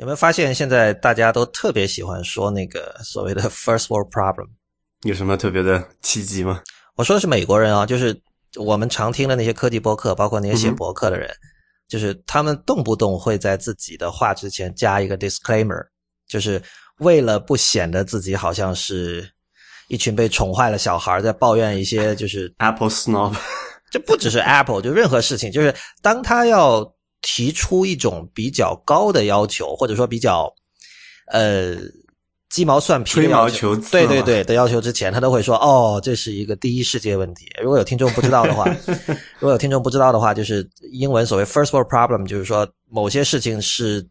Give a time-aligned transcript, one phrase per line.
[0.00, 4.48] 有没有发现现在大家都特别喜欢说那个所谓的 first world problem？
[5.02, 6.62] 有什么特别的契机吗？
[6.96, 8.18] 我说的是美国人啊，就是
[8.56, 11.30] 我们常听的那些科技博客，包括那些写博客的人，
[11.86, 15.84] 就是他们动不动会在自己的话之前加一个 disclaimer，
[16.26, 16.62] 就是
[17.00, 19.30] 为了不显得自己好像是
[19.88, 23.36] 一群被宠坏了小孩在抱怨一些就是 Apple snob，
[23.90, 26.90] 这不只是 Apple，就任何事情，就是当他要。
[27.22, 30.52] 提出一种比较高的要求，或者说比较，
[31.26, 31.76] 呃，
[32.48, 38.64] 鸡毛蒜皮的要求，对对对的要求之前，他都会说：“哦，这是一个第一世界问题。”如果有听众不知道的话，
[39.38, 44.04] 如果有听众不知道的话，就是英文所谓 “first world problem”，就是说某些事情是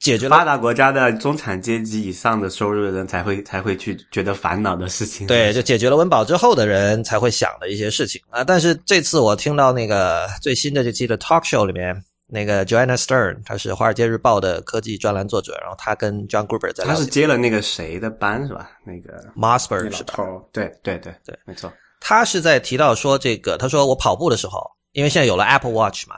[0.00, 5.26] 解决发达国家的中产阶级以上的收入的人才会才会去觉得烦恼的事情。
[5.26, 8.42] 对，就解决了温饱之后的人才会想的一些事情啊。
[8.42, 12.02] 但是这次我听到那个最新的这期的 talk show 里面。
[12.34, 16.82] 那个 Joanna Stern，他是《华尔街日报》的科技专栏作者，然后他跟 John Gruber 在。
[16.82, 18.70] 他是接了那个谁的班是吧？
[18.86, 20.14] 那个 Mossberg 是吧？
[20.50, 21.70] 对对对对，没错。
[22.00, 26.16] 他是在提到说这个，他说我跑步的时候，因为现在有了 Apple Watch 嘛，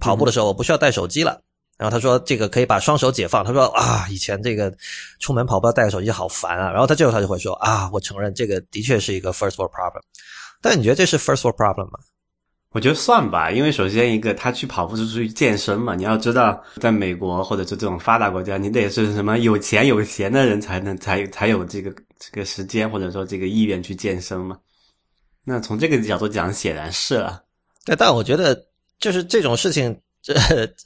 [0.00, 1.38] 跑步的时候我不需要带手机了。
[1.76, 3.44] 然后他说这个可以把双手解放。
[3.44, 4.72] 他说啊，以前这个
[5.20, 6.70] 出门跑步要带个手机好烦啊。
[6.70, 10.00] 然后他最后他就会说啊，我承认这个的确是一个 first world problem。
[10.62, 11.98] 但你觉得这是 first world problem 吗？
[12.72, 15.94] 我觉得算吧，因为首先一个，他去跑步是出去健身嘛。
[15.94, 24.58] 你要知道，在美国或者是这种发达国家，你得是什么有钱有闲的人才能才才有这个这个时间或者说这个意愿去健身嘛。
[25.44, 27.42] 那从这个角度讲，显然是了。
[27.84, 28.58] 对，但我觉得
[28.98, 30.34] 就是这种事情，这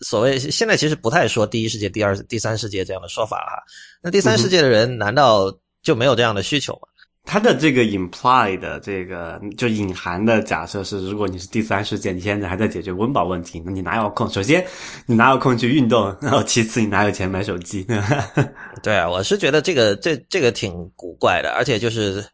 [0.01, 3.63] 所谓现在其实不太说第一世界、第二、第三世界这样的说法哈。
[4.03, 6.89] 那第三世界的人难道就没有这样的需求吗？
[7.27, 14.31] 他的这个 imply 的这个就隐含的假设是，如果你是第三世界，你现在还在解决温饱问题，那你哪有空？
[14.31, 14.65] 首先，
[15.07, 16.17] 你哪有空去运动？
[16.23, 17.85] 然后，其次，你哪有钱买手机？
[18.81, 22.25] 对啊，我是觉得这个这这个挺古怪的，而且就是，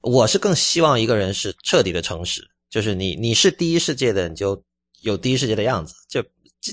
[0.00, 4.62] 我是更希望一个人是彻底的诚实，就是你你是第一世界的，你就
[5.02, 6.22] 有第一世界的样子，就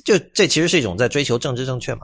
[0.05, 2.01] 就这其实是一种在追求政治正确嘛。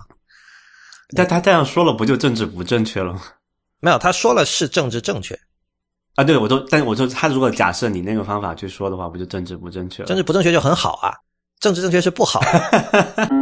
[1.15, 3.21] 但他这样说了，不就政治不正确了吗？
[3.81, 5.37] 没有，他说了是政治正确，
[6.15, 10.07] 啊，对，我都，但我说他如果假设你那个方法去说的话，不就政治不正确了？
[10.07, 11.11] 政治不正确就很好啊，
[11.59, 12.39] 政治正确是不好。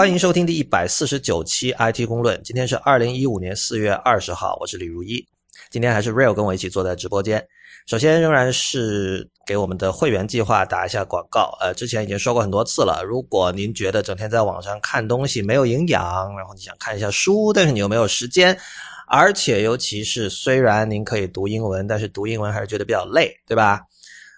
[0.00, 2.40] 欢迎收听第一百四十九期 IT 公论。
[2.42, 5.22] 今天是二零一五年四月二十号，我是李如一。
[5.70, 7.46] 今天还是 Real 跟我一起坐在直播间。
[7.86, 11.54] 首先，仍然是给我们的会员计划打一下广告。
[11.60, 13.02] 呃，之前已经说过很多次了。
[13.04, 18.58] 如果您觉得整天在网上看东西没有营养，然后你想看一下书，但是你又没有时间，
[19.06, 23.82] 而且尤其是虽然您可以读英文，但是读英文还是觉得比较累，对吧？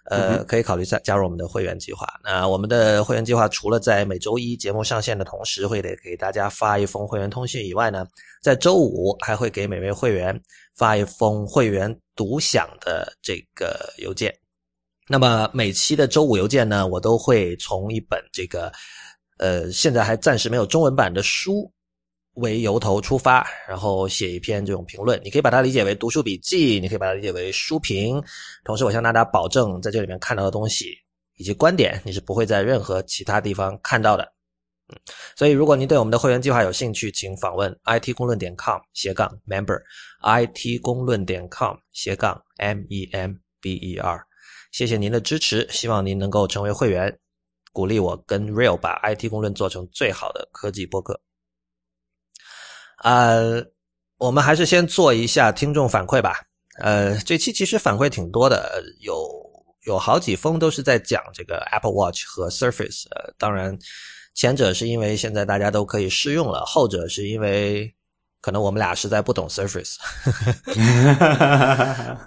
[0.05, 2.07] 呃，可以考虑加加入我们的会员计划。
[2.25, 8.07] 那我们的会员计划除了在每周一节目上线的同时会得给大家发一封会员通讯以外呢，
[8.43, 10.39] 在周五还会给每位会员
[10.77, 14.35] 发一封会员独享的这个邮件。
[15.09, 18.73] 那么每期的周五邮件呢，我都会从一本这个
[19.39, 21.71] 呃现在还暂时没有中文版的书。
[22.35, 28.23] 为由头出发，然后写一篇这种评论，你可以把它理解为读书笔记，你可以把它理解为书评。
[28.65, 30.95] 同时，我向大家保证，在这里面看到的东西
[31.37, 34.33] 以及观点，你是不会在任何其他地方看到的。
[34.89, 34.99] 嗯，
[35.37, 44.25] 所以如果您对我们的会员计划有兴趣，请访问 it 公论点 com 斜杠 member，it 公论点 com 斜杠 m e m b e r。
[44.73, 47.15] 谢谢您的支持，希望您能够成为会员，
[47.73, 51.21] 鼓励我跟 Real 把 IT 公论做成最好的科技播客。
[53.03, 53.65] 呃，
[54.19, 56.41] 我们还是先做一下听众反馈吧。
[56.79, 59.29] 呃，这期其实反馈挺多的，有
[59.85, 63.05] 有好几封都是在讲这个 Apple Watch 和 Surface。
[63.11, 63.77] 呃，当然，
[64.35, 67.93] 前者是因为现在大家都可以试用了，后者是因为
[68.41, 69.97] 可能我们俩实在不懂 Surface。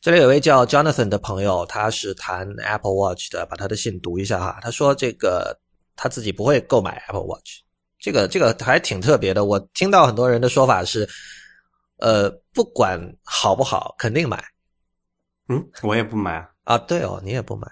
[0.00, 4.58] 这里有位叫 Jonathan 的朋友，他是谈 Apple Watch 的，把他的信读一下哈。
[4.62, 5.58] 他说这个
[5.96, 7.62] 他自己不会购买 Apple Watch。
[8.00, 11.08] 这个这个还挺特别的，我听到很多人的说法是，
[11.98, 14.42] 呃，不管好不好，肯定买。
[15.48, 16.48] 嗯，我也不买啊。
[16.64, 17.66] 啊，对哦，你也不买。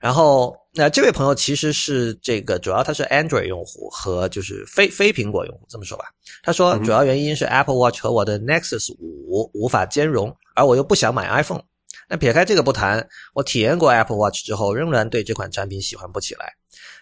[0.00, 6.04] 然后，那这位朋友其实是这个，主要他是 Android 用户和就是非非苹果用户，这么说吧。
[6.42, 11.62] 他说，主要原因是 Apple Watch 和我的 Nexus 五无法兼容，而我又不想买 iPhone。
[12.08, 16.54] 那撇开这个不谈，我体验过 Apple Watch 之后，仍然对这款产品喜欢不起来。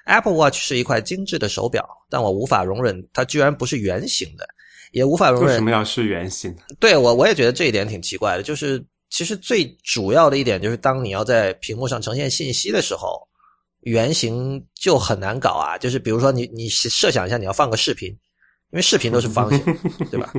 [0.06, 4.48] Apple Watch 是一块精致的手表，但我无法容忍它居然不是圆形的，
[4.90, 6.52] 也无法容忍为什么要是圆形？
[6.80, 8.84] 对我，我也觉得这一点挺奇怪的，就是。
[9.08, 13.16] 其实最主要的一点就是，当你要在屏幕上呈现信息的时候，
[13.82, 15.78] 圆形就很难搞啊。
[15.78, 19.78] 就是比如说，你你设想一下，你要放个视频，因为视频都是方形，
[20.10, 20.34] 对吧？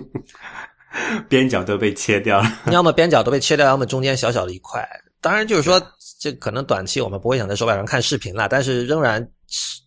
[1.30, 4.86] 边角都被切掉了， 要么边角都被切掉，要么中间小小的一块。
[5.22, 5.81] 当然，就是说，
[6.19, 9.25] 这可能短期我们不会想在手表上看视频了，但是仍然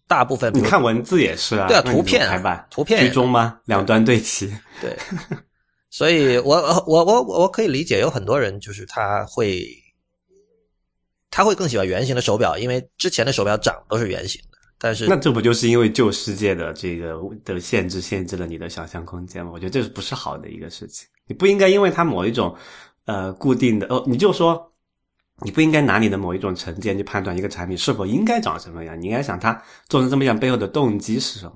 [0.07, 3.61] 大部分你看文字也是啊，对啊，图片排版、图片居中吗？
[3.67, 4.97] 两端对齐，对。
[5.89, 9.67] 所以，我我我我可以理解，有很多人就是他会，
[11.31, 14.59] 他会更喜欢圆形的手表，因为之前的手表长都是圆形的。
[14.79, 19.51] 但是，那这不就是因为旧世界的这个的限制，限制了你的想象空间吗？
[19.53, 21.09] 我觉得这是不是好的一个事情？
[21.27, 22.57] 你不应该因为它某一种
[23.07, 24.70] 呃固定的哦，你就说
[25.43, 31.55] 你不应该拿你的某一种成见去判断一个产品是否应该长什么样，你应该想它做成这么样背后的动机是什么。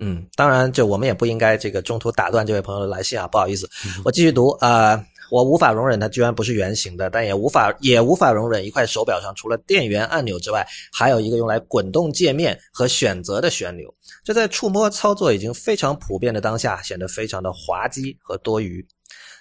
[0.00, 3.70] 嗯，当然，就我们也不应该这个中途打断这位朋友的来信啊，不好意思，
[4.04, 18.84] 我继续读啊，我无法容忍它居然不是圆形的，但也无法也无法容忍一块手表上除了电源按钮之外，还有一个用来滚动界面和选择的旋钮，这在触摸操作已经非常普遍的当下，显得非常的滑稽和多余。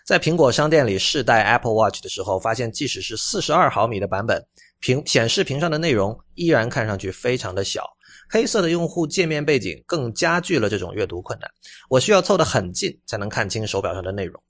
[0.06, 4.46] 在苹果商店里试戴 Apple Watch 的时候，发现即使是四十二毫米的版本，
[4.80, 7.86] 屏显示屏上的内容依然看上去非常的小。
[8.30, 11.50] 黑色的用户界面背景更加剧了这种阅读困难。
[11.90, 14.42] 我需要凑得很近才能看清手表上的内容。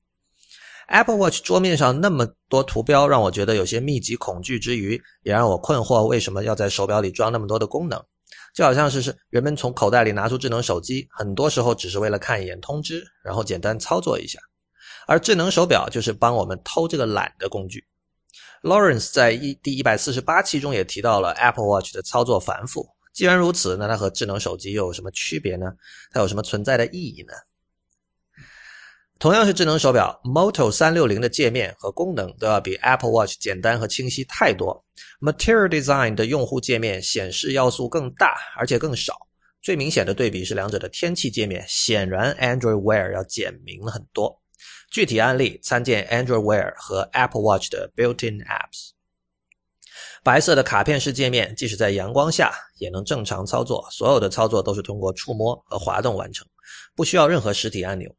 [0.88, 8.04] Apple Watch 桌面上那么多图标，让我觉得有些密集恐惧之余，也让我困惑为什么要在手表里装那么多的功能。
[8.56, 14.40] 就好像是是人们从口袋里拿出智能手机，很多时候只是为了看一眼通知，然后简单操作一下。
[15.08, 17.86] 而智能手表就是帮我们偷这个懒的工具。
[18.62, 22.88] Lawrence 在一第一百四十八期中也提到了 Apple Watch 的操作繁复。
[23.14, 25.72] 既然如此，那它和智能手机又有什么区别呢？
[26.12, 27.34] 它有什么存在的意义呢？
[29.20, 34.84] 同样是智能手表，Moto 三六零的界面和功能都要比 Apple Watch 简单和清晰太多。
[35.22, 39.16] Material Design 的用户界面显示要素更大，而且更少。
[39.62, 44.42] 最明显的对比是两者的天气界面，显然 Android Wear 要简明了很多。
[44.94, 48.92] 具体案例参见 Android Wear 和 Apple Watch 的 Built-in Apps。
[50.24, 53.88] 白色的卡片式界面，即使在阳光下也能正常操作。
[53.90, 56.48] 所有的操作都是通过触摸和滑动完成，
[56.96, 58.16] 不需要任何实体按钮。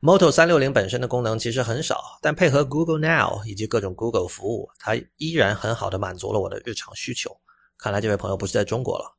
[0.00, 7.30] Moto 三六零本身的功能其实很少，但配合 Google Now 以及各种 Google 服务，它依然很好的满足了我的日常需求。
[7.76, 9.14] 看来这位朋友不是在中国了。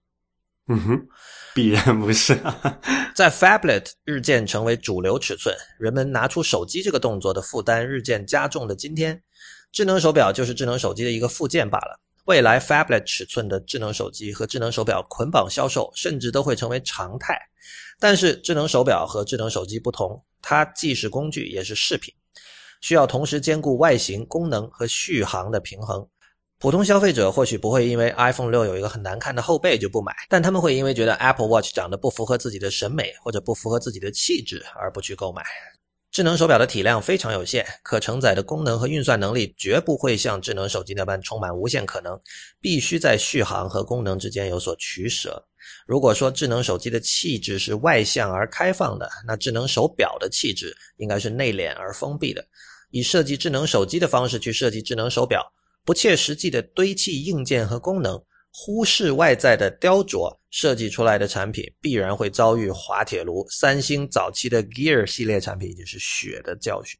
[0.67, 1.07] 嗯哼，
[1.53, 2.35] 必然不是。
[3.13, 9.21] 在 Fablet 日渐成为主流尺寸，人们拿出手机这个动作的负担日渐加重的今天，
[9.71, 11.99] 智能手表就是智能手机的一个附件罢了。
[12.25, 17.39] 未来 Fablet 尺寸的智能手机和智能手表捆绑销售，甚至都会成为常态。
[17.99, 22.11] 但是，智能手表和智能手机不同，它既是工具，也是饰品，
[22.81, 26.05] 需要同时兼顾外形、功能和续航的平衡。
[26.65, 35.43] 普通消费者或许不会因为 iPhone 六有一个很难看的后背就不买，但他们会因为觉得 Apple Watch 长得不符合自己的审美或者不符合自己的气质而不去购买。
[36.11, 42.19] 智能手表的体量非常有限，可承载的功能和运算能力绝不会像智能手机那般充满无限可能，
[42.59, 45.45] 必须在续航和功能之间有所取舍。
[45.85, 52.43] 如果说智能手机的气质是外向而开放的，那智能手表的气质应该是内敛而封闭的。
[52.89, 55.45] 以设计智能手机的方式去设计智能手表，
[55.85, 58.21] 不切实际的堆砌硬件和功能。
[58.57, 63.45] 忽视外在的雕琢，设计出来的产品必然会遭遇滑铁卢。
[63.49, 66.97] 三星早期的 Gear 系列产品已经是血的教训。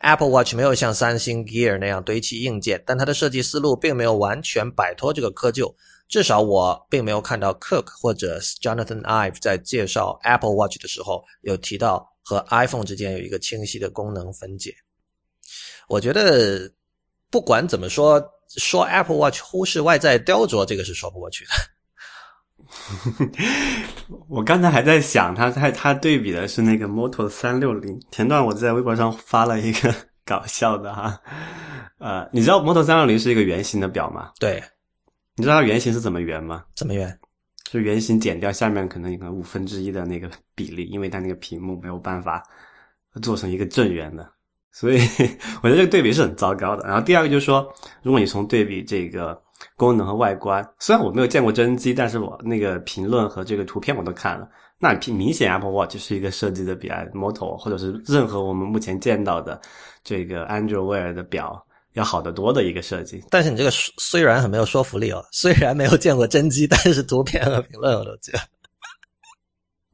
[0.00, 5.72] Apple Watch 没有像三星 Gear 那样堆砌硬件，但它的设计思路并没有完全摆脱这个窠臼。
[6.08, 14.74] 至少我并没有看到 Cook 或者 Jonathan Ive 在介绍 Apple Watch 的时候有提到和 iPhone 之间有一个清晰的功能分解。
[15.88, 16.68] 我觉得
[17.34, 18.22] 不管怎么说。
[18.56, 21.50] 说 Apple Watch 忽视外在雕琢，这个是说不过去的。
[24.28, 28.00] 我刚才还在想，他他他对比的是那个 Moto 三六零。
[28.12, 29.92] 前段我在微博上发了一个
[30.24, 31.20] 搞笑的哈，
[31.98, 34.30] 呃，你知道 Moto 三六零是一个圆形的表吗？
[34.38, 34.62] 对，
[35.34, 36.64] 你知道它圆形是怎么圆吗？
[36.76, 37.18] 怎么圆？
[37.64, 42.40] 就圆形减掉下面可能一个五分之一的那个比例，因为它那个屏幕没有办法
[43.20, 44.30] 做成一个正圆的。
[44.74, 44.98] 所以
[45.62, 46.86] 我觉得这个对比是很糟糕的。
[46.86, 49.40] 然后第二个就是说，如果你从对比这个
[49.76, 54.48] 功能和外观，虽然我没有见过真机，但是我那个评论和这个图片我都看了，
[54.80, 59.60] 那明显 Apple Watch 是一个设计的比 Moto 或者是任何我们目前见到的
[60.02, 63.22] 这个 Android Wear 的表要好得多的一个设计。
[63.30, 68.34] 但是你这个虽然很没有说服力哦，虽然没有见过真机，但是图片和评论我都见。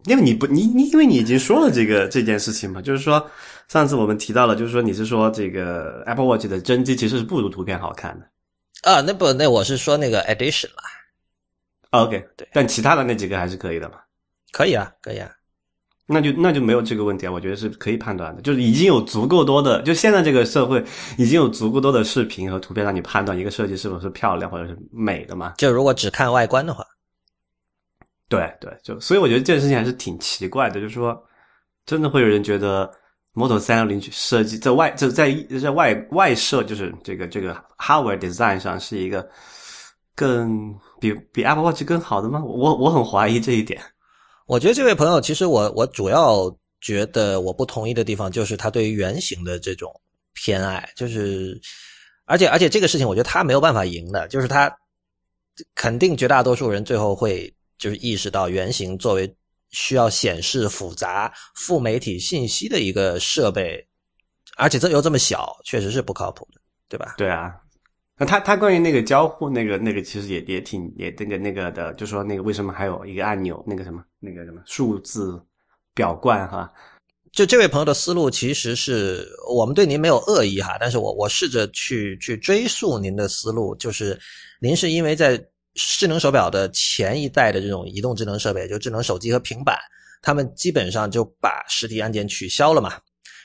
[0.06, 3.24] 因为你不，你你因为你已经说了这个这件事情嘛，就是说
[3.68, 10.82] 上次我们提到了，就是说你是说这个 Apple Watch 的真机其实是不如图片好看的啊，那不那我是说那个 Edition 啦。
[11.90, 13.96] OK，对，但其他的那几个还是可以的嘛？
[14.52, 15.30] 可以啊，可以啊，
[16.06, 20.82] 那就那就没有这个问题啊，我觉得是可以判断的，就是已经有足够多的，就现在这个社会
[21.18, 25.54] 已经有足够多的视频和图片让你判断一个设计是否是漂亮或者是美的嘛？
[25.58, 26.84] 就如果只看外观的话。
[28.30, 31.20] 对对，就所以我觉得这件事情还是挺奇怪的，就是说，
[31.84, 32.88] 真的会有人觉得
[33.32, 39.28] Model 三六零设计在外就在在外外设，就是这个这个 hardware design 上是一个
[40.14, 42.40] 更比比 Apple Watch 更好的吗？
[42.44, 43.82] 我我很怀疑这一点。
[44.46, 49.92] 我觉得这位朋友其实我我主要觉得我不同意的地方就是他对于圆形的这种
[50.34, 51.60] 偏爱，就是
[52.26, 54.72] 而且而且这个事情我觉得他没有办法赢的，就是他
[55.74, 57.52] 肯定绝大多数人最后会。
[57.80, 59.34] 就是意识到原型作为
[59.70, 63.82] 需要显示复杂副媒体信息的一个设备，
[64.56, 66.60] 而且这又这么小，确实是不靠谱的，
[66.90, 67.14] 对吧？
[67.16, 67.54] 对啊，
[68.18, 75.42] 那他他关于那个交互那个那个其实也也挺也那个那个的，就说那个为什么还有一个按钮那个什么那个什么数字
[75.94, 76.70] 表冠哈？
[77.32, 84.20] 就这位朋友的思路其实是我们对您没有恶意哈，但是我我试着去去追溯您的思路，就是
[84.60, 85.42] 您是因为在。
[85.74, 89.78] 智能手表的前一代的这种移动智能设备，就智能手机和平板，
[90.22, 92.98] 他们基本上就把实体按键取消了嘛。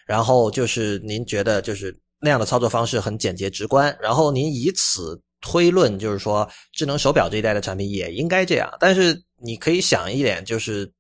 [0.06, 8.72] 然后就是您觉得就是那样的操作方式很简洁直观，然后您以此推论，就是说智能手表这一代的产品也应该这样。
[8.80, 10.92] 但是你可以想一点，就是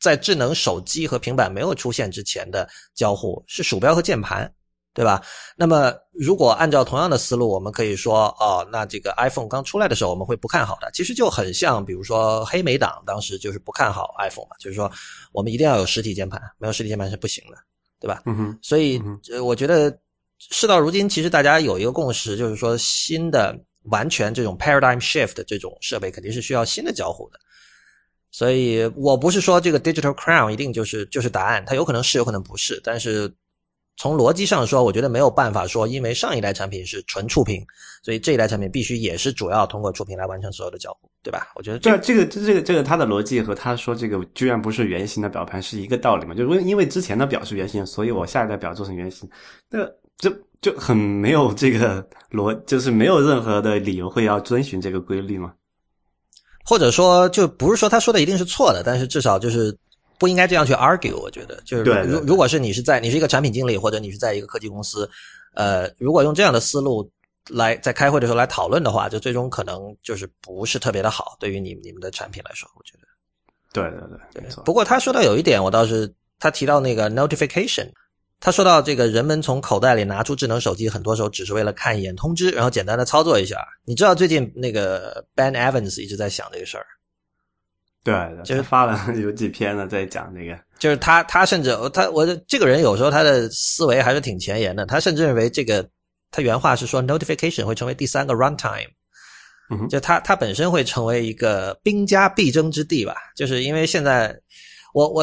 [0.00, 4.52] 在智能手机和平板没有出现之前的交互是鼠标和键盘。
[4.94, 5.20] 对吧？
[5.56, 10.88] 那么如果按照同样的思路，我们可以说，哦，那这个 iPhone 刚出来的时候，我们会不看好的。
[10.92, 14.88] 其实就很像，比如说黑莓党当时就是不看好 iPhone 嘛，就是说
[15.32, 17.56] 我们一定要有实体键盘，没有实体键盘是不行的，
[17.98, 18.22] 对吧？
[18.26, 18.58] 嗯哼。
[18.62, 19.02] 所以
[19.42, 19.98] 我觉得
[20.38, 23.52] 事到如今，其实大家有一个共识，就是说新的
[23.90, 27.40] 完全这种 paradigm shift 这种设备肯定是需要新的交互的。
[28.30, 33.34] 所以我不是说这个 Digital Crown 一定就是就是答案，它有可能是，有可能不是，但是。
[33.96, 37.64] 从逻辑上说，我觉得没有办法说，因为上一代产品是纯触屏，
[38.02, 41.52] 所以这一代产品必须也是主要通过触屏来完成所有的交互，对吧？
[41.54, 46.34] 我觉得这这个这这个这个他的逻辑和他说这个居然不是圆形的表盘是一个道理嘛？
[46.34, 49.30] 就是因为之前的表是圆形，所以我下一代表做成圆形，
[49.70, 49.78] 那
[50.18, 50.28] 这
[50.60, 55.52] 就很没有这个逻，就是没有任何的理由会要遵循这个规律嘛？
[56.64, 59.76] 或者说，就不是说他说的一定是错的，但是至少就是。
[60.18, 65.08] 不应该这样去 argue，我觉得就是如如果是你是在你是一个产品经理或者你是在一个科技公司，
[65.54, 67.10] 呃，如果用这样的思路
[67.50, 73.08] 来在开会的时候来讨论的话，就最终可能就是不是特别的好，对于你你们的产品来说，我觉得。
[73.72, 74.00] 对对
[74.32, 74.62] 对，没错。
[74.64, 77.90] 不过他说到有一点，我倒是他提到那个 notification，
[78.38, 83.66] 他说到这个人们从口袋里拿出智能手机，很多时候只是为了看一眼通知，然后简单的操作一下。
[83.84, 86.86] 你知道最近那个 Ben Evans 一直在想这个事儿。
[88.04, 94.84] 对，就是发了 有几篇了，在讲这个，就是他，他甚至他，我这个人有时候他的思维还是挺前沿的。
[94.84, 95.88] 他甚至认为这个，
[96.30, 98.88] 他原话是说，notification 会成为第三个 runtime，
[99.70, 103.14] 嗯，就他他本身会成为一个兵家必争之地吧。
[103.34, 104.38] 就是因为现在，
[104.92, 105.22] 我我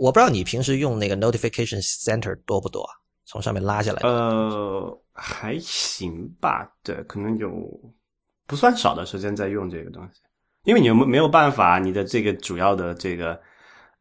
[0.00, 2.84] 我不知道你平时用那个 notification center 多不多，
[3.24, 4.00] 从上面拉下来。
[4.02, 7.48] 呃，还行吧，对，可能有
[8.48, 10.20] 不算少的时间在用这个东西。
[10.66, 13.38] 因为你没没有办法，你的这个主要的这个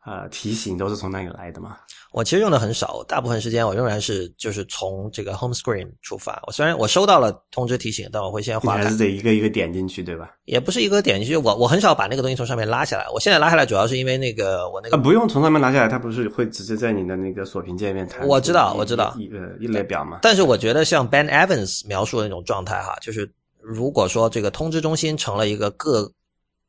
[0.05, 1.77] 呃提醒都是从那里来的嘛？
[2.11, 6.41] 我其实用的很少，大部分时间我仍然是就是从这个 home screen 出发。
[6.47, 10.31] 我虽然我收到了通知提醒，但我会先划开，还是得一个一个点进去，对吧？
[10.45, 13.05] 也不是一个点进去，我我很少把那个东西从上面拉下来。
[13.13, 18.25] 我现在拉下来主要是因为那个我那个不用从上面拉下来，它不是会直接在你的那个锁屏界面弹？
[18.25, 20.19] 我知道，我知道一个一列表嘛。
[20.21, 23.29] 但是我觉得像 Ben Evans 描述的那种状态哈，就是
[23.61, 26.09] 如果说这个通知中心成了一个各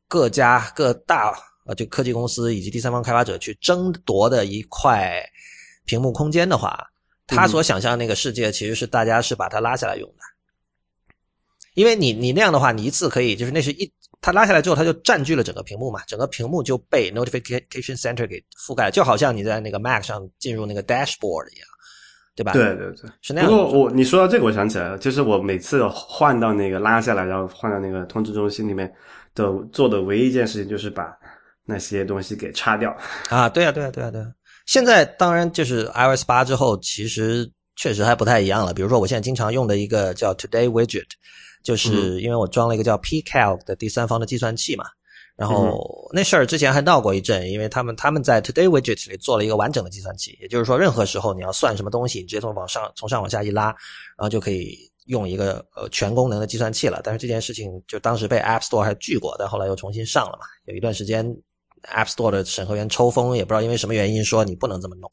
[0.07, 5.21] 各家各大呃，就科技公司以及第三方开发者去争夺的一块
[5.85, 6.77] 屏幕空间的话，
[7.25, 11.13] 他所想象那个世界其实是大家是把它拉下来用的，
[11.73, 21.67] 因为你你那样的话，你一次可以就是那是一它拉下来之后，它就占据了整个屏幕嘛，整个屏幕就被 notification center 给覆盖了，就好像你在那个 Mac 上进入那个 dashboard 一样，
[22.35, 22.53] 对吧？
[22.53, 23.55] 对对对，是那样的。
[23.55, 28.91] 不过我你说到这个，我想起来了，就是我每次换到那个拉下来，然后换到那个通知中心里面
[29.37, 31.15] 的做的唯一一件事情，就是把
[31.63, 32.89] 那些东西给擦掉。
[33.29, 34.27] 啊，对啊，对啊，对啊，对啊。
[34.65, 38.73] 现在当然就是 iOS 八之后，其实确实还不太一样了。
[38.73, 41.05] 比如说，我现在经常用的一个叫 Today Widget，
[41.63, 44.83] 就是因为我装了一个叫 pCalc 的第三方的计算器嘛。
[45.37, 53.75] 然后那事儿之前还闹过一阵，因为他们他们在 Today Widget 里做了一个完整的计算器，也就是说，任何时候你要算什么东西，你直接从往上从上往下一拉，然
[54.17, 54.75] 后就可以
[55.07, 57.01] 用一个呃全功能的计算器了。
[57.03, 60.45] 但是这件事情就当时被 App Store 还拒过，但后来又重新上了嘛。
[60.65, 61.25] 有一段时间
[61.83, 65.11] App Store 的审核员抽风，也不知道因为什么原因说你不能这么弄。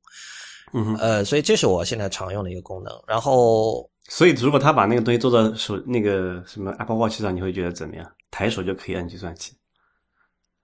[0.73, 2.93] 嗯，呃，所以这是我现在常用的一个功能。
[3.07, 8.11] 然后，所以如果他把那个东西做到手那个什么 Apple Watch 上，你会觉得怎么样？
[8.31, 9.53] 抬手就可以按计算器。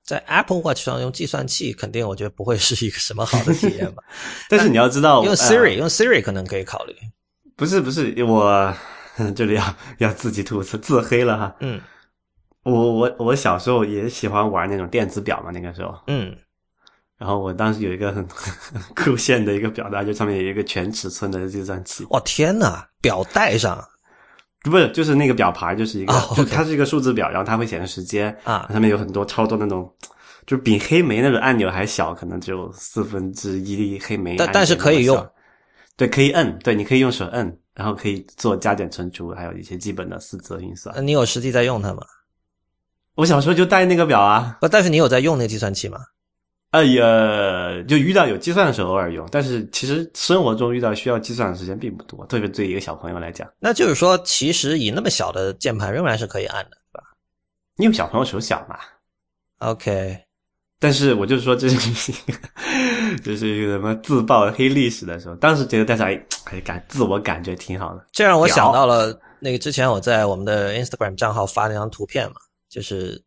[0.02, 4.02] 在 Apple Watch 上用计算器，肯定我觉得不会是一个什么好的体验吧。
[4.50, 6.96] 但是你要知道， 用 Siri，、用 Siri 可能可以考虑。
[7.54, 8.74] 不是不是，我
[9.34, 9.64] 这 里要
[9.98, 11.54] 要自己吐槽自黑了哈。
[11.60, 11.80] 嗯，
[12.64, 15.94] 我我我小时候也喜欢玩那种电子表嘛，那个时候。
[16.06, 16.36] 嗯。
[17.18, 18.54] 然后我当时有一个很很
[18.96, 22.06] 酷炫的一个表带，就上面有一个全尺寸的计算器。
[22.10, 23.78] 哇天呐，表带上。
[24.62, 29.90] 不是，就是那个表盘，就是一个，哦就它是一个数字表，然后它会显示时间啊上面有很多超多那种，
[30.46, 34.36] 就是比黑莓那个按钮还小，可能只有四分之一黑莓。
[34.36, 35.30] 但但是可以用，
[35.96, 41.02] 对，可以摁，对，你可以用手摁，然后可以做加减乘除，还有一些基本的四则运算那。
[41.02, 42.02] 你有实际在用它吗？
[43.14, 46.00] 我小时候就带那个表啊，不，但是你有在用那个计算器吗？
[46.70, 57.04] 哎呀，就遇到有计算的时候偶尔用，但是其实生活中遇到需要计算的时间并不多，特别对一个小朋友来讲，那就是说，其实以那么小的键盘仍然是可以按的，对吧
[57.78, 58.78] 因为小朋友手小嘛。
[59.58, 60.16] ？OK，
[60.80, 61.76] 但是我就是说，这是
[62.10, 62.38] 一个，
[63.22, 66.06] 这是一个什么自曝黑历史的时候，当时觉得大家
[66.44, 68.06] 还感自我感觉挺好的。
[68.10, 72.36] 这让我想到了那个之前我在我们的 Instagram 账号发那张图片嘛，
[72.70, 73.22] 就是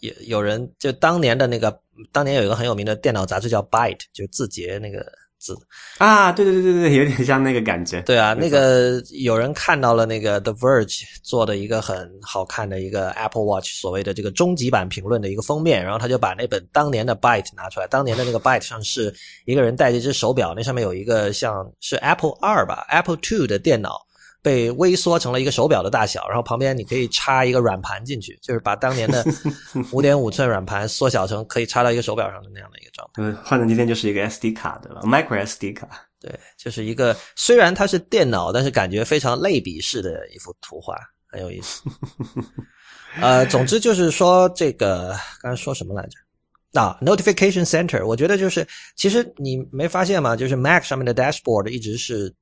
[0.00, 5.06] 有有人就当年的那个，当年有一个很有名的电脑杂志叫 Byte，就字节那个
[5.38, 5.56] 字。
[5.98, 8.00] 啊，对对对对对，有点像那个感觉。
[8.02, 24.05] 对啊，那个有人看到了那个 The Verge 做的一个很好看的一个 Apple Watch 所谓的这个终极版评论的一个封面，然后他就把那本当年的 Byte 拿出来，当年的那个 Byte 上是一个人戴着一只手表，那上面有一个像是 Apple 二吧，Apple Two 的电脑。
[24.46, 29.24] 被微缩成了一个手表的大小，然后旁边你可以插一个软盘进去，就是把当年的
[29.90, 33.24] 五点五寸软盘缩小成可以插到一个手表上的那样的一个状态。
[33.24, 35.88] 嗯，换成今天就是一个 SD 卡，对吧？Micro SD 卡。
[36.20, 40.94] 对，就是一个虽然它是电脑，但是感觉非常类比式的一幅图画，
[41.26, 41.82] 很有意思。
[43.20, 46.80] 呃，总之就是说，这个刚才说什么来着？
[46.80, 50.36] 啊，Notification Center，我觉得就是其实你没发现吗？
[50.36, 52.32] 就是 Mac 上面的 Dashboard 一直是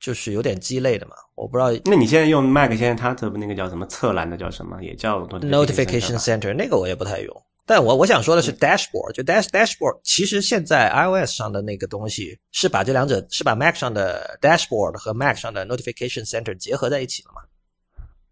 [0.00, 4.82] 就是有点鸡肋的嘛，我不知道那你现在用 Mac，现在它的那个叫什么侧栏的叫什么？
[4.82, 7.42] 也叫 Notification Center 那个我也不太用。
[7.68, 17.42] 但我我想说的是 dashboard，就 dash dashboard，其实现在 iOS 上的那个东西是把这两者是把 Mac 上的 dashboard 和 Mac 上的 Notification Center 结合在一起了嘛？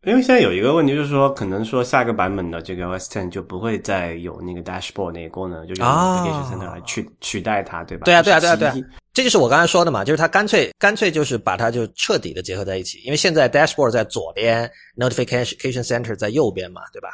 [0.07, 8.05] 因为现在有一个问题，就是说，可能说下一个版本的这个 OS Ten 就不会再有那个 Dashboard 那个功能，就用 Center 来取、取代它，对吧？
[8.05, 8.75] 对啊对啊对啊对啊
[9.13, 17.09] 这就是我刚才说的嘛，就是它干脆干脆就是把它就彻底的结合在一起，因为现在 dashboard 在左边，Notification Center 在右边嘛，对吧？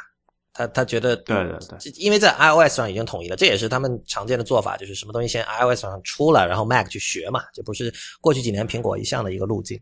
[0.53, 9.79] 他他觉得对对对，因为在 iOS 上已经统一了，这也是他们常见的做法，就是什么东西先 iOS 上出了，然后 Mac 去学嘛，这不是过去几年苹果一向的一个路径。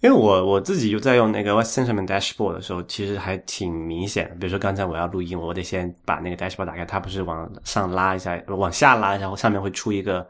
[0.00, 4.34] 因为我我自己就在用那个面 Dashboard 的时候，其实还挺明显的。
[4.36, 10.24] 比如说刚才我要录音，我得先把那个 Dashboard 打开，它不是往上拉一下，往下拉，然后上面会出一个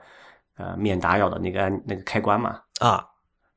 [0.57, 2.59] 呃免打扰的那个按那个开关嘛。
[2.81, 3.05] 啊，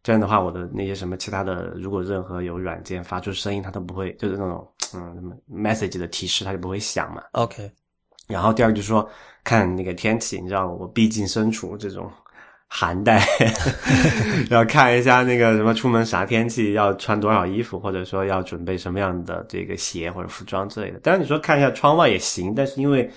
[0.04, 7.24] 这样的话，我的那些什么其他的，如果任何有软件发出声音，它都不会，就是那种嗯什么 message 的提示，它就不会响嘛。
[7.32, 7.72] OK，
[8.28, 9.10] 然后第二就是说
[9.46, 12.12] 看那个天气，你知道我毕竟身处这种
[12.74, 13.22] 寒带，
[14.50, 20.98] 要看一下那个什么出门啥天气，要穿多少衣服，或者说要准备什么样的这个鞋或者服装之类的。
[21.00, 23.12] 当然你说看一下窗外也行，但是因为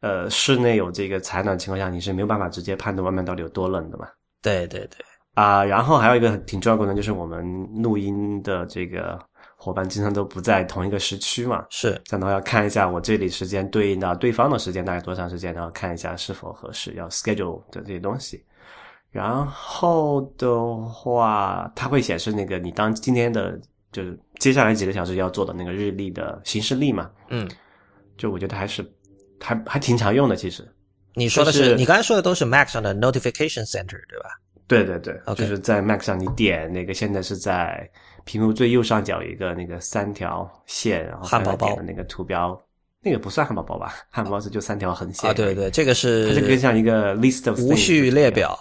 [0.00, 4.06] 呃室内有这个采暖情况下，你是没有办法直接判断外面到底有多冷的嘛。
[4.40, 7.44] 对对对，啊、然后还有一个挺重要的功能，就是我们
[7.82, 9.18] 录音的这个
[9.56, 18.40] 伙伴经常都不在同一个时区嘛，是这样的话要看一下我这里时间对应到对方的时间大概多长时间，然后看一下是否合适，要 schedule 的这些东西。
[19.10, 23.58] 然后的话，它会显示那个你当今天的
[23.90, 27.48] 就是接下来几个小时要做的那个日历的行事历嘛，嗯，
[28.16, 28.88] 就我觉得还是
[29.40, 30.66] 还还挺常用的，其实。
[31.14, 34.30] 你说的就是是你刚才说的都是 Mac 上的 Notification Center 对吧？
[34.68, 37.90] 对对对就是在 Mac 上你点那个，现在是在
[38.22, 42.56] 屏幕最右上角有一个那个三条线，然后汉堡包的那个图标，
[43.02, 43.92] 那个不算汉堡包吧？
[44.08, 48.56] 汉堡包是就三条横线啊，对对对，这个是它是更像一个 list of 无序列表。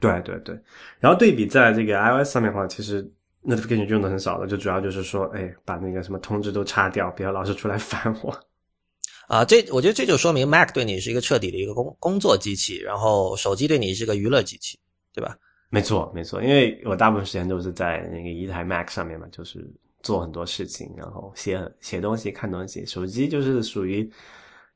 [0.00, 0.58] 对对对，
[1.00, 3.02] 然后对比在这个 iOS 上面的话，其实
[3.44, 8.34] notification 用的很少的，就主要就是说，哎，把那个什么通知都插掉，不要老是出来烦我。
[9.28, 14.78] 啊，这我觉得这就说明 Mac 对你是一个彻底的一个工工作机器，然后手机对你是个娱乐机器，
[15.12, 15.36] 对吧？
[15.68, 19.70] 没错没错，因为我大部分时间都是在那个一台 Mac 上面嘛，就是
[20.02, 22.86] 做很多事情，然后写写东西、看东西。
[22.86, 24.10] 手机就是属于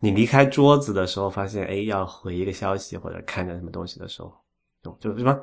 [0.01, 4.31] 你离开桌子的时候，发现哎要回一个消息或者看着什么东西的时候，
[4.83, 5.39] 就就什么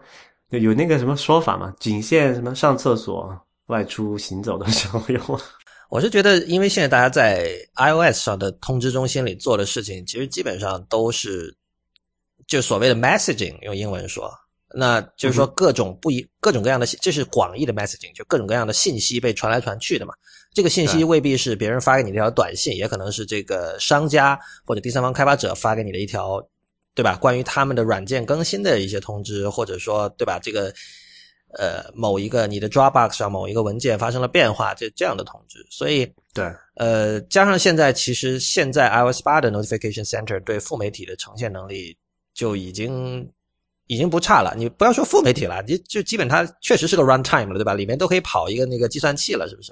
[0.49, 3.35] 就有那个什么说法嘛，仅限什么上厕所、
[3.67, 5.21] 外出行走的时候用。
[5.89, 11.55] 我是觉得，因为现在大家在 iOS 上的通知中心里做的事情，其实基本上都是
[12.45, 14.31] 就所谓的 messaging，用英文说，
[14.75, 20.13] 那就是说各种不一、各种各样的，这是广义的 messaging，就各种各样的信息被传来传去的嘛。
[20.53, 26.39] 这个信息未必是别人发给你的一条短信，也可能是这个商家或者第三方开发者发给你的一条，
[26.99, 27.15] 对吧？
[27.15, 30.37] 关于他们的软件更新的一些通知，或者说，对吧？
[30.37, 30.69] 这个
[31.57, 35.65] 呃某一个你的 Dropbox 上某一个文件发生了变化，这这样的通知。
[35.69, 36.43] 所以对，
[36.75, 41.97] 呃，加上现在其实现在 iOS 八的 Notification Center 对副媒体的呈现能力
[42.33, 43.25] 就已经
[43.87, 44.53] 已经不差了。
[44.57, 47.73] 你不要说副媒体了，你就基本它确实是个 runtime 了，对吧？
[47.73, 49.71] 里面都可以跑一个那个计算器了，是不是？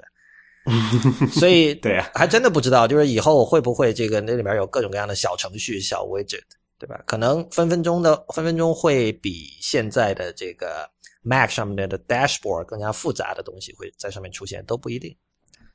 [1.30, 6.40] 所以对啊还真的不知道，就是以后会不会这个那里面有各种各样的小程序、小 widget，
[6.78, 7.02] 对吧？
[7.06, 10.88] 可能分分钟的分分钟会比现在的这个
[11.22, 15.14] Mac 上面的 dashboard 更加复杂的东西会在上面出现，都不一定。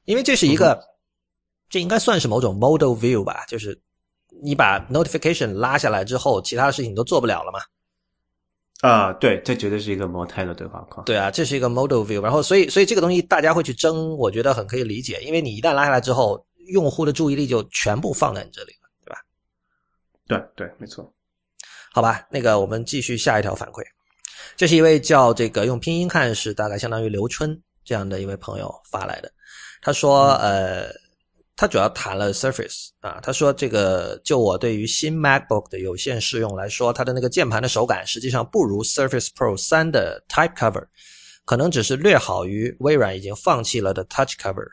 [0.05, 0.81] 因为这是一个，
[1.69, 3.79] 这应该算是某种 model view 吧，就是
[4.41, 7.59] 你把 notification 拉下来之后，其他的事情都做不了了嘛。
[8.81, 11.05] 啊、对，这绝对是一个模态的对话框。
[11.05, 18.82] 对啊，这是一个 model view，然后所以所以这个东西大家会去争，我觉得很可以理解，因为你一旦拉下来之后，用户的注意力就全部放在你这里了，
[20.27, 20.37] 对？
[20.55, 21.13] 对对，没错。
[21.91, 23.83] 好吧，那个我们继续下一条反馈，
[24.55, 29.31] 这是一位叫这个用拼音看是大概相当于刘春这样的一位朋友发来的，
[29.79, 30.91] 他说呃，
[31.55, 40.87] 他主要谈了 Surface 啊，他说这个就我对于新 MacBook 的有限试用来说，它的那个键盘的手感实际上不如 Surface Pro 三的 Type Cover，
[41.45, 44.67] 可能只是略好于微软已经放弃了的 Touch Cover。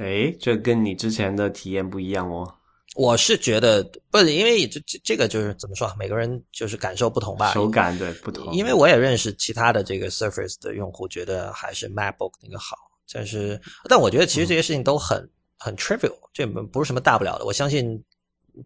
[0.00, 2.56] 哎，这跟你之前的体验不一样哦。
[2.98, 3.80] 我是觉得
[4.10, 7.52] 不是，因为这这这个就是怎么说，每个人就是感受不同吧。
[7.52, 12.76] 手感对不同，因为我也认识其他的这个 Surface 的用户，觉得还是 MacBook 那个好。
[13.12, 13.58] 但是，
[13.88, 15.26] 但我觉得其实这些事情都很、
[15.58, 17.44] 很 trivial，这不是什么大不了的。
[17.44, 18.02] 我相信，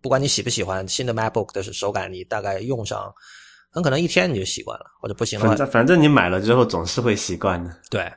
[0.01, 3.13] 不管你喜不喜欢新的 MacBook 的手感，你大概用上，
[3.71, 7.79] 很可能一天你就习惯了，或者不行的话，反正反正你买了之后总是会习惯的。
[7.91, 8.11] 对。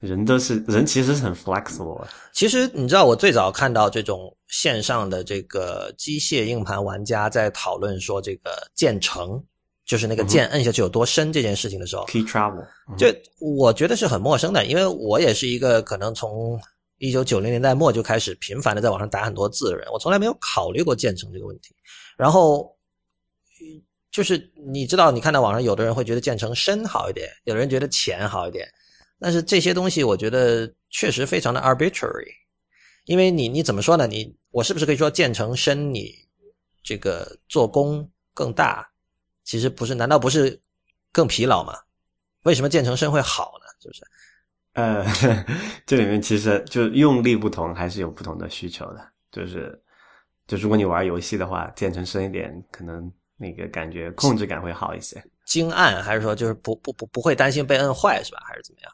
[0.00, 2.08] 人都是人，其实是很 flexible 的。
[2.32, 9.42] 其实你知道，我最早看到这种线上的这个机械硬盘玩家在讨论说这个键程，
[9.84, 13.06] 就是那个键摁下去有多深这件事情的时候，Key travel，嗯就
[13.40, 16.60] 我觉得是很陌生的，因为我也是一个可能从
[16.98, 21.74] 一九九零年代末就开始频繁的在网上打很多字的人，我从来没有考虑过键程这个问题。
[22.16, 22.76] 然后，
[23.60, 23.80] 嗯
[24.10, 28.66] 就是你知道，你看到网上有的人会觉得键程深好一点，有的人觉得浅好一点，
[29.18, 32.32] 但是这些东西我觉得确实非常的 arbitrary，
[33.04, 34.06] 因为你你怎么说呢？
[34.06, 36.14] 你我是不是可以说键程深，你
[36.82, 38.86] 这个做工更大？
[39.44, 40.60] 其实不是，难道不是
[41.12, 41.74] 更疲劳吗？
[42.42, 43.66] 为什么键程深会好呢？
[43.80, 44.02] 是不是？
[44.74, 45.04] 呃，
[45.86, 49.08] 这里面其实就用力不同，还是有不同的需求的。
[49.30, 49.80] 就是，
[50.46, 55.22] 就如果你玩游戏的话，键程深一点，可能那个感觉控制感会好一些。
[55.46, 58.42] 精按还是说就是不不不不会担心被摁坏是吧？
[58.46, 58.92] 还是怎么样？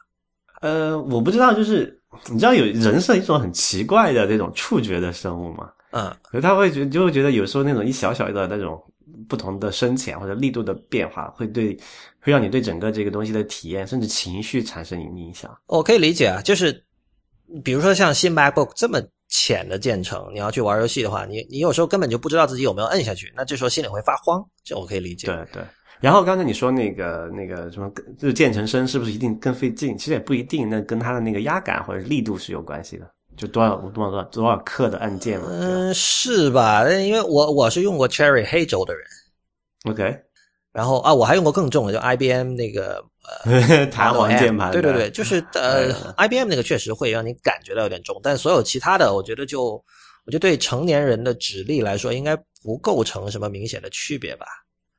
[0.63, 5.69] 呃，我不知道，就是你知道有人是一种很奇怪的这种触觉的生物吗？
[5.91, 8.81] 嗯，可是他会觉就会觉得有时候那种一小小的那种
[9.27, 11.77] 不同的深浅或者力度的变化，会对
[12.21, 15.53] 会让你对整个这个东西的体验甚至情绪产生影响。
[15.67, 16.81] 我可以理解啊，就是
[17.61, 25.27] 比如说像新 MacBook 这么浅的键程，你要去玩游戏的话，你你有时候根本就不知道自己有没有摁下去，那这时候心里会发慌，这我可以理解。
[25.27, 25.61] 对对。
[26.03, 27.89] 然后刚才你说那个那个什么，
[28.19, 29.97] 就是键程深是不是一定更费劲？
[29.97, 33.09] 其实也不一定，那跟它的那个压感或者力度是有关系的。
[33.37, 35.47] 就多少多少多少多少克的按键嘛。
[35.49, 36.83] 嗯，是吧？
[36.91, 39.05] 因为我我是用过 Cherry 黑轴的人
[39.85, 40.13] ，OK，
[40.73, 43.01] 然后啊，我还用过更重的，就 IBM 那个
[43.45, 49.81] 呃 弹簧键盘，对对对，就是呃嗯，IBM 那个确实会让你感觉到有点重，但所有其他的，我觉得就
[50.25, 54.45] 我觉得对成年人的指力来说，应该不构成什么明显的区别吧。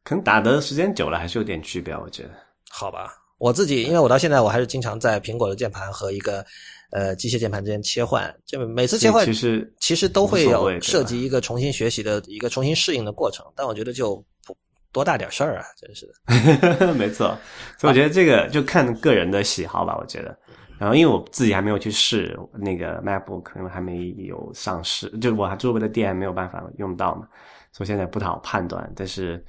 [0.05, 2.31] 可能打的时间久了还是有点区别，我觉得。
[2.71, 6.45] 好吧，我自己因为我到现在我还是经常在苹果的键盘和一个
[6.91, 14.57] 呃机械键盘之间切换，就每次切换其实其实都会有涉及一个重新学习的一个重新适应的过程，但我觉得就不
[14.93, 16.93] 多大点事儿啊，真是的。
[16.95, 17.37] 没错，
[17.79, 20.37] 所以我觉得这个就看个人的喜好吧，我觉得。
[20.77, 27.27] 然后因为我自己还没有去试那个 MacBook，可能还没有上市，就是我还周围的店没有办法用到嘛，
[27.73, 28.93] 所以现在不太好判断。
[28.97, 29.43] 但是，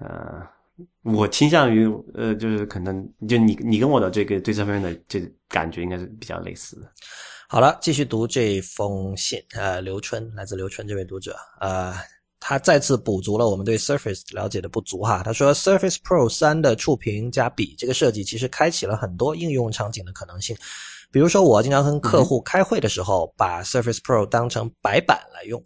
[0.00, 0.42] 呃，
[1.02, 6.90] 我倾向于呃，就是可能就你你跟我的这个对这方面的这感觉应该是比较类似的。
[7.48, 11.94] 好了，继续读这封信，呃，刘春来自刘春这位读者，呃，
[12.40, 15.22] 他再次补足了我们对 Surface 了解的不足哈。
[15.24, 20.56] 他说，Surface Pro 三的触屏加笔这个设计，其实开启了很多应用场景的可能性。
[21.12, 25.62] 比如说，我经常跟客户开会的时候，把 Surface Pro 当成白板来用，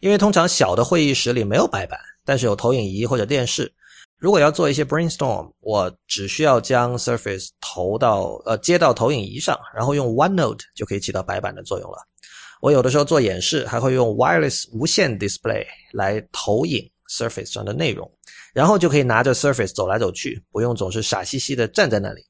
[0.00, 3.72] 因为通常小的会议室里没有白板，但是有投影仪或者电视。
[4.18, 11.98] 如果要做一些 brainstorm，我只需要将 Surface 投到呃接到投影仪上，然后用 OneNote 就可以起到白板的作用了。
[12.62, 18.10] 我有的时候做演示还会用 wireless 无线 display 来投影 Surface 上的内容，
[18.54, 22.24] 然后就可以拿着 Surface 走来走去，不用总是傻兮兮的站在那里。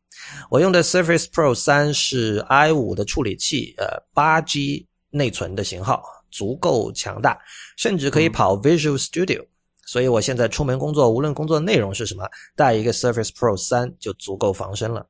[0.50, 6.02] 我用的 Surface Pro 三是 i 5的处理器，呃，八 G 内存的型号，
[6.32, 7.38] 足够强大，
[7.76, 9.44] 甚至可以跑 Visual Studio。
[9.86, 15.06] 所以我现在出门工作，无论工作内容是什么，带一个 Surface Pro 三就足够防身了。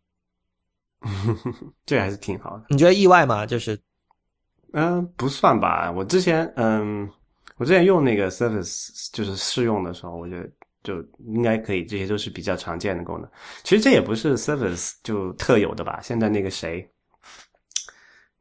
[1.85, 2.65] 这还是挺好的。
[2.69, 3.45] 你觉得意外吗？
[3.45, 3.79] 就是
[4.73, 5.93] 嗯、不算吧。
[5.93, 7.09] 我之前嗯，
[7.57, 10.51] 我之前用那个 Surface 就是试用的时候，我觉得
[10.83, 13.31] 就应该可以，这些都是比较常见的功能。
[13.63, 16.01] 其实这也不是 Surface 就特有的吧。
[16.03, 16.91] 现在那个谁，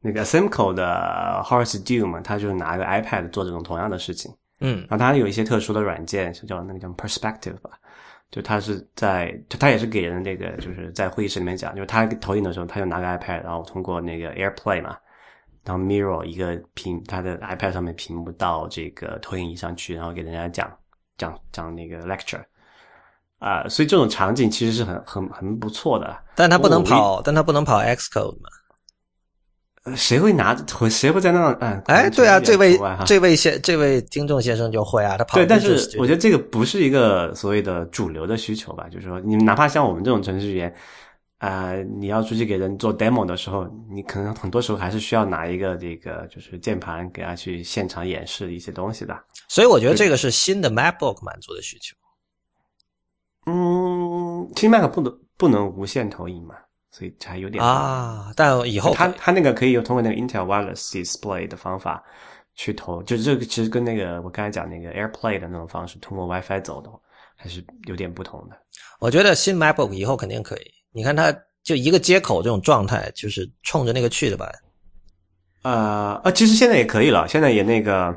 [0.00, 4.34] 那个 Simco 的 Horace Dew 嘛，他就是拿个 iPad 做这种同样的事情。
[4.64, 7.70] 嗯然后它有一些特殊的软件，是叫那个叫 Perspective 吧，
[8.30, 14.96] 就它是在，它也是给人那个就是在会议室里面讲，就是他投影的时候，他就拿个 iPad，然后通过那个 AirPlay 嘛，
[15.64, 20.74] 然后 mirror 一个屏，他的 iPad 上面屏幕到这个投影仪上去，然后给人家讲
[21.18, 22.42] 讲讲那个 lecture，
[23.38, 26.16] 啊、所以这种场景其实是很很很不错的。
[26.34, 28.48] 但它不能跑，但它不能跑 Xcode 嘛？
[29.84, 31.80] 呃谁会拿会谁会在那种嗯？
[31.86, 40.74] 哎，对啊，这位这这位先这位听众先生就会啊，他跑对，但是我觉得这个不是一个所谓的主流的需求吧，就是说，你哪怕像我们这种程序员，
[41.36, 49.14] 啊，你要出去给人做 demo 的时候，你可能很多时候还是需要拿一个这个就是键盘给他去现场演示一些东西的。
[49.48, 51.94] 所以我觉得这个是新的 MacBook 满足的需求。
[53.46, 56.54] 嗯，其实 Mac 不能不能无线投影嘛，
[56.96, 62.00] 所以还有点啊，但以后它它那个可以通过那个 Intel Wireless Display 的方法
[62.54, 66.88] 去投，就这个其实跟那个我刚才讲那个 AirPlay 的那种方式，通过 WiFi 走的，
[67.34, 68.56] 还是有点不同的。
[69.00, 70.70] 我觉得新 MacBook 以后肯定可以。
[70.92, 74.48] 你看它就一个接口这种状态，就是冲着那个去的吧？
[75.62, 78.16] 呃呃，其实现在也可以了，现在也那个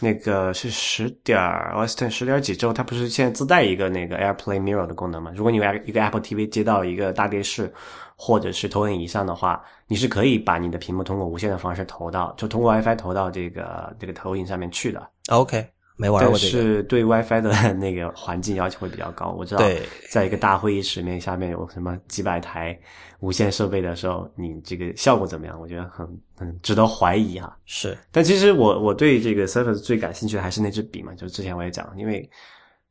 [0.00, 1.38] 那个是十点
[1.74, 5.30] o s t i n 十点几之后，它不是现在自带一个那个 AirPlay Mirror 的功能吗？
[5.34, 7.72] 如果你有一个 Apple TV 接到一个大电视
[8.16, 15.08] 或者是投影仪上的话，你是可以把你的屏幕通过无线的方式投到，就通过 WiFi 投到这个这个投影上面去的。
[15.28, 16.50] OK，没玩但过这个。
[16.50, 19.34] 是对 WiFi 的那个环境要求会比较高。
[19.38, 22.78] 我知道，对，在一个大会议室里面，下面有什么几百台
[23.20, 25.60] 无线设备的时候，你这个效果怎么样？
[25.60, 26.06] 我觉得很
[26.36, 32.28] 很值得怀疑哈、是但其实我我对这个 Surface 最感兴趣的还是那支笔嘛，就之前我也讲，因为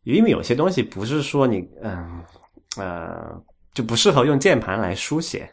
[0.03, 2.23] 因为有些东西不是说你嗯
[2.77, 3.41] 呃
[3.73, 5.51] 就不适合用键盘来书写。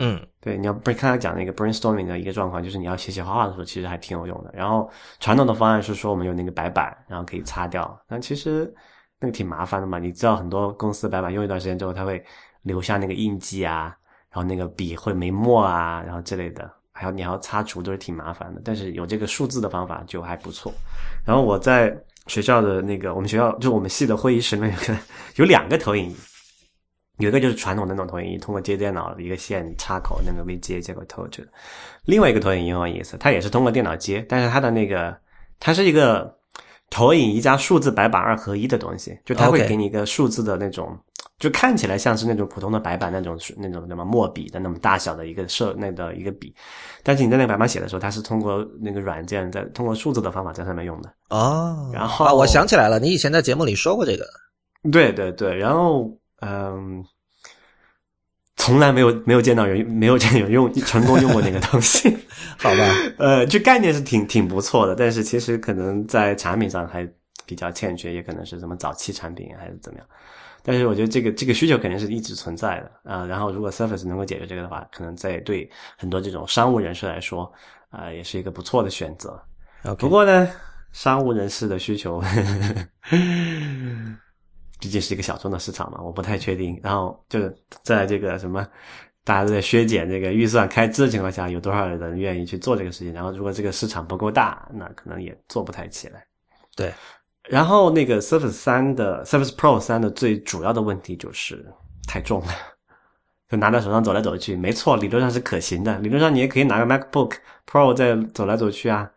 [0.00, 4.50] 嗯，对，你要不是刚才讲那个 brainstorming 的一个状况，就是你要写写画画的时候，其实还挺有用的。
[4.54, 8.72] 然后传统的方案是说我们有那个白板，然后可以擦掉，但其实
[9.18, 9.98] 那个挺麻烦的嘛。
[9.98, 12.24] 你知道很多公司白板用一段时间之后，它会
[12.62, 13.96] 留下那个印记啊，
[14.30, 18.60] 然后那个笔会没墨啊，然后之类的，还有你还要擦除，都是挺麻烦的。
[18.64, 20.72] 但是有这个数字的方法就还不错。
[21.24, 24.98] 然后我在学校的那个我们学校就我们系的会议室里面有个
[25.36, 26.16] 有两个投影仪。
[27.18, 31.48] 有一个就是传统的那种投影仪，通过接电脑一个线插口那个 VGA 接口投去的。
[32.04, 35.18] 另外一个投影仪很有意思，它也是通过电脑接，但是它的那个
[35.58, 36.32] 它是一个
[36.90, 40.96] 投影仪加数字白板二合一的东西，就它会给你一个数字的那种
[41.38, 46.52] 就看起来像是那种普通的白板那种那种什么墨笔的那么大小的一个设那的一个笔，
[47.04, 51.12] 但是你在那个白板写的时候，它是通过那个软件在通过数字的方法在上面用的。
[51.30, 54.26] 哦，然后啊，我想起来了，你以前在节目里说过这个。
[54.90, 57.04] 对对对，然后嗯，
[58.56, 62.16] 从来没有没有见到人没有见有用成功用过那个东西。
[62.58, 67.08] 好吧， 呃，这概念是挺挺不错的，但是其实可能在产品上还
[67.46, 70.06] 比较欠缺，也可能是什么早期产品还是怎么样。
[70.68, 73.24] 但是我觉得这个这个需求肯定是一直存在的啊。
[73.24, 77.50] 然后如果 Surface 能够解决这个的话，可能在对很多这种商务人士来说
[77.88, 79.42] 啊，也是一个不错的选择。
[79.98, 80.46] 不过呢，
[80.92, 82.22] 商务人士的需求
[84.78, 86.78] 毕竟是一个小众的市场嘛，我不太确定。
[86.82, 87.50] 然后就
[87.82, 88.68] 在这个什么。
[89.24, 93.12] 大家都在削减这个预算开支的情况下，有多少人愿意去做这个事情？
[93.12, 96.24] 然后，如果这个市场不够大，那可能也做不太起来。
[96.74, 96.90] 对。
[97.48, 101.64] 然后，那个 Surface 三的 Surface Pro 三的最主要的问题就是
[102.06, 102.52] 太重了，
[103.48, 104.54] 就拿在手上走来走去。
[104.54, 107.32] 没错，理论上是可行的，理论上你也可以拿个 MacBook
[107.70, 109.10] Pro 在走来走去啊。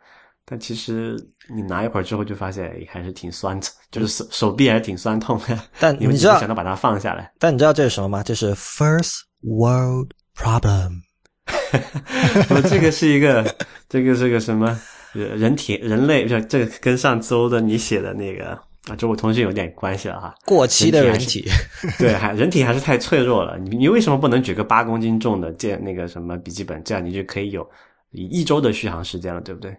[0.46, 1.15] 但其实
[1.54, 5.58] 你拿一会儿之后，就发现还是挺酸的，就是手手臂还是挺酸痛的。
[5.80, 7.32] 但你知道想到把它放下来？
[7.39, 8.24] 但你知道这是什么吗？
[8.24, 9.22] 这是 First。
[9.44, 11.02] World problem，
[12.52, 13.56] 我这个是一个，
[13.89, 14.80] 这个是个什么
[15.13, 16.26] 人体人类？
[16.26, 20.34] 这这个跟上周的你写的那个啊，周五通讯有点关系了哈。
[20.45, 21.47] 过期的人体，
[22.00, 23.58] 对，还人体还是太脆弱了。
[23.58, 26.84] 你你为什么不能举个八公斤重的健那个什么笔记本？
[26.84, 27.69] 这样你就可以有
[28.12, 29.76] 一周的续航时间了，对不对？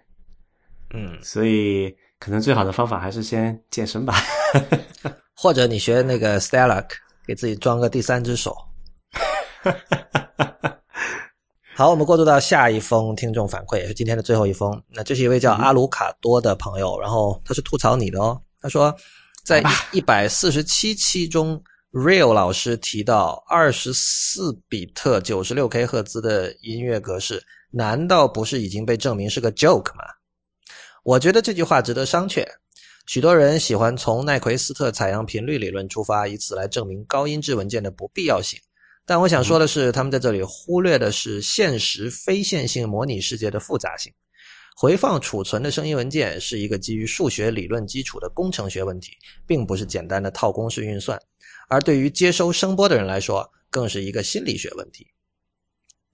[0.95, 4.14] 嗯，所以可能最好的方法还是先健身吧，
[5.35, 6.85] 或者你学那个 Stella，
[7.27, 8.55] 给自己装个第三只手。
[11.83, 14.81] 好，我们过渡到下一封听众反馈，也是今天的最后一封。
[14.88, 18.40] 那这是一位叫阿鲁卡多的朋友，然后他是吐槽你的哦。
[18.61, 18.95] 他说，
[19.45, 27.42] 在一百四十七期中，Real 老师提到二十四比特九十六 K 赫兹的音乐格式，
[27.73, 30.05] 难道不是已经被证明是个 joke 吗？
[31.03, 32.47] 我觉得这句话值得商榷。
[33.09, 38.57] 许多人喜欢从奈奎斯特采样频率理论出发，以此来证明高音质文件的不必要性。
[39.05, 44.12] 但我想说的是，他们在这里忽略的是现实非线性模拟世界的复杂性。
[44.77, 49.12] 回放储存的声音文件是一个基于数学理论基础的工程学问题，
[49.47, 51.21] 并不是简单的套公式运算。
[51.69, 55.07] 而对于接收声波的人来说，更是一个心理学问题。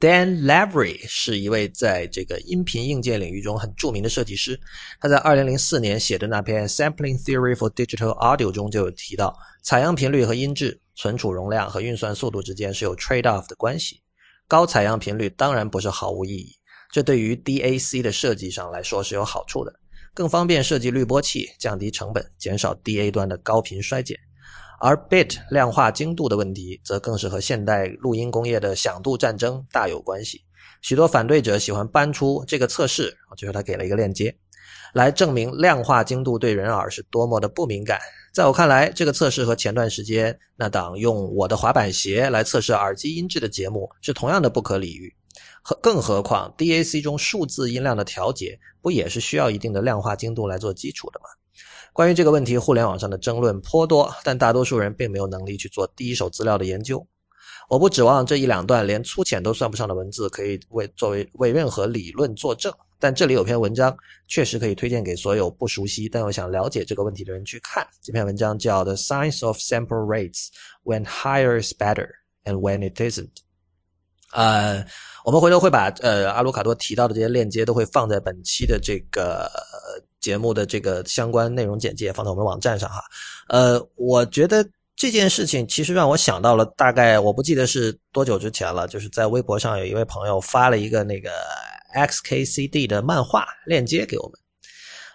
[0.01, 4.59] Dan Lavery 是一位在这个音频硬件领域中很著名的设计师。
[5.01, 10.81] 他在2004年写的那篇《Sampling Theory for Digital Audio》中就有提到，采样频率和音质。
[10.98, 14.02] 存储容量和运算速度之间是有 trade off 的关系，
[14.48, 16.56] 高采样频率当然不是毫无意义，
[16.90, 19.72] 这对于 DAC 的设计上来说是有好处的，
[20.12, 24.18] 更方便设计滤波器，降低成本，减少 DA 端的高频衰减。
[24.80, 30.44] 而 bit 量化精度的问题，则更是和现代录音工业的响度战争大有关系。
[30.82, 34.37] 许多反对者喜欢搬出这个测试，就是他给了一个链接，
[34.94, 37.98] 来证明量化精度对人耳是多么的不敏感。
[38.33, 45.14] 在我看来，这个测试和前段时间那档用我的滑板鞋来测试耳机音质的节目是同样的不可理喻。
[45.62, 51.27] 何更何况，DAC 中数字音量的调节不也是需要一定的量化精度来做基础的吗？
[51.92, 57.05] 关于这个问题，互联网上的争论颇多，但大多数人并没有能力去做第一手资料的研究。
[57.68, 62.72] 我不指望这一两段连粗浅都算不上的文字可以为作为为任何理论作证。
[63.00, 67.87] 但这里有篇文章，确实可以推荐给所有不熟悉但又想了解这个问题的人去看。
[68.02, 70.48] 这篇文章叫《The Science of Sample Rates:
[70.82, 72.08] When Higher is Better
[72.44, 73.24] and When It Isn't》。
[74.32, 74.84] 呃，
[75.24, 79.48] 我们回头会把呃阿卢卡多提到的这些链接都会放在本期的这个
[80.20, 83.00] 节目的这个相关内容简介，放在我们网站上哈。
[83.48, 91.30] 呃，我觉得这件事情其实让我想到了，大概我不记得是多久之前了，就是在微博上有一位朋友发了一个那个。
[91.94, 94.38] XKCD 的漫画链接给我们，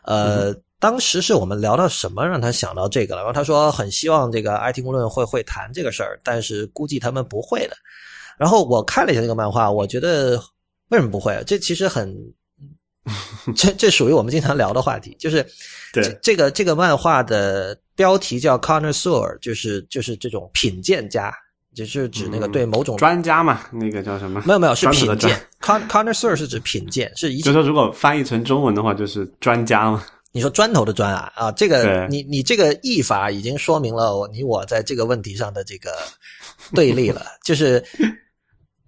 [0.04, 3.22] 呃，当时是我们聊到什么让他想到这个了？
[3.22, 7.78] 然后他说很希望这个 IT 公论会会谈这个事儿，但是估计他们不会的。
[8.38, 10.42] 然后我看了一下这个漫画，我觉得
[10.90, 11.42] 为什么不会？
[11.46, 12.14] 这其实很，
[13.56, 15.46] 这这属于我们经常聊的话题，就是
[15.94, 21.34] 对这个这个漫画的标题叫 Connoisseur，就是就是这种品鉴家。
[21.74, 24.42] 就是指那个对某种专家嘛，那个叫什么？
[24.46, 25.36] 没有没有，是品鉴。
[25.60, 27.42] Con connoisseur 是指品鉴，是一。
[27.42, 30.04] 就说如果翻译成中文的话，就是专家嘛。
[30.32, 35.92] 你说砖头的砖啊啊，这个你你这个译法已经说明了你我在这个问题上的这个
[36.74, 37.26] 对立了。
[37.44, 37.84] 就是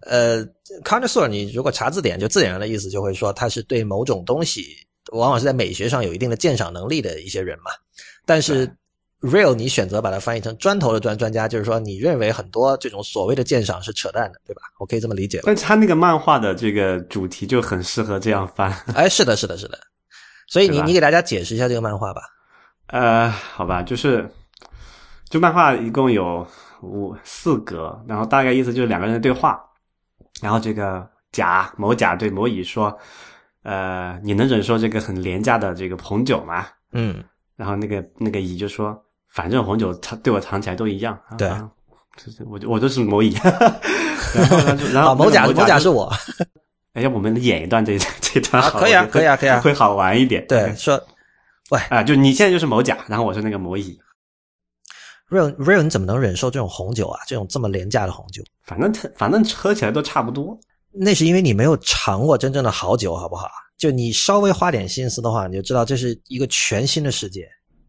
[0.02, 0.46] 呃
[0.84, 4.76] ，connoisseur，你如果查字典，就自然上的意思就会说他是对某种东西，
[5.12, 7.72] 往往是在美学上有一定的鉴赏能力的一些人嘛。
[8.26, 8.72] 但是。
[9.26, 14.62] Real，你选择把它翻译成“砖头的专专家”，就是说你认为很多这种所谓的鉴赏是扯淡的，对吧？
[14.78, 15.42] 我可以这么理解。
[15.44, 18.72] 但他那个漫画的这个主题就很适合这样翻。
[18.94, 19.80] 哎，是的，是的，是的。
[20.48, 22.22] 所以你你给大家解释一下这个漫画吧。
[22.88, 24.30] 呃，好吧，就是
[25.28, 26.46] 就漫画一共有
[26.84, 29.60] 五四格，然后大概意思就是两个人的对话，
[30.40, 32.96] 然后这个甲某甲对某乙说
[33.64, 37.24] ：“呃，你能忍受这个很廉价的这个红酒吗？”嗯。
[37.56, 39.02] 然后那个那个乙就说，
[39.36, 41.20] 反正红酒尝对我尝起来都一样。
[41.38, 41.50] 对，
[42.16, 43.38] 就是我我都是某乙。
[44.34, 44.58] 然后
[44.94, 46.12] 然后某甲某甲是我。
[46.94, 48.80] 哎，要不我们演一段这 这段好？
[48.80, 50.48] 可以啊，可以啊，可以啊，会好玩一点。
[50.48, 50.98] 对，说，
[51.70, 54.00] 喂啊，就你现在就是某甲，然后我是那个某乙。
[55.30, 57.20] Real Real，你怎么能忍受这种红酒啊？
[57.28, 58.42] 这种这么廉价的红酒？
[58.64, 60.58] 反正反正喝起来都差不多。
[60.94, 63.50] 那是因为你没有尝过真正的好酒，好不好？
[63.78, 67.46] 就你稍微花点心思的话，你就知道这是一个全新的世界。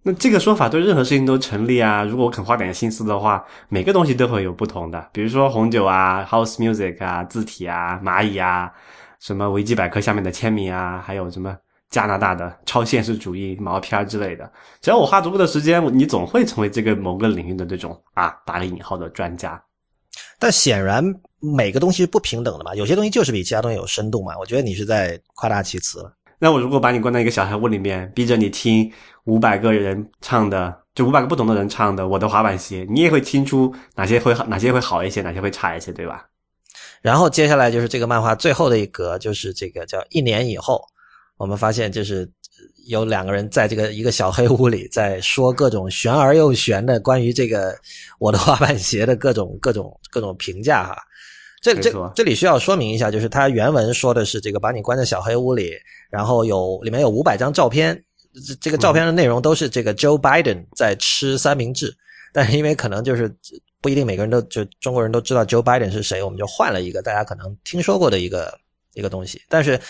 [0.06, 2.04] 那这个说法对任何事情都成立啊！
[2.04, 5.08] 如果我肯花点心思的话，每个东西都会有不同的。
[5.12, 8.72] 比如说红酒啊、House Music 啊、字体啊、蚂蚁啊、
[9.18, 11.56] 什么维基百科下面的签名啊，还有什么
[11.90, 14.48] 加拿大的超现实主义毛片之类的。
[14.80, 19.60] 只要我花足够的时间，你总会成为这个某个领域的这种啊打个引号的专家。
[20.38, 21.04] 但显然
[21.40, 24.38] 每个东西是不平等的嘛，有些东西就是比其他东西有深度嘛。
[24.38, 26.12] 我觉得你是在夸大其词了。
[26.38, 28.90] 那我如果把你关在一个小黑屋里面，逼着你听
[29.24, 36.26] 五百个人唱的，就五百个不同的人唱的《我的滑板鞋》，你也会听出哪些会好哪些会好一些，哪些会差一些，对吧？
[37.00, 40.84] 然后接下来就是这个漫画最后的一格，就是这个叫一年以后，
[41.38, 42.30] 我们发现就是
[42.88, 47.72] 有两个人在这个一个小黑屋里在说各种玄而又玄的关于这个
[48.18, 50.96] 《我的滑板鞋》的各种各种各种评价哈。
[51.74, 55.72] 这这这里需要说明一下，就是他原文说的是这个把你关在小黑屋里，
[56.08, 58.00] 然后有里面有五百张照片，
[58.46, 61.92] 这这个照片的内容都是这个 Joe Biden 在吃三明治，
[62.32, 63.34] 但是因为可能就是
[63.80, 68.56] 不一定每个人都就中国人都知道 Joe Biden 是谁，我们就换了一个大家可能听说过的一个
[68.94, 69.42] 一个东西。
[69.48, 69.80] 但是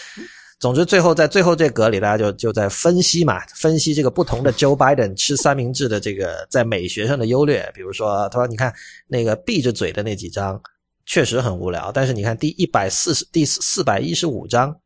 [0.59, 7.71] 总之最后在最后这格里，大家就就在分析嘛，分析这个不同的 Joe Biden 吃三明治的这个在美学上的优劣。
[7.75, 8.73] 比如说他说你看
[9.09, 10.61] 那个闭着嘴的那几张。
[11.07, 14.77] 确实很无聊，但是你看第一百四十、第四百一十五章，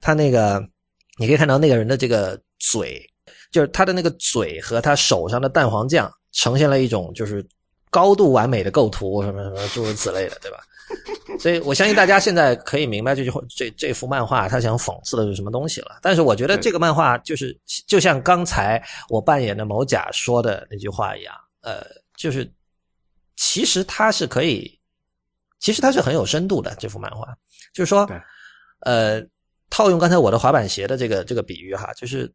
[0.00, 0.60] 他那个
[1.16, 3.00] 你可以看到那个人的这个嘴，
[3.52, 7.46] 就是他的那个嘴和他手上的蛋黄酱呈现了一种就是
[7.88, 10.58] 高度完美的构图，什么什么诸如此类的，对吧？
[11.38, 16.00] 所以我相信大家现在可以明白这句话，这这幅漫画他想讽刺的是什么东西了。
[16.02, 21.32] 但是我觉得这个漫画就是就像刚才我扮演的某甲说的那句话一样，
[21.62, 21.86] 呃，
[22.16, 22.52] 就是
[23.36, 24.76] 其实他是可以。
[25.64, 27.26] 其实它是很有深度的这幅漫画，
[27.72, 28.06] 就是说，
[28.80, 29.18] 呃，
[29.70, 32.30] 套用刚才我的滑板鞋的这个这个比喻哈，就是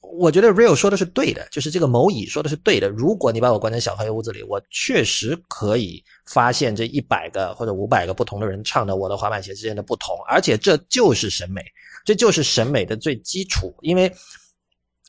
[0.00, 2.88] 我觉得 Real 说的是对的，就是这个某乙说的是对的。
[2.88, 11.64] 如果你把我关在小黑屋子里，我确实可以发现这一百个或者五百个不同的人唱的我的滑板鞋之间的不同，而且这就是审美，
[12.04, 13.72] 这就是审美的最基础。
[13.82, 14.12] 因为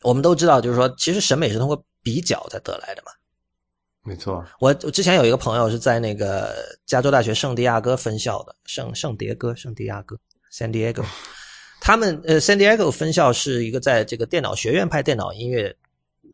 [0.04, 3.12] 我们都知道，就是说，其实审美是通过比较才得来的嘛。
[4.02, 10.18] 没错，我我之前有一个朋友是在那个加州大学圣地亚哥分校的，圣圣迭戈，圣地亚哥
[10.52, 11.06] ，San Diego，
[11.82, 15.76] 他们呃，San Diego 分校是一个在这个电脑学院派电脑音乐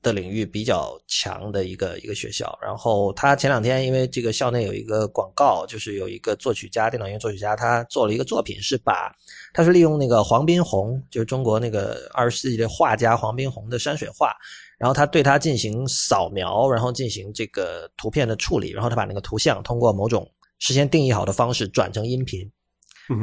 [0.01, 2.57] 的领域比较强的一个一个学校。
[2.61, 9.11] 然后他前两天因为这个校内有一个广告，就是有一个作曲家，电脑音乐作曲家，他做了一个作品，是把
[9.53, 14.33] 他是利用那个黄宾虹，就是中国那个二十世纪的画家黄宾虹的山水画。
[14.77, 22.49] 然后他对它进行扫描，然后进行这个图片的处理，然后他把那个图像通过某种事先定义好的方式转成音频，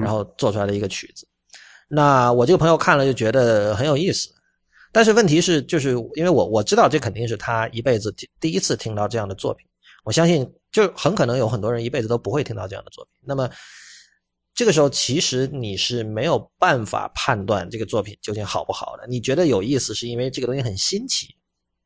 [0.00, 1.28] 然后做出来的一个曲子。
[1.88, 4.30] 那我这个朋友看了就觉得很有意思，
[4.92, 9.66] 但是问题是，就是因为我我知道这肯定是他一辈子第一次听到这样的作品，
[10.04, 13.12] 我相信就很可能有很多人一辈子都不会听到这样的作品。
[13.26, 13.50] 那么
[14.54, 19.06] 这个时候，其实你是没有办法判断这个作品究竟好不好的。
[19.06, 21.34] 你觉得有意思，是因为这个东西很新奇。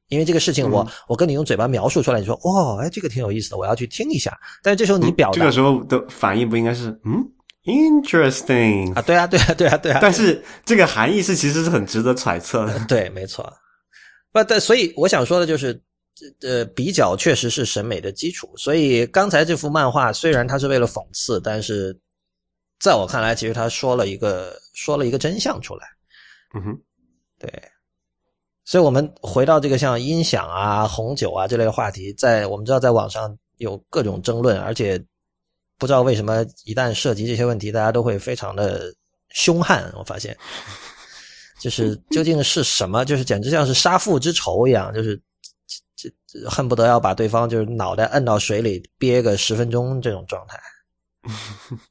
[0.09, 4.39] 因为这个事情，我我跟你用嘴巴描述出来，你说哦，哎，这个挺有意思的，我要去听一下。
[4.63, 7.23] 但是这时候你表达这个时候的反应不应该是嗯
[7.65, 9.03] ，interesting 啊？
[9.03, 9.99] 对啊，对啊，对啊，对啊。
[10.01, 12.79] 但是这个含义是其实是很值得揣测的。
[12.87, 13.53] 对，没错。
[14.31, 15.83] 不，但所以我想说的就是，
[16.43, 18.53] 呃，比较确实是审美的基础。
[18.57, 21.99] 所以刚才这幅漫画虽然它是为了讽刺，但是
[22.79, 25.89] 在我看来，其实他说了一个说了一个真相出来。
[26.55, 26.81] 嗯哼，
[27.41, 27.51] 对。
[28.67, 35.03] 所以，我们回到这个像音响啊、红酒啊这类话题，在我们知道，在网上有各种争论，而且
[35.79, 38.93] 不知道为什么，一旦涉及这些问题，大家都会非常的
[39.31, 39.89] 凶悍。
[39.97, 40.37] 我发现，
[41.63, 45.17] 就是究竟是什么，就是简直像是杀父之仇一样，就是
[45.95, 50.61] 这这恨不得要把对方就是脑袋摁到水里憋个十分钟这种状态。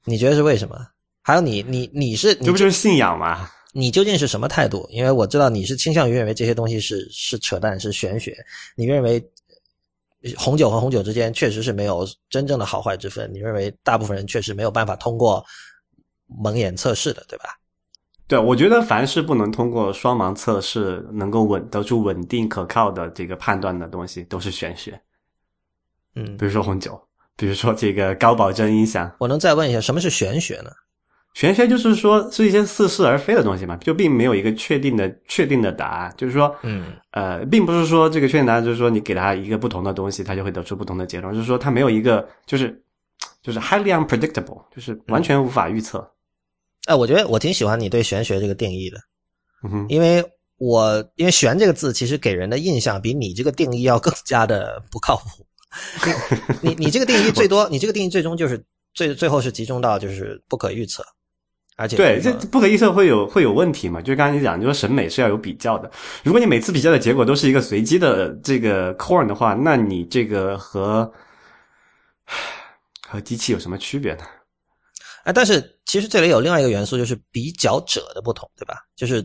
[0.04, 0.76] 你觉得是为什么？
[1.22, 3.50] 还有你你你是你这不就是信仰吗？
[3.78, 4.88] 你究竟是什么态度？
[4.90, 8.34] 因为我知道你是倾向于认为这些东西是是扯淡，是玄学。
[8.74, 9.22] 你认为
[10.38, 13.30] 红酒和红酒之间确实是没有真正的好坏之分。
[13.34, 15.46] 你认为大部分人确实没有办法通过
[16.26, 17.50] 蒙眼测试的，对吧？
[18.30, 24.98] 对，我觉得凡是不能通过双盲测试能够稳得出稳定可靠的这个判断的东西，都是玄学。
[26.16, 26.98] 嗯，比如说红酒，
[27.36, 29.14] 比如说这个高保真音响。
[29.20, 30.72] 我能再问一下，什么是玄学呢？
[31.36, 36.14] 玄学就是说是一些似是而非的东西嘛，就并没有一个确定的确定的答案。
[36.18, 42.82] 就是说，嗯，呃，并不是说这个确定答案就是说你给他一个不同的东西，他就会得出不同的结论，就是说他没有一个就是
[43.44, 46.10] 就是 highly unpredictable，就是完全无法预测。
[46.86, 48.98] 哎，我觉得我挺喜欢你对玄学这个定义的，
[49.66, 50.24] 嗯哼，因为
[50.58, 55.46] 我因为“玄”这个字其实给人的印象比你这个定义要更加的不靠谱。
[56.62, 58.64] 你你你这个定义最多，你这个定义最终就是
[58.94, 61.04] 最最后是集中到就是不可预测，
[61.78, 64.00] 而且对，这不可预测会有会有问题嘛？
[64.02, 65.92] 就是刚才你讲，就说审美是要有比较的。
[66.24, 71.12] 如果你每次比较的结果都是一个随机的这个 corn 的话，那你这个和
[73.08, 74.24] 和机器有什么区别呢？
[75.26, 78.76] 哎，但是其实这里有另外一个元素，就是比较者的不同，对吧？
[78.96, 79.22] 就是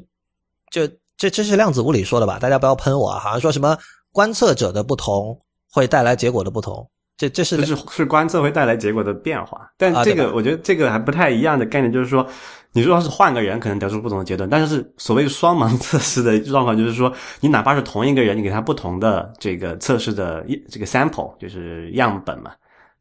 [0.70, 2.38] 就这这是量子物理说的吧？
[2.38, 3.20] 大家不要喷我啊！
[3.20, 3.78] 好像说什么
[4.11, 5.38] 观测者的不同
[5.70, 6.90] 会带来结果的不同，
[7.20, 9.70] 这这是是是观测会带来结果的变化。
[9.76, 12.26] 但这个我觉得这个还不太一样的概念，就是说，
[12.72, 22.52] 你如果是换个人可能得出不同的结论，但是所谓双盲测试的状况就是说，你哪怕是同一个人，你给他不同的这个测试的这个 sample 就是样本嘛。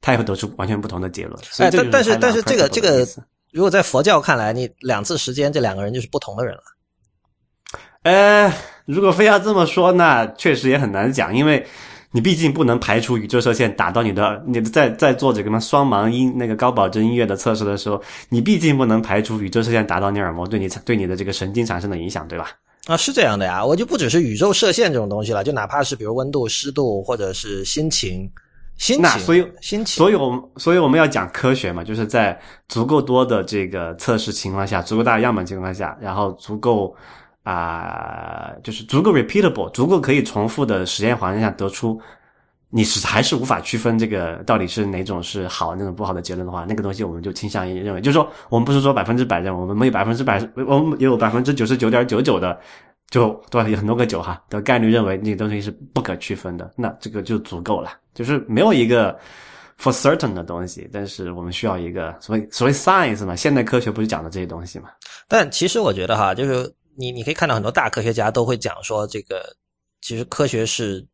[0.01, 1.37] 他也会得出完全不同的结论。
[1.57, 3.05] 哎，但但是但是这个这个，
[3.51, 6.61] 如果在佛教看来，你两次时间这两个人就是不同的人了。
[8.03, 8.53] 呃，
[8.85, 11.67] 如果非要这么说，那确实也很难讲，因为
[12.11, 22.49] 你毕竟不能排除宇宙射线打到你的，你在在做这个什么双盲音那个高保真音乐的测试的时候，你毕竟不能排除宇宙射线打到你耳膜对你对你的这个神经产生的影响，对吧？
[22.87, 28.29] 啊，是这样的呀，我就不只是宇宙射线这种东西了，就哪怕是比如温度、湿度或者是心情。
[28.77, 32.39] 心那所以，心情，所以我们所以我们要讲科学嘛，就是在
[32.69, 36.95] 足够多的这个测试情况下，足够大的样本情况下，然后足够
[37.49, 41.99] 啊，就是足够 repeatable，足够可以重复的实验环境下得出，
[42.69, 52.59] 你是还是无法区分这个到底是哪种是好，那种不好的结论的话，那个东西我们就倾向于认为，就是说我们不是说百分之百认为，我们没有百分之百，我们也有百分之九十九点九九的。
[53.09, 53.67] 就对吧？
[53.67, 57.89] 有很多个九哈的概率认为那个东西是不可区分的，那这个就足够了。
[58.13, 59.17] 就是没有一个
[59.81, 64.89] for certain 的东西，但是我们需要一个所谓所谓 science 嘛，现代科学不是讲的这些东西嘛？
[65.27, 69.55] 但其实我觉得哈，就是你你可以看到很多大科学家都会讲说，这个
[70.01, 71.07] 其实科学是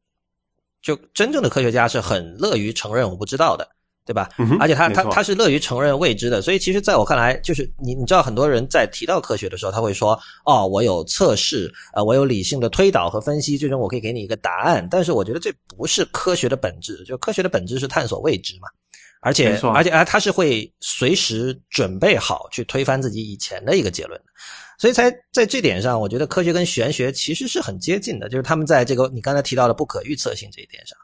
[0.82, 3.66] 就真正的科学家是很乐于承认我不知道的。
[4.08, 4.30] 对吧？
[4.60, 10.14] 而且他他他是乐于承认未知的，所以其实在我看来，就是你你知道，很多人在提到科学的时候，他会说
[10.46, 18.68] ：“哦，我有测试，呃，我有理性的推导和分析，最终我可以给你一个答案。”但是我觉得这不是科学的本质，就科学的本质是探索未知嘛。
[19.22, 24.22] 而且而且啊，他是会随时准备好去推翻自己以前的一个结论，
[24.78, 30.98] 所以才在这点上，我觉得科学跟玄学其实是很接近的，就是他们在这个你刚才提到的不可预测性这一点上。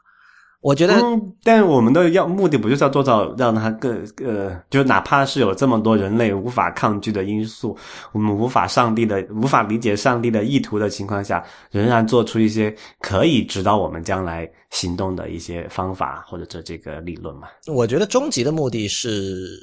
[0.60, 0.94] 我觉得，
[1.42, 7.76] 但我们的要目的不就是要做到让它更呃，就哪怕是有这么多人类无法抗拒的因素，
[8.12, 17.48] 我们无法上帝的无法理解上帝的意图的情况下，仍然做出一些可以指导我们将来行动的一些方法或者这这个理论嘛？
[17.66, 19.58] 我觉得终极的目的是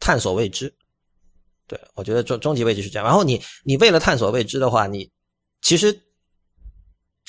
[0.00, 0.72] 探索未知。
[1.72, 3.06] 对，我觉得终终极未知是这样。
[3.06, 5.10] 然后你你为了探索未知的话，你
[5.62, 5.98] 其实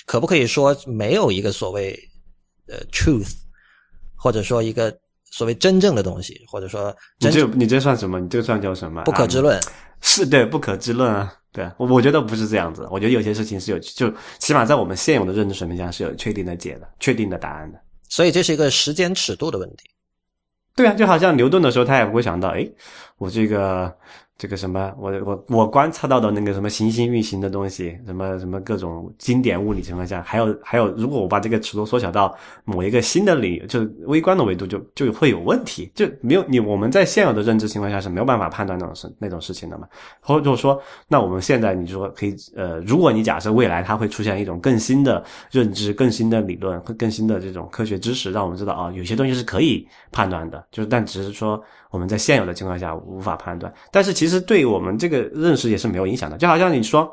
[0.06, 1.98] 可不可以说没有一个所谓？
[2.66, 3.34] 呃，truth，
[4.16, 8.22] 或者说一个所谓真正的东西，或者说你这你这算什么？
[8.22, 9.04] 你这算叫什么？
[9.04, 9.62] 不可知论
[10.00, 11.34] 是对不可知论啊？
[11.52, 12.88] 对我我觉得不是这样子。
[12.90, 17.80] 我觉得有些事情是有，就起码在我们现有的认知水平下是有确定的解的、确定的答案的。
[18.08, 19.90] 所以这是一个时间尺度的问题。
[20.74, 22.66] 对啊，就好像牛顿的时候，他也不会想到，哎，
[23.18, 23.94] 我这个。
[24.36, 39.88] 这个什么，我我我观测到的那个什么行星运行的东西，什么什么各种经典物理情况下，还有还有，如果我把这个尺度缩小到某一个新的领域，就是微观的维度，就就会有问题，就没有你我们在现有的认知情况下是没有办法判断那种事那种事情的嘛。
[40.20, 51.64] 或者说，那我们现在你说可以呃，如果你假设未来它会出现一种更新的认知、更新的理论、更新的这种科学知识，让我们知道啊，有些东西是可以判断的，就是但只是说。
[51.94, 56.40] 我们在现有的情况下无法判断，但是其实对我们这个认识也是没有影响的。
[56.40, 57.08] 就好像你说，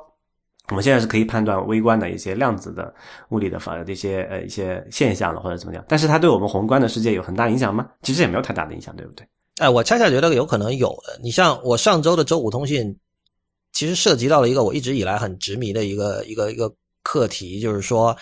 [0.70, 2.94] 我们现在是可以判断微观的一些量子的
[3.28, 7.90] 物理的法的一些呃一些现象了，或者怎么样，但是它对我们宏观的世界有很大影响吗？
[8.00, 9.28] 其实也没有太大的影响，对不对？
[9.58, 11.20] 哎，我恰恰觉得有可能有的。
[11.22, 12.98] 你像我上周的周五通讯，
[13.72, 16.72] 其实涉及到了一个我一直以来很执迷的一个一个一个
[17.02, 18.16] 课题，就是说，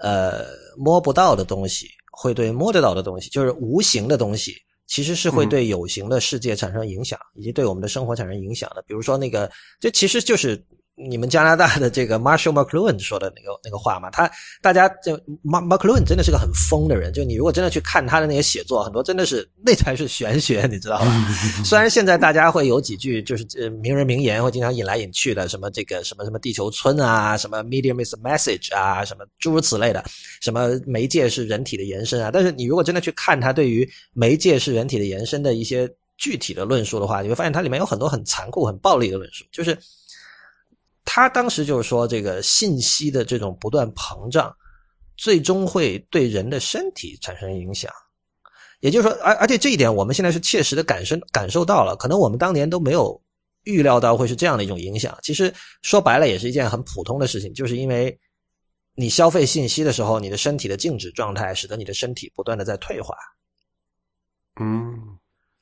[0.00, 0.40] 呃，
[0.76, 4.52] 摸不到的东西会对摸得到的东西，就是无形的东西。
[4.92, 8.84] 其实是会对有形的世界产生影响，以及对我们的生活产生影响的。
[8.86, 10.62] 比如说那个，这其实就是
[10.94, 14.10] 你们加拿大的这个 Marshall McLuhan 说的那个那个话嘛。
[14.10, 14.30] 他
[14.60, 21.26] 大家就 Mar McLuhan 真的是个很疯的人，就你如果真的去看他的那些写作，很多真的是那才是玄学，你知道吧？
[21.64, 30.04] 虽然现在大家会有几句就是呃名人名言会经常引来引去的，什么这个什么什么地球村啊，什么 medium is a message 啊，什么诸如此类的，
[30.42, 32.30] 什么媒介是人体的延伸啊。
[32.30, 39.76] 但是你如果真的去看他对于媒介是人体的延伸的一些具体的论述的话，你会发现它里面有很多很残酷、很暴力的论述，就是。
[41.04, 44.54] 他当时就是说，这个信息的这种不断膨胀，
[45.16, 47.90] 最终会对人的身体产生影响。
[48.80, 51.94] 也就是说，而而且这一点，我们现在是切实的感受感受到了。
[51.96, 53.20] 可能我们当年都没有
[53.64, 55.16] 预料到会是这样的一种影响。
[55.22, 58.18] 其实说白了，也是一件很普通的事情，就是因为
[58.94, 63.14] 你消费信息的时候，你的身体的静止状态，使得你的身体不断的在退化。
[64.60, 65.11] 嗯。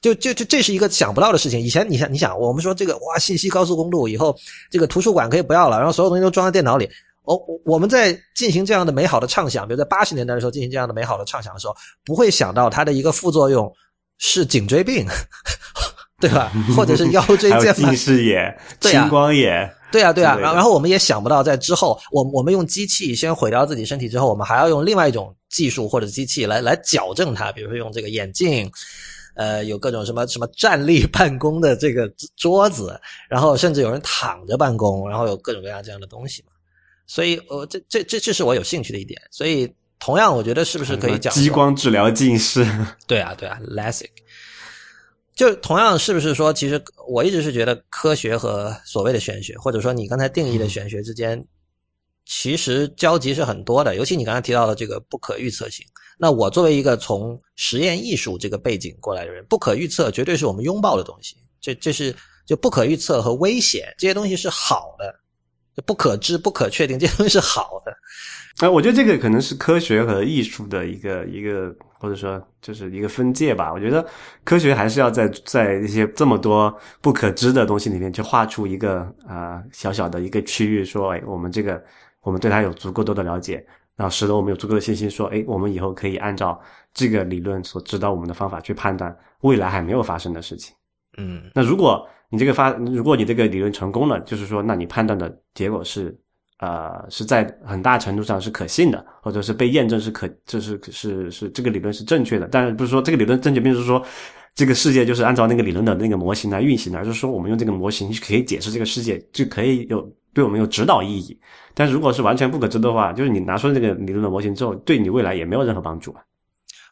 [0.00, 1.60] 就就就这是一个想不到的事情。
[1.60, 4.34] 以前你想你想，我们说这个哇，信息高速公路以后，
[4.70, 6.88] 这个图书馆可以不要了，然后所有东西都装在电脑里。
[7.24, 13.70] 哦，我们在进行这样的美好的畅想，比如在八十年代的时候进行这样的美好的畅想的时候，不会想到它的一个副作用
[14.16, 15.06] 是颈椎病，
[16.18, 16.50] 对吧？
[16.74, 19.70] 或者是腰椎间盘、 近视眼、青光眼。
[19.92, 20.36] 对啊，对啊。
[20.38, 28.68] 然后然后我们也想不到，在之后，我我们用机器先毁掉自己身体之后，我们还要用另外一种技术或者机器来来矫正它，比如说用这个眼镜。
[29.40, 36.52] 呃，有各种什么什么站立办公的这个桌子，然后甚至有人躺着办公，然后有各种各样这样的东西嘛。
[37.06, 39.18] 所以，呃，这这这这是我有兴趣的一点。
[39.30, 39.66] 所以，
[39.98, 42.66] 同样，我觉得是不是可以讲激光治疗近视？
[43.08, 44.10] 对啊，对啊，LASIK。
[45.34, 46.78] 就同样是不是说，其实
[47.08, 51.42] 我一直是觉得科学和所谓的玄学，或者说你刚才定义的玄学之间，
[52.26, 53.96] 其实交集是很多的。
[53.96, 55.82] 尤其你刚才提到的这个不可预测性。
[56.22, 61.34] 那我作为一个从实验艺术这个背景过来的人，不可预测绝对是我们拥抱的东西。
[61.62, 62.14] 这这是
[62.44, 67.96] 就不可预测和危险这些东西是好的，不可知、不可确定这些东西是好的。
[68.58, 73.72] 哎，我觉得这个可能是科学和艺术的一个一个，或者说就是一个分界吧。
[73.72, 74.06] 我觉得
[74.44, 81.82] 科学还是要在在一些这么多不可知的东西里面，去画出一个啊小小的一个区域，说哎，我们这个
[82.20, 83.66] 我们对它有足够多的了解。
[84.00, 86.58] 然后使得我们有足够的信心，说，哎，我们以后可以按照
[86.94, 90.74] 这个理论所指导我们的方法去判断未来还没有发生的事情。
[91.18, 96.18] 嗯，那如果你这个发，如果你这个理论成功了，就是说，那你判断的结果是，
[96.60, 102.48] 呃，是在很大程度上是可信的，或者是被验证是可，这是是是这个理论是正确的。
[102.50, 104.02] 但是不是说这个理论正确，并不是说
[104.54, 110.10] 这个世界就是按照那个理论的那个模型来运行的，而是说我们用这个模型可以解释这个世界，就可以有。
[110.32, 111.38] 对我们有指导意义，
[111.74, 116.22] 但是如果是完全不可知的话，就是你拿出这个理论的模型之后，对你未来也没有任何帮助啊。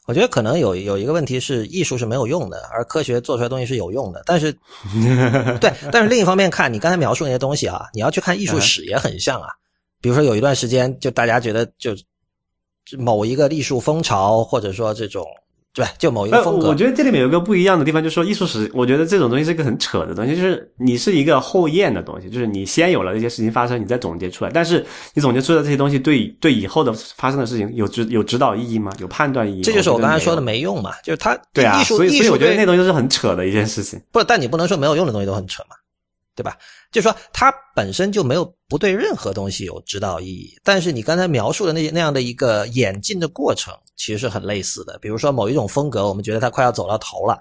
[0.07, 4.23] 我觉得可能有有一个问题是，艺术是没有用的，而科学做出来东西是有用的。
[4.25, 4.53] 但是，
[5.61, 9.49] 对，但是另一方面看，你刚才描述那些东西啊，你要去看艺术史也很像啊。
[10.01, 11.93] 比如说有一段时间，就大家觉得就
[12.99, 15.25] 某一个艺术风潮，或者说这种。
[15.79, 16.67] 对，就某一个风格。
[16.67, 24.51] 我觉得这里面有个不一样的地方，就是说艺术史，我觉得这种东西是一个很扯的东西，就是你是一个后验的东西，就是你先有了这些事情发生，你再总结出来。
[24.53, 28.93] 但是你总结出来这些东西，对对以后的发生的事情有指有指导意义吗？
[28.99, 29.63] 有判断意义？
[29.63, 34.01] 这就是我刚才说的没用嘛，就是它对啊，所以所以我觉得那东西是很扯的一件事情。
[34.11, 35.77] 不，但你不能说没有用的东西都很扯嘛。
[36.35, 36.57] 对吧？
[36.91, 40.59] 就是说，它本身就没有不对任何东西有指导意义。
[40.65, 44.99] 但是你刚才描述的那那样的一个演进的过程，其实是很类似的。
[44.99, 47.39] 比如说某一种风格，我们觉得它快要走到头了，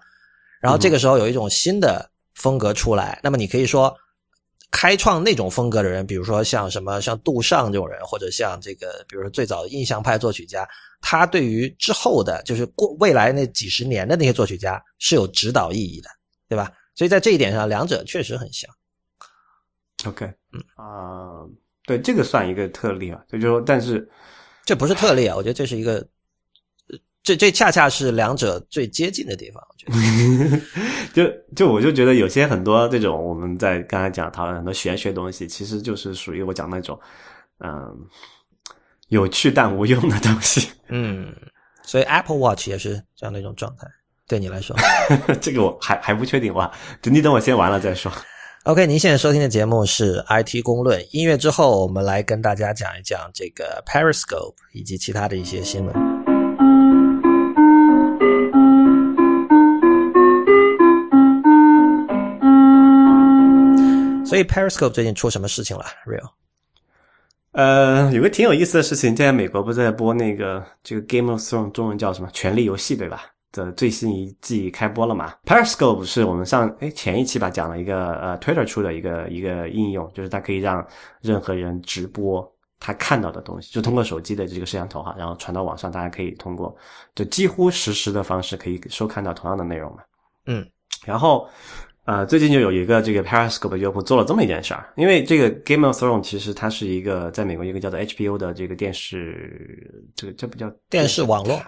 [0.60, 3.96] 然后这个时候有一种新的风格出来，那么你可以说，
[4.70, 10.68] 开创那种风格的人，比如说像什么像杜尚这种人，或者像这个，比如说最早的印象派作曲家，
[11.00, 16.10] 他对于之后的，就是过未来那几十年的那些作曲家是有指导意义的，
[16.50, 16.70] 对吧？
[16.96, 18.70] 所以在这一点上，两者确实很像。
[20.06, 21.42] OK，嗯啊，
[21.86, 24.08] 对，这个算一个特例啊，就说，但是
[24.64, 26.08] 这不是特例啊，我觉得这是一个，
[27.24, 29.64] 这这恰恰是两者最接近的地方。
[29.70, 30.62] 我觉得，
[31.14, 37.00] 就就我就觉得有些很多这种我们在刚才讲讨论很多玄学东西，其实就是属于我讲那种
[37.60, 38.08] 嗯
[39.10, 40.70] 有趣但无用的东西。
[40.90, 41.34] 嗯，
[41.82, 43.88] 所以 Apple Watch 也是这样的一种状态，
[44.28, 44.76] 对你来说，
[45.42, 46.72] 这个我还还不确定哇，
[47.04, 48.12] 你等我先完了再说。
[48.68, 51.02] OK，您现在收听的节目是 IT 公论。
[51.12, 55.96] 音乐之后，我们来跟大家讲一讲这个 Periscope 以及其他的一些新闻。
[64.26, 66.30] 所以 Periscope 最近出什么事情了？Real？
[67.54, 73.28] 呃，有个挺有意思的事情，现在美国不是在播那个这个 Game of Thrones，中文叫什么《权力游戏》，对吧？
[73.52, 80.86] 的最新一季开播了嘛？Periscope 是我们上哎前一期吧讲了一个呃 Twitter 出的一个一个应用，就是它可以让
[81.22, 82.46] 任何人直播
[82.80, 86.76] 他看到的东西，就通过手机的这个摄像头哈，然后传到网上，大家可以通过
[87.16, 90.00] 就几乎实时的方式可以收看到同样的内容嘛。
[90.46, 90.66] 嗯，
[91.06, 91.48] 然后。
[92.08, 101.62] 呃，最近就有一个这个 Periscope 用户做了这么一件事儿，因为这个 Game of Thrones 其实它是一个在美国一个叫做 HBO 的这个电视，这个这不叫电视网络，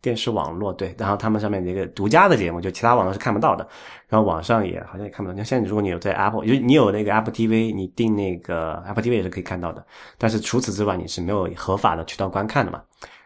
[0.00, 3.66] 电视网络对，然后他们上面的一个独家的节目，就其他网络是看不到的，
[4.08, 5.32] 然后网上也好像也看不到。
[5.32, 9.84] 你像现在如果你有在 Apple，就你有那个 Apple TV，你订那个 Apple TV 也是可以看到的，
[10.18, 12.80] 但是除此之外你是没有合法的渠道观看的嘛。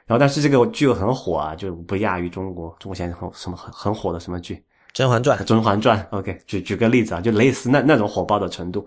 [0.06, 4.54] 然后但是这个剧又很火啊，就不亚于中国，中国现在很什么很很火的什么剧。
[4.92, 8.86] 《甄嬛传》《甄嬛传》OK，举举个例子啊，就类似那那种火爆的程度，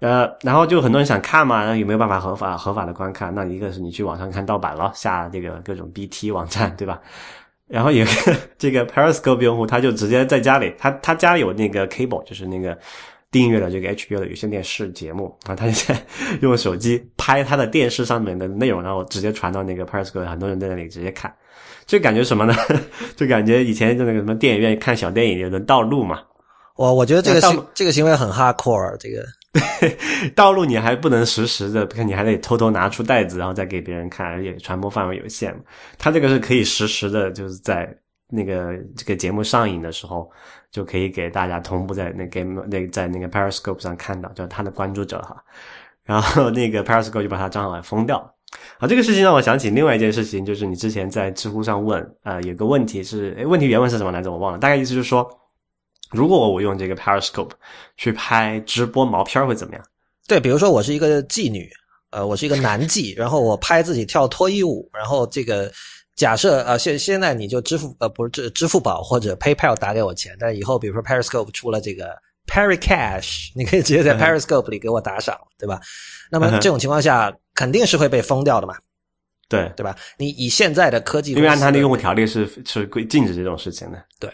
[0.00, 3.34] 呃，然后就很多人想看嘛，那有没有办法合法合法的观看？
[3.34, 7.00] 那一个是你去网上看盗版了，下这个各种 BT 网站，对吧？
[7.68, 8.10] 然后有个
[8.58, 12.76] 这个 Periscope 用户，他就直接在家里，他他家有那个 cable，就是那个
[13.32, 16.00] 订阅了这个 HBO 的有线电视节目啊，他就在
[16.42, 21.34] 用手机拍他的电视上面的内容，然后直接传到那个 Periscope，很多人在那里直接看。
[21.84, 22.54] 就感觉什么呢？
[23.16, 26.20] 就感觉以前就那个什么电影院看小电影有人盗录嘛。
[26.76, 29.24] 我我觉得这个行这个行为很 hardcore，这个
[29.80, 29.96] 对，
[30.34, 35.54] 道路你还不能实时的，你还得偷偷拿出袋子然后再给别人看，而且传播范围有限。
[35.98, 37.94] 他这个是可以实时的，就是在
[38.32, 40.30] 那个这个节目上映的时候，
[40.70, 45.36] 就可以给大家同步在那 game 那在那个 Periscope 上看到，就是他的关注者哈。
[46.04, 48.34] 然后那个 Periscope 就把他账号封掉了。
[48.78, 54.30] 好，这个事情让我想起另外一件事情，就是你之前在知乎上问，啊，有个问题是，哎，问题原文是什么来着？
[54.30, 55.28] 我忘了，大概意思就是说，
[56.10, 57.50] 如果我用这个 Periscope
[57.96, 59.84] 去拍直播毛片会怎么样？
[60.26, 61.70] 对，比如说我是一个妓女，
[62.10, 65.70] 呃，我是一个男妓，然后我拍自己跳脱衣舞，然后这个
[66.16, 75.80] 假设，呃，现现在你就支付，呃，不是支支付宝或者 PayPal 打给我钱，但是以后比如说 Periscope 出了这个 Peri Cash， 你可以直接在 Periscope 里给我打赏，对吧？
[76.30, 77.32] 那么这种情况下。
[77.54, 78.74] 肯定是会被封掉的嘛，
[79.46, 79.94] 对对吧？
[80.16, 84.32] 你以现在的科技，因为按他的用户条例是是规禁止这种事情的，对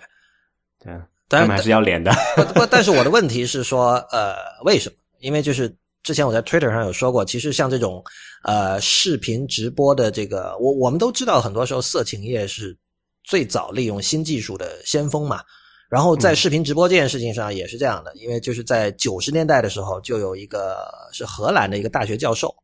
[0.78, 0.92] 对，
[1.28, 2.12] 他们还是要脸的。
[2.36, 4.94] 不不，但是我的问题是说，呃，为什么？
[5.18, 5.68] 因为就是
[6.02, 8.02] 之前我在 Twitter 上有说过，其实像这种
[8.44, 12.76] 呃视频直播的这个，我我们都知道，很多时候色情业是
[13.24, 15.42] 最早利用新技术的先锋嘛。
[15.90, 22.54] 然后在视频直播这件事情上也是这样的，因为就是在九十年代的时候，就有一个是荷兰的一个大学教授。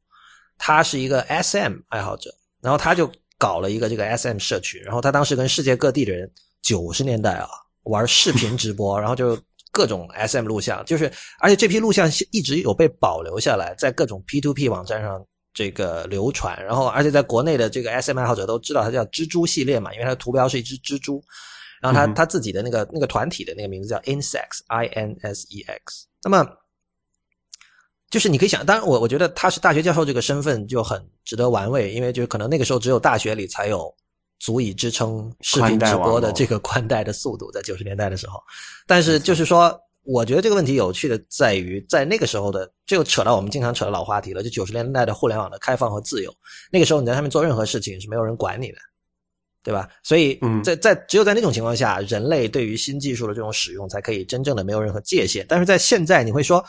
[0.57, 2.33] 他是一个 SM 爱好者，
[2.63, 6.31] 然后他就搞了一个这个 SM 社区，然后他当时跟世界各地的人，
[6.63, 7.49] 九十年代啊
[7.83, 9.37] 玩视频直播，然后就
[9.75, 15.23] 各种 SM 录像，就是而且这批录像一直有被保留下来，在各种 P2P 网站上
[15.53, 21.23] 这个流传，然后而且在国内的这个 SM 爱好者都知道它叫蜘蛛系列嘛，因为它的图标是一只蜘蛛，
[21.83, 26.47] 然后他他自己的那个那个团体的那个名字叫 Insects，I N S E X，那么。
[28.11, 33.93] 就是你可以想，当然我我觉得他是大学教授这个身份就很值得玩味，因为就是可能那个时候只有大学里才有
[34.39, 38.39] 足以支撑视频直播的这个宽带的速度，在九十年代的时候。
[38.87, 46.35] 但是就是说，我觉得这个问题有趣的在于，在那个时候的，就扯到我们经常扯的老话题了，就九十年代的互联网的开放和自由。
[46.71, 48.79] 那个时候你在上面做任何事情是没有人管你的，
[49.63, 49.89] 对吧？
[50.03, 55.47] 所以在在只有在那种情况下，人类对于新技术的这种使用才可以真正的没有任何界限。
[55.49, 56.65] 但是在现在，你会说。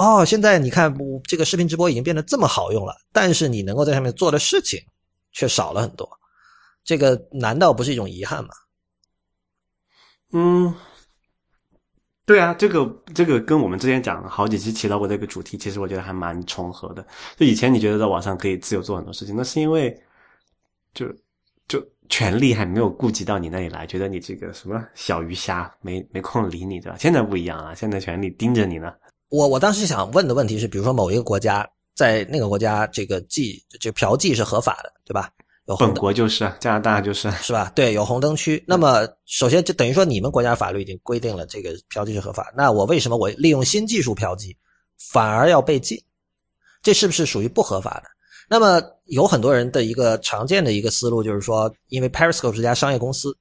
[0.00, 4.80] 哦，现在你看，这个视频直播已经变得这么好用了，但是你能够在上面做的事情
[5.32, 6.08] 却少了很多，
[6.88, 8.48] 这个难道不是一种遗憾吗？
[10.32, 10.74] 嗯，
[12.24, 17.06] 对啊，这个这个跟我们之前讲了好几期提到过这个主题，其实我觉得还蛮重合的。
[17.36, 19.94] 就以前你觉得在网上可以自由做很多事情，那是因为
[20.94, 21.06] 就
[21.68, 26.96] 就权力还没有顾及到你那里来，觉得你这个什么小鱼虾没没空理你，对吧？
[26.98, 28.94] 现在不一样啊，现在权力盯着你呢。
[29.28, 35.30] 我我当时想问的问题是，比如说某一个国家在那个国家，这个妓这嫖妓是合法的，对吧？
[35.68, 37.70] 有本国就是加拿大就是是吧？
[37.74, 38.62] 对，有红灯区。
[38.66, 44.56] 那么首先就等于说你们国家法律已经规定了这个嫖妓是合法，那我为什么我利用新技术嫖妓
[45.12, 46.02] 反而要被禁？
[46.82, 48.04] 这是不是属于不合法的？
[48.48, 53.36] 那么有很多人的一个常见的一个思路就是说，因为 Periscope 是家商业公司。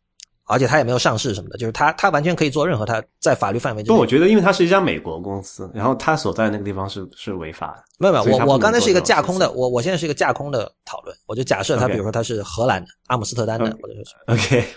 [0.47, 3.95] 而且他也没有上市什么的，就是他他完全可以做任何他在法律范围之内。
[3.95, 7.83] 不，我觉得因为它是一家美国公司，然后他所在那个地方是是违法的。
[7.99, 14.67] 没有没有，我我刚才是一个架空的，我我现在是一个架空的讨论，我就假设他比如说他是荷兰的阿姆斯特丹的或者是 OK。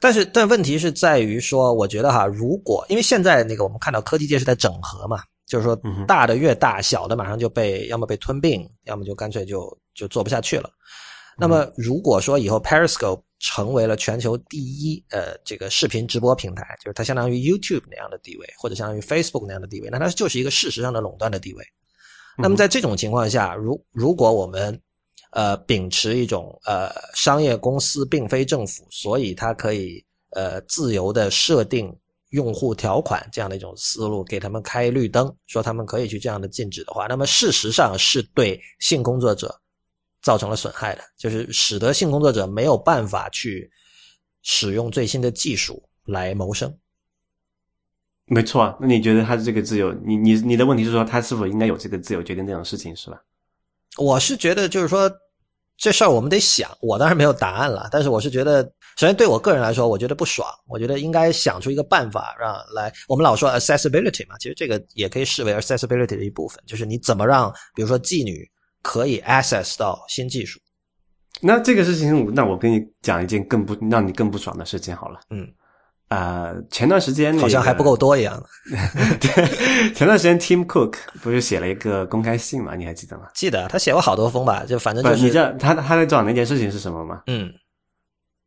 [0.00, 5.76] 但是但问题是在于说，我觉得哈，如果因为现在那个我们看到科技界是在整合嘛，就是说
[6.06, 10.70] 大的越大，小的马上就被要么被吞并，要么就干脆就就做不下去了。
[11.36, 21.64] 那么如果说以后 Periscope 成为了全球第一呃这个视频直播平台，就是它相当于 YouTube 那样的地位，或者相当于 Facebook 那样的地位，那它就是一个事实上的垄断的地位。
[22.36, 24.80] 那么在这种情况下，如如果我们
[25.32, 31.92] 呃秉持一种呃商业公司并非政府，所以它可以呃自由的设定
[32.30, 39.60] 用户条款这样的一种思路，给他们开绿灯，说他们可以去这样的禁止的话，那么事实上是对性工作者。
[40.22, 43.70] 造成了损害的，就是使得性工作者没有办法去
[44.42, 46.76] 使用最新的技术来谋生。
[48.26, 53.18] 没错啊，那你觉得他的这个自由，你你你的问题是说他是否应该有这个自由决定这种事情，是吧？
[53.96, 55.10] 我是觉得，就是说
[55.78, 58.62] 这事儿我们得想，我当然没有答案了，但是我是觉得，
[58.98, 62.92] 首先对我个人来说，我觉得不爽，我觉得应该想出一个办法让来。
[63.08, 68.46] 我们老说 accessibility 嘛，其实这个也可以视为 accessibility 的一部分，就是你怎么让，比如说妓女。
[68.82, 70.58] 可以 access 到新技术，
[71.40, 75.20] 那这个事情，那我跟你讲一件更不让你更不爽的事情好了。
[75.30, 75.46] 嗯，
[76.08, 78.42] 啊，前段时间好像还不够多一样。
[79.20, 82.74] 对，前段时间 Tim Cook 不是写了一个公开信嘛？
[82.74, 83.28] 你还记得吗？
[83.34, 84.64] 记得，他写过好多封吧？
[84.66, 87.22] 就反正就是，你知道他他在讲那件事情是什么吗？
[87.26, 87.52] 嗯，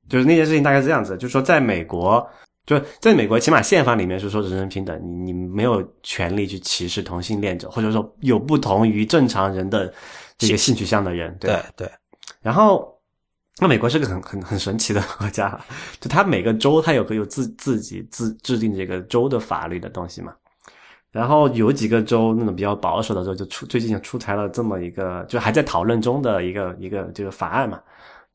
[0.10, 2.28] 就是那件事情大概是这样子，就是说在美国，
[2.66, 9.94] 就在美国，起码宪法里面是说人人平等，你你没有权利去歧视同性恋者，或者说有不同于正常人的。
[10.38, 11.88] 这个性取向的人，对对，
[12.42, 13.00] 然后
[13.60, 15.56] 那美国是个很 很很神奇的国家，
[16.00, 20.34] 就它每个州它有个有自自己自制定这个州的法律的东西嘛，
[21.12, 27.80] 然后有几个州那种比较保守的州就出最近出台了这么一个就还在讨论中的一个一个这个法案嘛，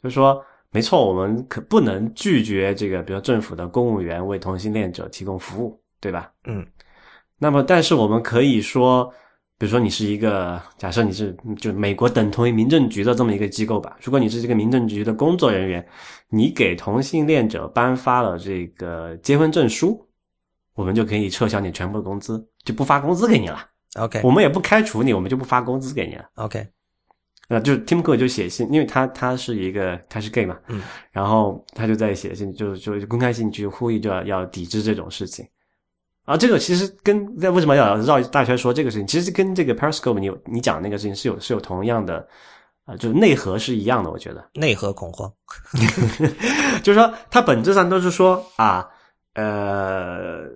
[0.01, 6.33] 就是说没错，我们可不能拒绝这个比如政府的公务员为同性恋者提供服务，对吧？
[6.45, 6.67] 嗯，
[7.39, 9.13] 那么但是我们可以说。
[9.59, 13.97] 比如说，你是一个假设你是就美国等同于民政局的这么一个机构吧。
[14.03, 15.89] 如果你是这个民政局的工作人员，
[16.29, 20.07] 你给同性恋者颁发了这个结婚证书，
[20.75, 23.67] 我们就可以撤销你全部的工资，就不发工资给你了。
[23.99, 26.27] OK，我们也不开除你，我们就不发工资给你了。
[26.35, 26.69] OK，
[27.49, 30.83] 呃，就 Tim Cook 就写信，因为他他是一个他是 gay 嘛，嗯，
[31.13, 35.47] 然后他就在写信，就就公开信去呼吁，就要要抵制这种事情。
[36.25, 42.27] 啊，这个其实跟在为什么要绕大圈说这个事情，其实跟这个 Periscope 你你讲那个事情是有是有同样的
[42.85, 45.33] 啊，就是内核是一样的，我觉得内核恐慌，
[46.83, 48.85] 就是说它本质上都是说啊，
[49.35, 50.49] 呃，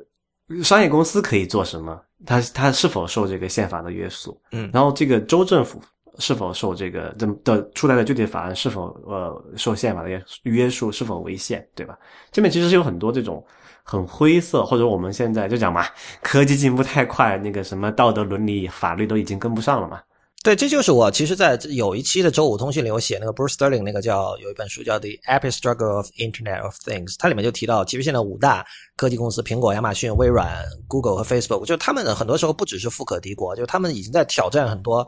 [0.64, 5.80] 商业公司可以做什么，它它是否受这个宪法的约束，嗯，然后这个州政府
[6.18, 10.08] 是否受这个的的出来的具体法案是否呃受宪法的
[10.42, 11.98] 约束，是否违宪，对吧？
[12.32, 13.44] 这边其实是有很多这种。
[13.82, 15.84] 很灰色，或者我们现在就讲嘛，
[16.22, 19.98] 科技进步太快，那个什么道德伦理法律都已经跟不上了嘛。
[20.44, 28.64] 对，这就是我其实，在有一期的周五通讯里，我写那个 Bruce Sterling 那个叫有一本书叫《The Epic Struggle of Internet of Things》，它里面就提到，其实现在五大
[28.96, 35.04] 科技公司，苹果、亚马逊、微软、Google 和 Facebook，就他们很多时候不只是富可敌国，就他们已经在挑战很多，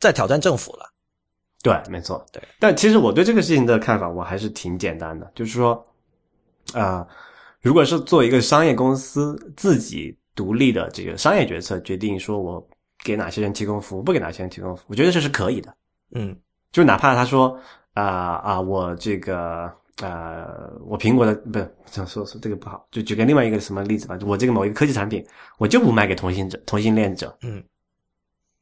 [0.00, 0.90] 在挑战政府了。
[1.62, 2.42] 对，没错，对。
[2.58, 5.86] 但其实我对这个事情的看法，我还是挺简单的，就是说，
[6.72, 7.06] 啊。
[7.60, 12.64] 如果是做一个商业公司自己独立的这个商业决策，决定说我
[13.02, 15.74] 给哪些人提供服务，不给哪些人提供服务，我觉得这是可以的。
[16.12, 16.34] 嗯，
[16.70, 17.58] 就哪怕他说
[17.94, 19.68] 啊啊，我这个
[20.00, 25.26] 呃，我苹果的不是想说说这个不好，就举个另外一个什么例子吧，我这个某一个科技产品，
[25.58, 27.36] 我就不卖给同性者、同性恋者。
[27.42, 27.60] 嗯，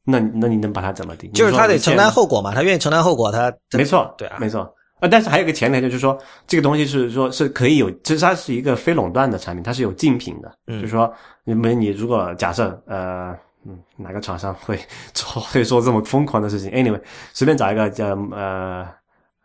[0.06, 1.30] 那那你能把他怎么定？
[1.32, 4.72] 就是他得承担后果嘛，他愿意承担后果，他没错，对啊，没错。
[4.98, 10.50] 啊，但是还有个前提，就是说这个东西是说是可以有，其实它是一个非垄断的产品，它是有竞品的。
[10.68, 11.12] 嗯，就是说
[11.44, 13.36] 你们你如果假设呃
[13.66, 14.78] 嗯哪个厂商会
[15.12, 16.98] 做会做这么疯狂的事情，anyway
[17.34, 18.86] 随便找一个叫呃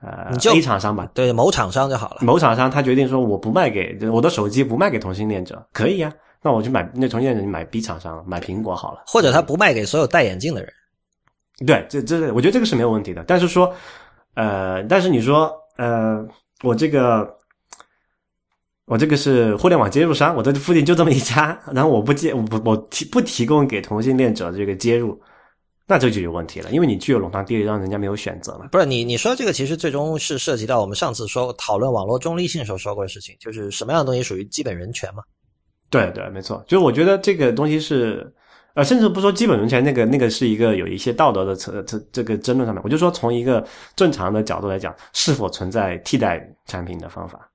[0.01, 2.19] 呃 A 厂商吧，对某厂商就好了。
[2.21, 6.09] 某厂商他决定说我不卖给我的手机不卖给同性恋者，可以呀，
[6.41, 10.73] 那我就买那同性恋者买 B 厂商买苹果好了，或者他不卖给所有戴眼镜的人。
[11.65, 13.73] 对，这这我觉得这个是没有问题的，但是说。
[14.33, 16.25] 呃，但是你说，呃，
[16.63, 17.29] 我这个，
[18.85, 25.21] 我这个是互联网接入商，我这附近就这么一家，然后我不接，我不我提不提供给同性恋者这个接入，
[25.85, 28.69] 那这就有问题了，因为你具有垄断地位，让人家没有选择了。
[28.71, 35.21] 不是你你说这个其实最终是涉及到我们上次说讨论网络中立性时候说过的事情，就是什么样的东西属于基本人权嘛？
[35.91, 38.33] 对对，没错，就是我觉得这个东西是。
[38.73, 43.61] 呃，甚至不说基本人权，那个那个是一个有一些道德的这这这个争论上面，我就说从一个
[43.97, 47.51] 正常的角度来讲，是否存在替代产品的方法？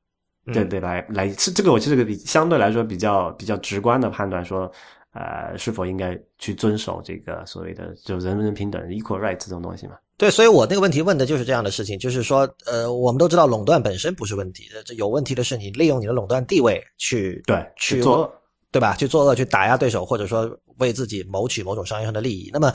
[0.53, 4.71] 对对，来来是这个，我其实个比相对来说比较比较直观的判断说，
[5.15, 9.95] 呃，是否应该去遵守这个所谓的就人人平等 equal right 这种东西嘛？
[10.19, 18.33] 对，所以我那个问题问的就是这样的事情，就是说，呃，我们都知道垄断本身不是问题，这有问题的是你利用你的垄断地位去对去做恶，
[18.73, 18.97] 对吧？
[18.97, 22.49] 去作恶，去打压对手，或者说为自己谋取某种商业上的利益。
[22.51, 22.73] 那么，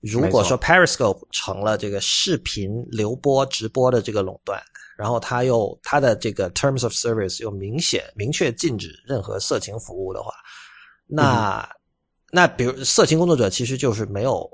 [0.00, 4.58] 如果说 Periscope 成了这个视频流播、直播的这个垄断，
[4.96, 10.32] 然后它又它的这个 Terms of Service 又明显明确禁止任何色情服务的话，
[11.06, 11.68] 那、
[12.32, 14.50] 那比如色情工作者其实就是没有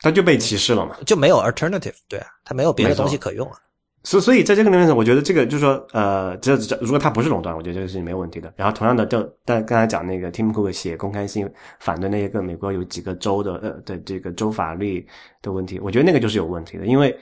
[0.00, 0.96] 他就被歧视了嘛。
[1.06, 3.58] 就没有 alternative，对啊，他没有别的东西可用啊。
[4.04, 8.50] 所所以在这个里面，我觉得这个就是说，呃，这这如果他不是垄断，我觉得这个事情没有问题的。
[8.56, 15.06] 然后同样的，就但刚才讲那个 Tim Cook 写公开信反对那个美国有几个州的呃的这个州法律
[15.42, 17.14] 的问题，我觉得那个就是有问题的，因为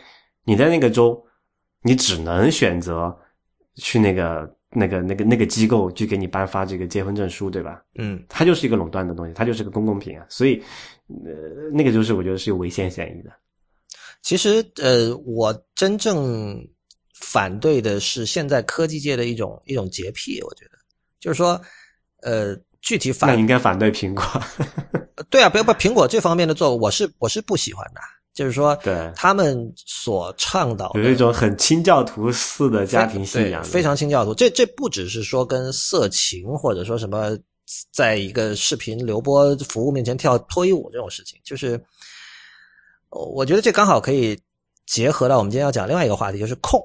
[0.45, 1.21] 你在那个州，
[1.83, 3.17] 你只能选择
[3.77, 4.49] 去那个
[4.79, 7.83] 那个那个那个机构去给你颁发这个结婚证书，对吧？
[7.97, 10.63] 嗯，它就是一个垄断的东西，它就是个公共品啊，所以
[11.09, 13.31] 呃，那个就是我觉得是有违宪嫌疑的。
[14.23, 16.63] 其实呃，我真正
[17.15, 20.73] 反对的是现在科技界的一种一种洁癖，我觉得。
[21.19, 21.61] 就是说，
[22.23, 24.23] 呃，具体那反你应该反对苹果，
[25.31, 28.01] 对啊，不要把苹果这方面的做，我是我是不喜欢的，
[28.37, 34.35] 就是说，对他们所倡导的有一种很清教徒式的家庭信仰，非常清教徒。
[34.35, 37.35] 这这不只是说跟色情或者说什么，
[37.91, 41.83] 在一个视频流播服务面前跳脱衣舞这种事情，就是，
[43.09, 44.39] 呃我觉得这刚好可以
[44.85, 46.79] 结合到我们今天要讲另外一个话题，就是控。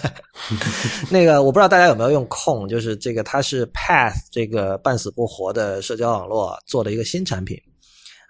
[1.10, 7.58] 那个我不知道大家有没有用控，就是这个它是 Path 这个半死不活的社交网络做的一个新产品，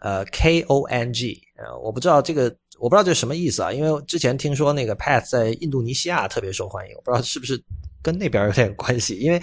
[0.01, 2.44] 呃 K O N G，呃我不知道这个
[2.78, 7.62] 我不知道这是什么意思啊，因为之前听说那个 Path 在印度尼西亚特别受欢迎，我不知道是不是
[8.03, 9.40] 跟那边有点关系，因为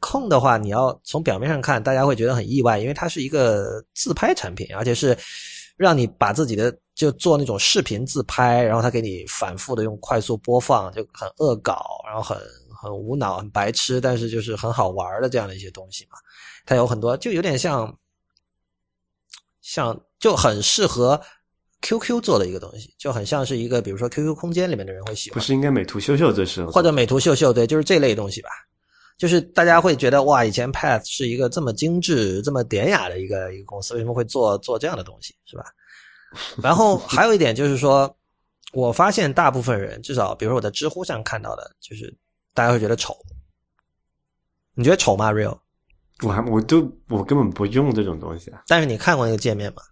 [0.00, 5.16] 控的话，你要从表面上看，大家会觉得很意外，因为它是一个自拍产品，而且是
[5.76, 12.38] 让你把自己的就做那种视频自拍，然后它给你反复的用快速播放，就很恶搞，然后很
[12.80, 16.16] 很无脑、很白痴，但是就是很好玩的这样的一些东西嘛。
[16.64, 17.92] 它有很多，就有点像
[19.68, 21.20] 像就很适合
[21.82, 25.44] QQ 做的一个东西，就很像是一个比如说 QQ 空间里面的人会喜欢不。
[25.44, 26.72] 是应该美图秀秀最适合？
[26.72, 28.48] 或者美图秀秀，对，就是这类东西吧。
[29.18, 35.64] 就是大家会觉得哇，以前 Path 是一个这么精致、这么典雅的一个一个公司，为什么会做做这样的东西，是吧？
[36.62, 38.16] 然后还有一点就是说，
[38.72, 42.16] 我发现大部分人，至少比如说我在知乎上看到的，就是
[42.54, 43.14] 大家会觉得丑。
[44.72, 45.58] 你觉得丑吗，Real？
[46.24, 49.82] 我还我都我根本不用这种东西啊，但是你看过那个界面吗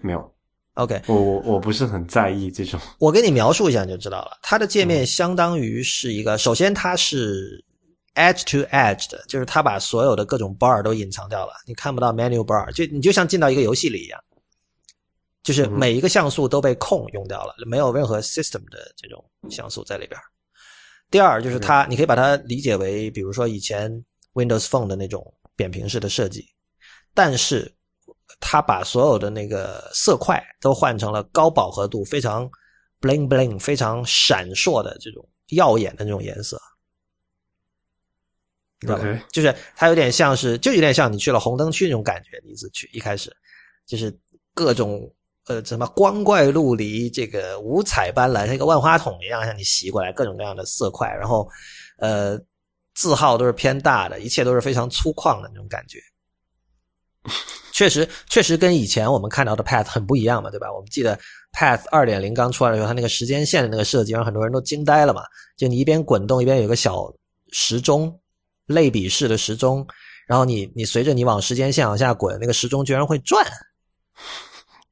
[0.00, 0.34] 没有
[0.74, 2.80] ，？OK，我我我不是很在意这种。
[2.98, 4.38] 我给你描述一下你就知道了。
[4.42, 7.62] 它的界面相当于是一个，首先它是
[8.14, 14.18] edge to edge 的，就是它把所有的各种 bar 都隐藏掉了，你看不到 menu bar，就你就像进到一个游戏里一样，
[15.42, 20.18] 就是每一个像素都被控用掉了，没有任何 system 的这种像素在里边。
[21.10, 24.04] 第二就是它，你可以把它理解为，比如说以前
[24.34, 26.46] Windows Phone 的那种扁平式的设计，
[27.14, 27.74] 但是
[28.38, 32.48] 它把所有的那个色块都换成了高饱和度、非常
[33.00, 36.60] bling bling、非常闪烁的这种耀眼的那种颜色。
[38.80, 42.38] 你知道吧 OK 就是它有点像是，就有点像你去了红灯区那种感觉。
[42.44, 43.34] 你一次去一开始，
[43.86, 44.14] 就是
[44.52, 45.10] 各种
[45.46, 51.48] 呃什么光怪陆离，这个五彩斑斓，像一个万花筒一样向你袭过来，各种各样的色块，然后
[51.96, 52.38] 呃
[52.96, 56.00] 字号都是偏大的，一切都是非常粗犷的那种感觉。
[57.72, 60.72] 确实，确实跟以前我们看到的 Path 很不一样嘛，对吧？
[60.72, 61.18] 我们记得
[61.52, 65.22] Path 二点零刚出来的时候，它那个时间线的那个设计，让很多人都惊呆了嘛。
[65.56, 67.12] 就你一边滚动，一边有个小
[67.52, 68.18] 时钟，
[68.66, 69.86] 类比式的时钟，
[70.26, 73.44] 然后你你随着你往时间线往下滚，那个时钟居然会转。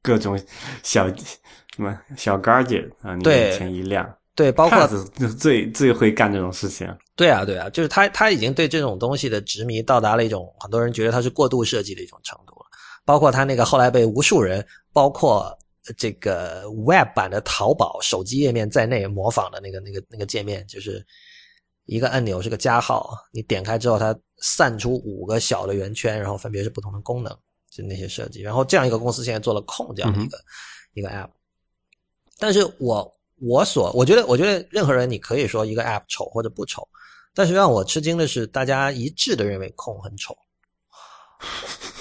[0.03, 0.39] 各种
[0.83, 4.15] 小什么小 gadget 啊，你对眼前一亮。
[4.35, 4.85] 对，包括
[5.17, 6.87] 就最最会干这种事情。
[7.15, 12.65] 对啊，对啊，就是他他已经对这种东西的执迷到达了一种很多人觉得他是过度设计的一种程度了。
[13.05, 15.57] 包括他那个后来被无数人，包括
[15.95, 21.05] 这个 Web 版的淘宝手机页面在内模仿的那个那个那个界面，就是
[21.85, 27.31] 一个按钮是个加号，你点开之后它散出五个小的圆圈，然后分别是不同的功能，
[27.69, 28.41] 就那些设计。
[28.41, 30.37] 然后这样一个公司现在做了控这样的一个、
[30.95, 31.29] 一个 App，
[32.39, 33.09] 但是我
[33.45, 36.87] 我所我觉得我觉得任何人你可以说一个 App 丑或者不丑，
[37.33, 40.35] 但是让我吃惊的是，大家一致的认为控很丑。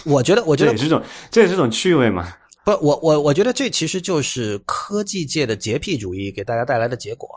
[0.05, 2.33] 我觉得，我觉得这也是种这也是种趣味嘛。
[2.65, 7.29] 不，我我我觉得这其实就是科技界的洁癖主义给大家带来的结果，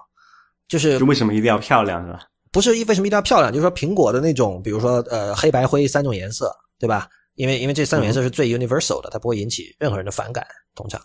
[0.68, 2.22] 就是就为什么一定要漂亮是吧？
[2.52, 7.10] 不是为什么一定要漂亮，就是说苹果的那种，比如说呃黑白灰三种颜色，对吧？
[7.36, 11.02] 因为因为这三种颜色是最 universal 的，它不会引起任何人的反感，通常。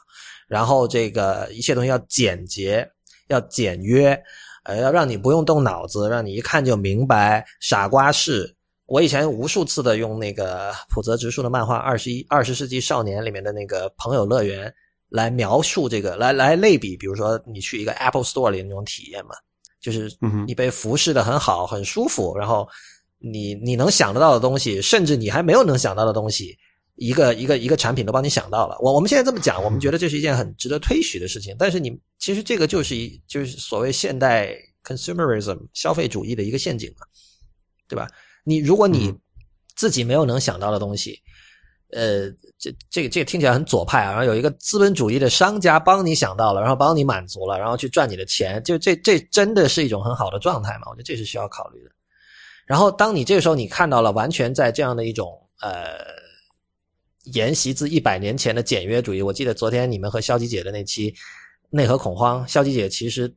[0.52, 2.86] 然后这个一切东西要简洁，
[3.28, 4.22] 要简约，
[4.64, 8.54] 呃，要让你不用动脑子，让你一看就明白，傻瓜式。
[8.84, 14.70] 我以前无数次的用那个浦泽直树的漫画《二十一二十世纪少年》里面的那个朋友乐园
[15.08, 19.34] 来描述这个，来来类比，比如说你去一个 Apple Store 里那种体验嘛，
[19.80, 20.14] 就是
[20.46, 22.68] 你被服侍的很好，很舒服，然后
[23.18, 26.54] 你你能想得到的东西，甚至你还没有能想到的东西，
[26.96, 28.76] 一个一个一个产品都帮你想到了。
[28.80, 37.06] 我我们现在这么讲，我们觉得这是一件很值得推许的事情，但是你其实这个就是一就是所谓现代 consumerism 消费主义的一个陷阱嘛，
[37.88, 38.08] 对吧？
[38.44, 39.14] 你如果你
[39.74, 41.18] 自己没有能想到的东西，
[41.92, 42.28] 呃，
[42.58, 44.10] 这这个这个听起来很左派啊。
[44.10, 50.88] 然后有一个资本主义的商家帮你想到了，然后帮你满足了，然后去赚你的钱，就这这真的是一种很好的状态嘛？
[50.90, 51.90] 我觉得这是需要考虑的。
[52.66, 55.98] 然后当你这个时候你看到了完全在这样的一种呃
[57.24, 61.14] 沿袭自一百年前的简约主义，我记得昨天你们和肖吉姐的那期
[61.70, 63.32] 内核恐慌，肖吉姐其实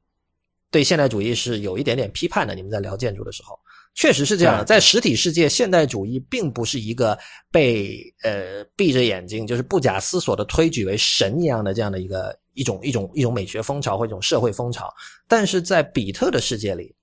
[0.72, 2.56] 对现代主义是有一点点批判的。
[2.56, 3.58] 你们在聊建筑的时候。
[3.98, 7.18] 确实是这样的，在实体世界，现代主义并不是一个
[7.50, 14.94] 被呃闭着眼睛就是不假思索的推举为神一样的这样的一个一种一种一种美学风潮或一种社会风潮。
[15.30, 16.94] 但是在比特的世界里，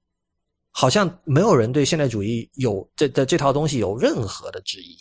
[0.70, 4.94] 好像没有人对现代主义有这的这套东西有任何的质疑。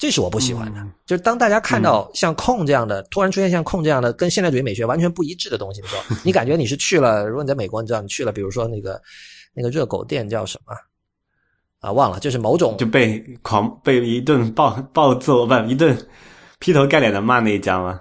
[0.00, 9.00] 这是我不喜欢的，就是当大家看到像控这样的突然出现像控这样的跟现代主义美学完全不一致的东西的时候， 你感觉你是去了，如果你在美国，你知道你去了，比如说那个。
[9.52, 10.72] 那个热狗店叫什么
[11.80, 11.90] 啊？
[11.90, 15.98] 忘了，就是某种就被狂被一顿暴暴揍，不一顿
[16.60, 18.00] 劈头盖脸的骂那一家吗？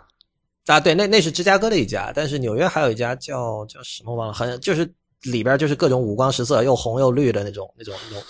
[0.67, 4.87] 啊，对，那那是芝加哥的一家，但是纽约还有一家叫叫什么忘了，好像就是
[5.23, 8.23] 里边就是各种五光十色，又红又绿的那种那种那种，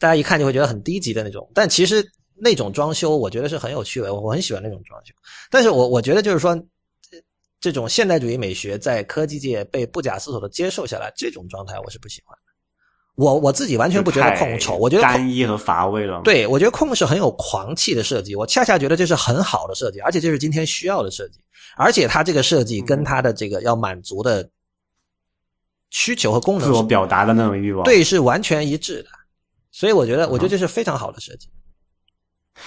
[0.00, 1.46] 大家一看就会觉得很低级的那种。
[1.52, 2.02] 但其实
[2.36, 5.14] 那种装修，我觉得是很有趣味，我我很喜欢那种装修。
[5.50, 6.60] 但是我我觉得就是说，
[7.60, 12.36] 这种现代主义美学在科技界被不假思索的接受下来，这种状态我是不喜欢。
[13.16, 16.20] 我我自己完全不觉得空丑，我觉得单一和乏味了。
[16.24, 21.38] 对，我觉得空是很有狂气的设计，我恰恰觉得这是很好的设计，而且这是今天需要的设计，
[21.76, 24.50] 而且它这个设计跟它的这个要满足的
[25.90, 29.08] 需求和功能，自我表达的那种欲望，对，是完全一致的。
[29.70, 31.48] 所以我觉得，我觉得这是非常好的设计。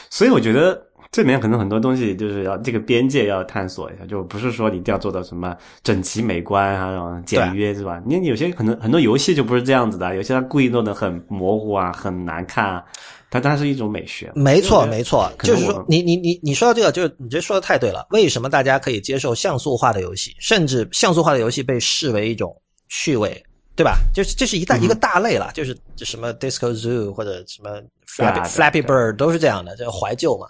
[0.09, 0.83] 所以我觉得。
[1.09, 7.99] 这里面可能很多东西就是要这个边界要探索一下，就不是说你一定要做到什么整齐美观啊、简约是吧？
[8.05, 12.83] 你有些可能很多游戏就不是这样子的，有些它故意弄得很模糊啊、很难看啊，
[13.31, 14.29] 它它是一种美学。
[14.35, 18.05] 没错，没错，就是说你你你你说到这个，就是你这说的太对了。
[18.09, 22.53] 为什么大家可以接受像素化的游戏，甚至像素化的游戏被视为一种
[22.89, 23.41] 趣味，
[23.78, 23.99] 对吧？
[24.11, 30.47] 就是这是一大一个大类了，就是什么 Disco Zoo 或者什么 Flappy Flappy Bird 都是这样的，这怀旧嘛。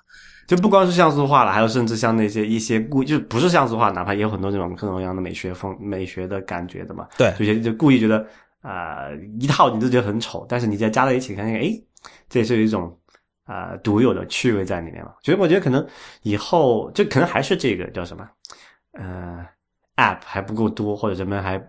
[0.48, 7.06] 就不光是像素化了，还有甚至像那些一些故，就不是像素化，哪怕也有很多这种各种各样的美学风、美学的感觉的嘛。
[7.18, 8.26] 对，有些就故意觉得
[8.62, 9.10] 啊
[9.42, 11.70] 一套你都觉得很丑，但是你再加在一起看，哎，
[12.30, 12.98] 这也是一种
[13.44, 15.12] 啊独有的趣味在里面嘛。
[15.22, 15.86] 所以我觉得可能
[16.22, 18.26] 以后就可能还是这个叫什么，
[18.94, 19.46] 呃
[19.98, 21.62] ，App 还不够多，或者人们还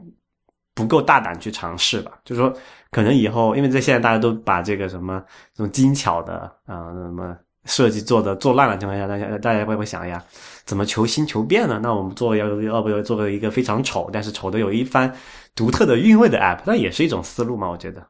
[0.79, 2.13] 不够大胆去尝试吧。
[2.25, 2.53] 就是说，
[2.91, 5.23] 可能以后，因为在现在大家都把这个什么
[5.55, 6.35] 这种精巧的
[6.67, 7.37] 啊什么。
[7.65, 10.25] 设计做的做烂的情况下，大家大家会不会想呀？
[10.65, 11.79] 怎么求新求变呢？
[11.83, 15.13] 那我们做要要不要做个一个非常丑，但是丑的有一番
[15.55, 16.61] 独特的韵味的 app？
[16.65, 17.69] 那也是一种思路嘛？
[17.69, 18.03] 我觉得，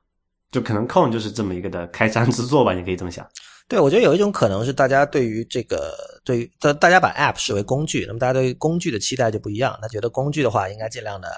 [0.52, 2.72] 就可能 Con 就是这么一个的开山之作吧？
[2.72, 3.26] 你可以这么想。
[3.66, 5.92] 对，我觉得有一种可能是大家对于这个，
[6.24, 9.76] 对于大大家把 app 视为工具，那么大家对工具的期待就不一样。
[9.82, 11.28] 他觉得工具的话，应该尽量的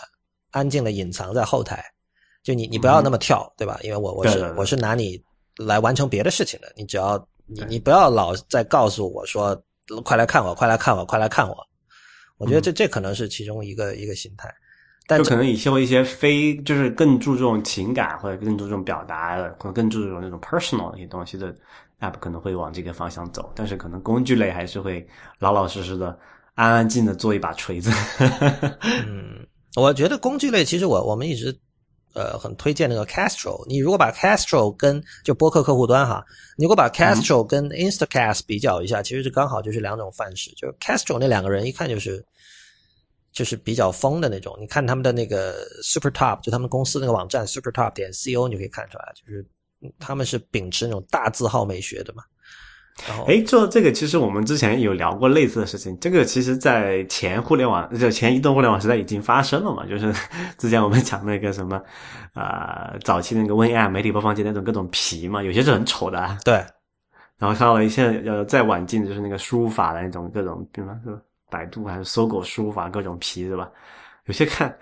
[0.51, 1.85] 安静的隐藏在后台，
[2.43, 3.78] 就你你不要那么跳，对吧？
[3.82, 5.22] 因为我我是我是拿你
[5.59, 7.27] 来完成别的事情的，你只要。
[7.52, 9.60] 你你不要老在告诉我说，
[10.05, 11.56] 快来看我，快来看我，快来看我。
[12.39, 14.48] 我觉得这这可能是其中一个一个心态，
[15.09, 21.52] 但可能以后一些非就是更注重情感或者更注重表达的，可能更注重那种 personal 一些东西的
[21.98, 25.05] app 可能会往这个方向走，但是可能工具类还是会
[25.40, 26.16] 老老实实的、
[26.55, 27.90] 安安静的做一把锤子。
[29.09, 29.44] 嗯，
[29.76, 31.56] 我觉得工具类其实我我们一直。
[32.12, 33.64] 呃，很推荐那个 Castro。
[33.68, 36.20] 你如果把 Castro 跟就播客客户端哈，
[36.56, 40.51] 你如果把 Castro 跟 Instacast 比较一下，其实是刚好就是两种范式。
[40.56, 42.20] 就是 Castro 那两个人一看就是
[43.32, 44.56] 就是比较疯的那种。
[44.59, 49.47] 你看他们的那个 Super Top，就他们公司那个网站 Super Top 点 co，你就可以看出来，就是
[50.01, 52.24] 他们是秉持那种大字号美学的嘛。
[53.27, 55.98] 哎，做这个其实我们之前有聊过类似的事情。
[56.01, 59.86] 这个其实，在前互联网就前移动互联网时代已经发生了嘛。
[59.86, 60.12] 就是
[60.59, 61.81] 之前我们讲那个什么，
[62.35, 66.39] 啊，早期那个 WinApp 媒体播放器那种各种皮嘛，有些是很丑的。
[66.44, 66.64] 对，
[67.39, 71.18] 然后到了一些呃再晚近就是那个输入法的那种各种，比方说
[71.51, 73.68] 百度还是搜狗输入法各种皮，是吧？
[74.27, 74.72] 有些看，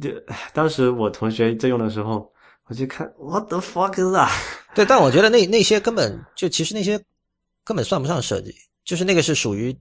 [0.00, 0.10] 就
[0.52, 2.28] 当时我同学在用的时候，
[2.68, 4.30] 我就看 What the fuck is that？
[4.74, 6.98] 对，但我觉得那那些根本就其实那些
[7.66, 9.76] 根本算不上设计，就是那个是属于，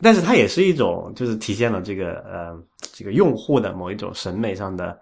[0.00, 2.56] 但是它也是一种就是体现了这个呃
[2.92, 4.96] 这个用户的某一种审美上的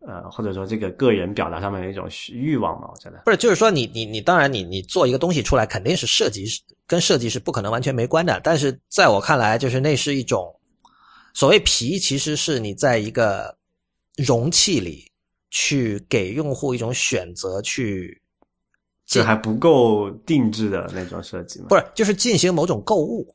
[0.00, 6.44] 呃或者说这个个人表达上面的一种欲望嘛，我觉得不是，就是说你你你当然你你做一个东西出来肯定是设计
[6.86, 10.52] 跟设计是不可能完全没关的，但是在我看来就是那是一种。
[11.34, 13.54] 所谓皮，其实是你在一个
[14.16, 15.04] 容器里
[15.50, 18.22] 去给用户一种选择，去
[19.06, 21.66] 这还不够定制的那种设计吗？
[21.68, 23.26] 不是，就是进行某种购物。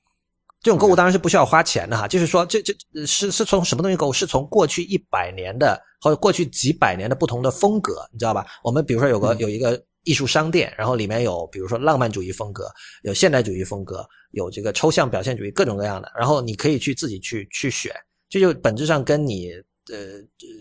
[0.62, 2.74] 这种购物当然是不需要花钱的哈，就是说，这这
[3.06, 4.14] 是是从什么东西购物？
[4.14, 8.46] 是从过去一百年的或者过去几百年的不同的风格，你知道吧？
[8.64, 12.70] 我们比如说有个有一个艺术商店，然后里面有比如说浪漫主义风格，
[13.04, 14.08] 有现代主义风格。
[14.34, 17.94] 有这个抽象表现主义各种各样的，然后你可以去自己去去选，
[18.30, 19.52] 这就本质上跟你
[19.92, 19.98] 呃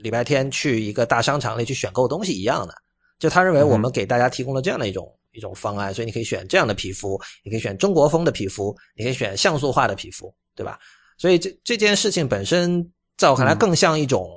[0.03, 2.75] 礼拜天去一个大商场里去选购东西一样的。
[3.21, 10.81] 就他认为我们给大家提供了这样的一种一种方案，所以你可以选这样的皮肤，你可以选中国风的皮肤，你可以选像素化的皮肤，对吧？
[11.17, 12.85] 所以这这件事情本身
[13.17, 14.29] 在我看来更像一种，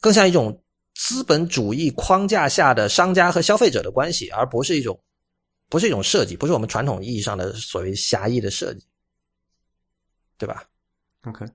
[0.00, 0.58] 更像一种
[0.94, 4.98] 资本主义框架下的商家和消费者的关系，而不是一种。
[5.68, 8.86] 不是一种设计，不是我们传统意义上的所谓狭义的设计，
[10.36, 10.64] 对吧
[11.22, 11.46] ？OK，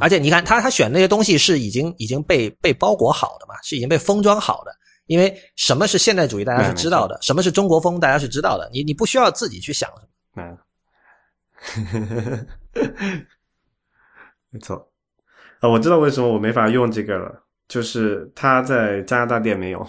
[0.00, 4.72] 而且你看他他选那些东西是已经已经被被包裹好的嘛，是已经被封装好的。
[5.06, 8.68] 因为什么是现代主义，大家是知道的；什么是中国风，大家是知道的。
[8.70, 10.02] 你你不需要自己去想什
[10.34, 10.58] 么。
[14.50, 14.92] 没 错。
[15.60, 19.88] 啊，我知道为什么我没法用这个了，就是他在加拿大店没有。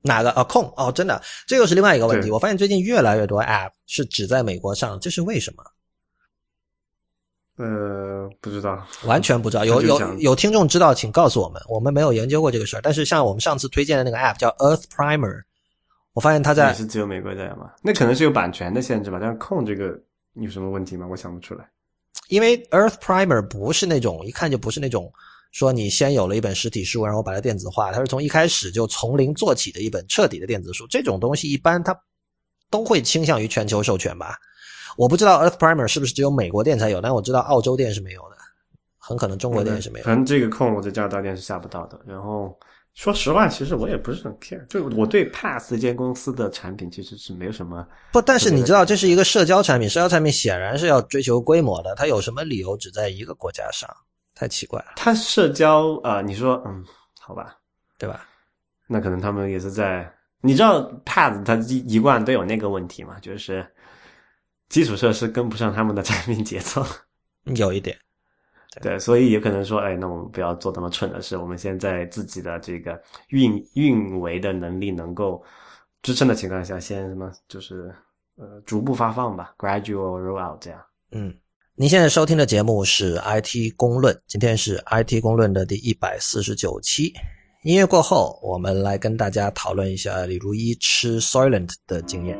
[0.00, 0.42] 哪个啊？
[0.44, 2.30] 空哦，真的，这又是另外一个问题。
[2.30, 5.62] 我发现最近越来越多 App 是只在美国上，这是为什么？
[7.56, 9.64] 呃，不知道，完全不知道。
[9.64, 11.60] 有有有听众知道，请告诉我们。
[11.68, 12.80] 我们没有研究过这个事儿。
[12.82, 15.42] 但是像我们上次推荐的那个 App 叫 Earth Primer，
[16.14, 17.70] 我发现它在也是只有美国在吗？
[17.82, 19.18] 那可能是有版权的限制吧。
[19.20, 19.98] 但是控这个
[20.34, 21.06] 有什么问题吗？
[21.10, 21.68] 我想不出来。
[22.28, 25.12] 因为 Earth Primer 不是那种一看就不是那种。
[25.52, 30.86] 说你先有了一本实体书，然后把它电子化，它是从一开始就从零做起的一本彻底的电子书。
[30.88, 31.94] 这种东西一般它
[32.70, 34.38] 都会倾向于全球授权吧？
[34.96, 38.36] 我不知道 Earth Primer 是不是只有美国店才有，但我知道澳洲店是没有的，
[38.98, 40.04] 很可能中国店是没有。
[40.04, 42.00] 反正这个空我在加拿大店是下不到的。
[42.06, 42.58] 然后
[42.94, 48.20] 说实话，其实我也不是很 care，就我对 Pass 这间公司的产品其实是没有什么不。
[48.20, 53.88] 但是你知道，这是一个社交产品，社交产品显然是要追求规模的，它有什么理由只在一个国家上？
[54.34, 56.82] 太奇怪了，它社交啊，你说嗯，
[57.20, 57.54] 好吧，
[57.98, 58.26] 对吧？
[58.86, 60.10] 那可能他们也是在，
[60.40, 63.64] 你知道 Pass 它一一贯都有那个问题嘛，就是
[64.72, 66.82] 基础设施跟不上他们的产品节奏，
[67.54, 67.94] 有一点，
[68.80, 75.44] 对，所以也可能说，哎，那我们不要做那么蠢的事，我们现在自己的这个运运维的能力能够
[76.00, 77.94] 支撑的情况下，先什么就是
[78.36, 80.80] 呃逐步发放吧，gradual rollout 这样，
[81.10, 81.34] 嗯。
[81.74, 87.12] 您现在收听的节目是 IT 公论，今天是 IT 公论的第一百四十九期。
[87.64, 92.38] 音乐过后，我们来跟大家讨论一下李如一吃 Soylent 的经验。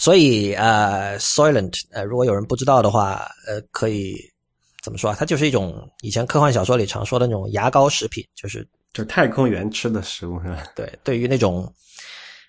[0.00, 4.16] 所以，呃，Soylent，呃，如果有人不知道的话，呃，可以
[4.82, 5.16] 怎么说啊？
[5.18, 8.66] 它就是一种以前科幻小说里常说的那种牙膏食品，就是。
[8.92, 10.64] 就太空员吃的食物是吧？
[10.74, 11.72] 对，对于那种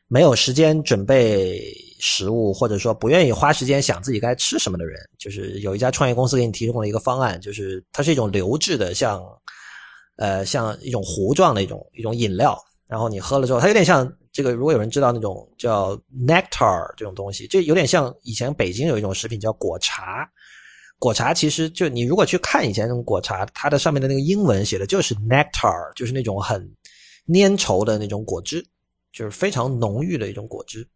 [0.08, 1.62] 没有时间准备
[2.00, 9.22] 食物，或者说不愿意花时间想自己该吃什么的人，就是有一家创业公司给你提供了一个方案，就是它是一种流质的，像
[10.16, 12.58] 呃像一种糊状的一种一种饮料，
[12.88, 15.96] 然后你喝了之后，它有点像这个，如果有人知道那种叫
[16.26, 20.30] nectar 这种东西，这有点像以前北京有一种食品叫果茶。
[21.00, 26.62] 果茶其实就你如果去看以前那种果茶，它的上面的那个英文写的就是 nectar，就是那种很
[27.34, 28.64] 粘稠的那种果汁，
[29.12, 30.88] 就是非常浓郁的一种果汁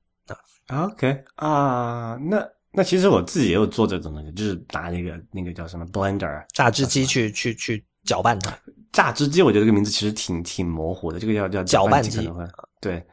[0.68, 0.86] 啊。
[0.86, 8.56] OK 啊，那那其实我自己也有做这种东西，就是拿那个那个叫什么 blender 榨汁机去去去搅拌它。
[8.92, 12.32] 榨汁机，我觉得这个名字其实挺挺模糊的，这个叫叫搅拌机。
[12.80, 13.04] 对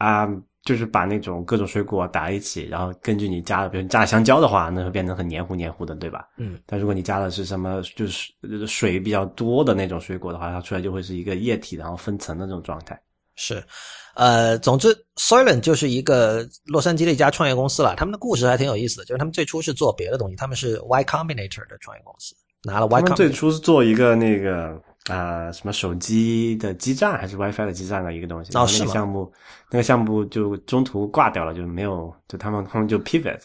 [0.00, 0.28] 啊。
[0.62, 6.28] 就是把那种各种水果打一起，然后根据你加的，比如你加香蕉的话，那会变成很黏糊黏糊的，对吧？
[6.36, 6.60] 嗯。
[6.66, 8.30] 但如果你加的是什么，就是
[8.66, 13.00] 水比较多的那种水果的话，它出来就会是一个液体，然后分层的这种状态。
[13.36, 13.64] 是，
[14.14, 17.94] 呃，总之，Soylent 就是一个洛杉矶的一家创业公司了。
[17.96, 24.78] 他们的故事还挺有意思的，就是他们最初是做别的东西，他们是 Y Combinator 的创业公司，拿了他 Y 们 Com 最初是做一个那个
[25.10, 29.30] 啊、什么手机的基站还是 WiFi 的基站的一个东西，那个项目
[29.70, 33.40] 那个项目就中途挂掉了，就没有，就他们他们就 pivot。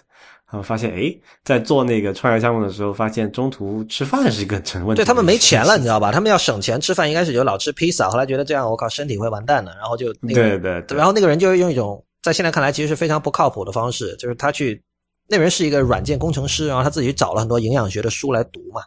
[0.48, 1.12] 他们发现，哎，
[1.44, 5.02] 在做那个创业项目的时候，发现中途吃饭是一个成问题。
[5.02, 6.12] 对他们没钱了，你知道吧？
[6.12, 14.80] 他们要省钱吃饭，应该是就老吃披萨，后来觉得这样我靠身体会完蛋的，然后就那个对对对，然后那个人就是用一种在现在看来其实是非常不靠谱的方式，就是他去
[15.28, 18.84] 那人是一个软件工程师，然后他自己找了很多营养学的书来读嘛。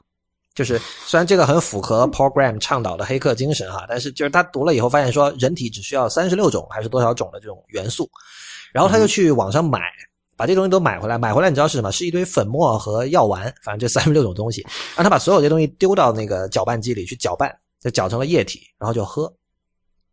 [0.59, 0.77] 就是
[1.07, 8.11] 虽然这个很符合 Paul Graham 倡导的黑客精神哈，但是就是他读了以后发现说人体只需要三十六种还是多少种的这种元素，
[8.73, 9.81] 然后他就去网上买，
[10.37, 11.17] 把这东西都买回来。
[11.17, 11.93] 买回来你知道是什么？
[11.93, 14.67] 是一堆粉末和药丸，反正这三十六种东西，
[14.97, 19.33] 让他把所有这东西丢到那个搅拌机里去搅拌，就搅成了液体，然后就喝。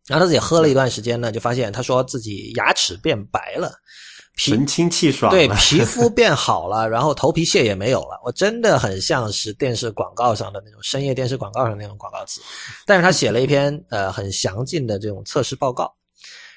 [0.06, 8.20] 然后他自己喝了一段时间呢，就发现他说自己牙齿变白了，皮神清气爽，对皮肤变好了， 然后头皮屑也没有了。
[8.24, 12.40] 我真的很像是电视广告上的那种深夜电视广告上那种广告词，
[12.84, 15.92] 但是他写了一篇呃很详尽的这种测试报告，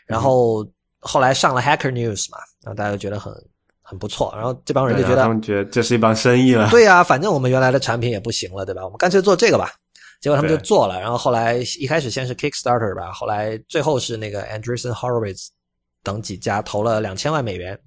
[0.06, 0.68] 然后
[1.00, 3.34] 后来上了 Hacker News 嘛，然后大家就觉得很
[3.82, 6.70] 很不错，然后这帮人就觉得对他们觉得这是一帮生意了。
[6.70, 8.84] 对呀、反正我们原来的产品也不行了，对吧？
[8.84, 9.72] 我们干脆做这个吧。
[10.22, 15.48] 结果他们就做了，然后后来一开始先是 Kickstarter 吧，后来最后是那个 Andreessen Horowitz
[16.04, 17.78] 等几家投了两千万美元。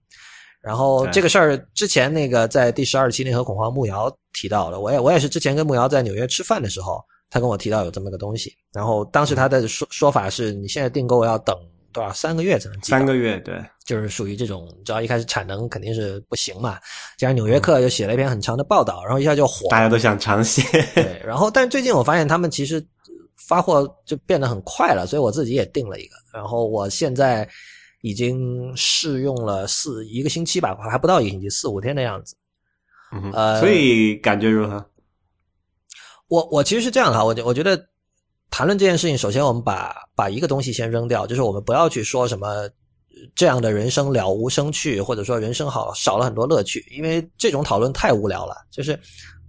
[0.60, 8.55] 然后这个事儿之前那个在第十二期联合恐慌木瑶提到了，我也我也是之前跟木瑶在纽约吃饭的时候，他跟我提到有这么个东西。
[8.72, 11.56] 然后当时他的说说法是你现在订购要等
[11.93, 16.78] 多少三个月才能寄三个月，对，就是属于这种，你知道一开始产能肯定是不行嘛，
[17.18, 19.68] 加上《纽约客》又写了一篇很长的报道，然后一下就火。
[19.68, 20.64] 大家都想尝鲜。
[20.94, 22.80] 对，然后但是最近我发现他们其实
[23.36, 27.47] 发货就变得很快了，所以我自己也订了一个，然后我现在
[28.03, 32.37] 已经试用了四一个星期吧，还不到一个星期，四五天的样子。
[33.15, 34.85] 嗯呃所以感觉如何？
[36.29, 37.79] 我我其实是这样的哈，我觉我觉得
[38.51, 42.70] 谈论这件事情，首先我们把把一个东西先扔掉，就是我们不要去说什么呃
[43.35, 48.57] 这样的人生了无生趣，或者说人生好少了很多乐趣，因为这种讨论太无聊了。
[48.70, 48.99] 就是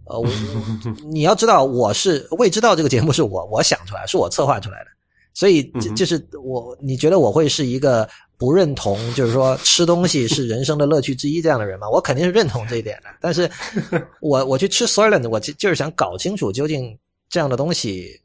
[0.06, 0.28] 呃，我
[1.10, 4.88] 你要知道，我是未知道这个节目是我我想出来，是我策划出来的，
[5.34, 8.08] 所以就就是我你觉得我会是一个
[8.38, 11.90] 不认同，就是说吃东西是人生的乐趣之一这样的人吗？
[11.90, 13.50] 我肯定是认同这一点的，但是
[14.22, 16.98] 我我去吃 Soylent，我就就是想搞清楚究竟
[17.30, 18.20] 这样的东西，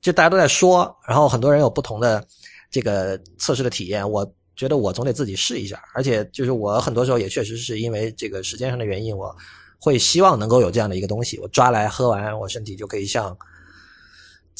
[0.00, 2.26] 就大家都在说，然后很多人有不同的
[2.70, 9.34] 这个测试的体验，我觉得我总得自己试一下，而且就是我很多时候也确实是因为这个时间上的原因，我
[9.78, 13.36] 会希望能够有这样的一个东西，我抓来喝完，我身体就可以像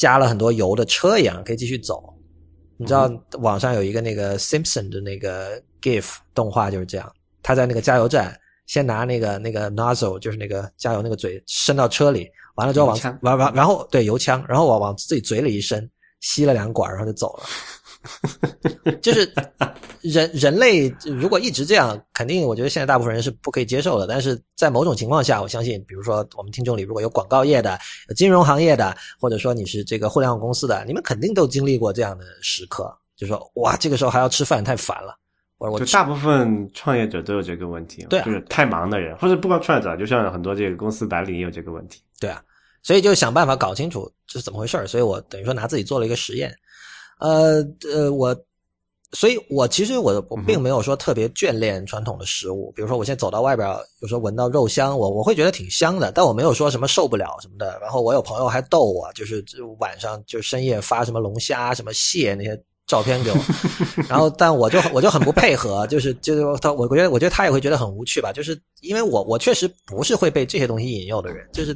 [0.01, 2.03] 加了很多油的车一样，可以继续走。
[2.79, 7.13] 你知道网上有一个那个 Simpson 的那个 GIF 动画就是这样，
[7.43, 8.35] 他在那个加油站
[8.67, 15.87] 先拿那个那个 nozzle 就是那个加油那个嘴伸到车里，完了之后往完完然后对油枪，然后往往自己嘴里一伸，
[16.21, 17.45] 吸了两管，然后就走了。
[19.03, 19.31] 就是
[20.01, 24.07] 人人类如果一直这样，肯定我觉得现在大部分人是不可以接受的。
[24.07, 27.79] 但是在某种情况下，我相信，比如说我们听众里如果有广告业的、
[28.09, 35.17] 有金融行业的，或者说你是这个互联网公司的，你们肯定都经历过这样的时刻，就说哇，这个时候还要吃饭，太烦了。
[35.59, 42.01] 我我就大部分创业者都有这个问题，对啊就是太忙的人，或者不光创业者，就像很多这个公司白领也有这个问题。
[42.19, 42.43] 对啊，
[42.83, 44.87] 所以就想办法搞清楚这是怎么回事儿。
[44.87, 46.51] 所以我等于说拿自己做了一个实验，
[47.21, 47.65] 呃
[47.95, 48.37] 呃，我，
[49.13, 53.69] 所以我其实我我并没有说特别眷恋传统的食物，比如说我现在走到外边，
[54.01, 57.79] 有时候闻到肉香，我我会觉得挺香的，但我没有说什么受不了什么的。
[57.81, 59.45] 然后我有朋友还逗我，就是
[59.79, 62.61] 晚上就深夜发什么龙虾、什么蟹那些。
[62.87, 63.37] 照片给我，
[64.09, 71.73] 然后但我就我就很不配合，就是就是他，我我觉得我觉得他也会觉得很无趣吧，就是因为我我确实不是会被这些东西引诱的人，就是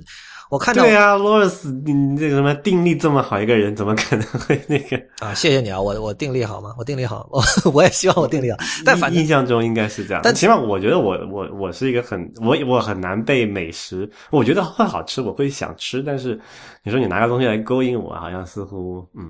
[0.51, 4.97] 我看到对呀、罗尔斯，你这个什么定力这么好一个人，怎么可能会那个？
[5.19, 6.75] 啊，谢谢你啊，我我定力好吗？
[6.79, 7.43] 我定力好， 我
[7.73, 10.21] 我也希望我定力好，但反正印象中应该是这样。
[10.23, 16.39] 但起码我觉得我我我是一个很我我很难被美食，我觉得会好吃，我会想吃，但是
[16.85, 19.25] 你说你拿个东西来勾引我，好像似乎嗯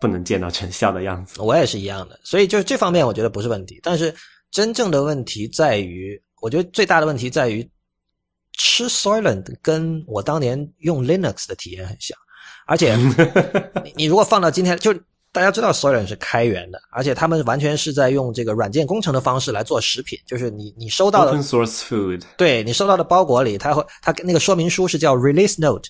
[0.00, 1.40] 不能见到成效的样子。
[1.40, 4.14] 我也是一样的，所以就是这方面我觉得不是问题，但是
[4.50, 7.66] 真正的问题在于，我觉得最大的问题在于
[8.62, 12.14] 吃 Soylent 跟我当年用 Linux 的体验很像，
[12.66, 12.94] 而且
[13.82, 14.92] 你你如果放到今天，就
[15.32, 25.88] 大家知道 Soylent 是开源的，而且他们完全是在用这个软件工程的方式来做食品，就是你你收到的 Open source food，对你收到的包裹里，它会它那个说明书是叫 Release Note，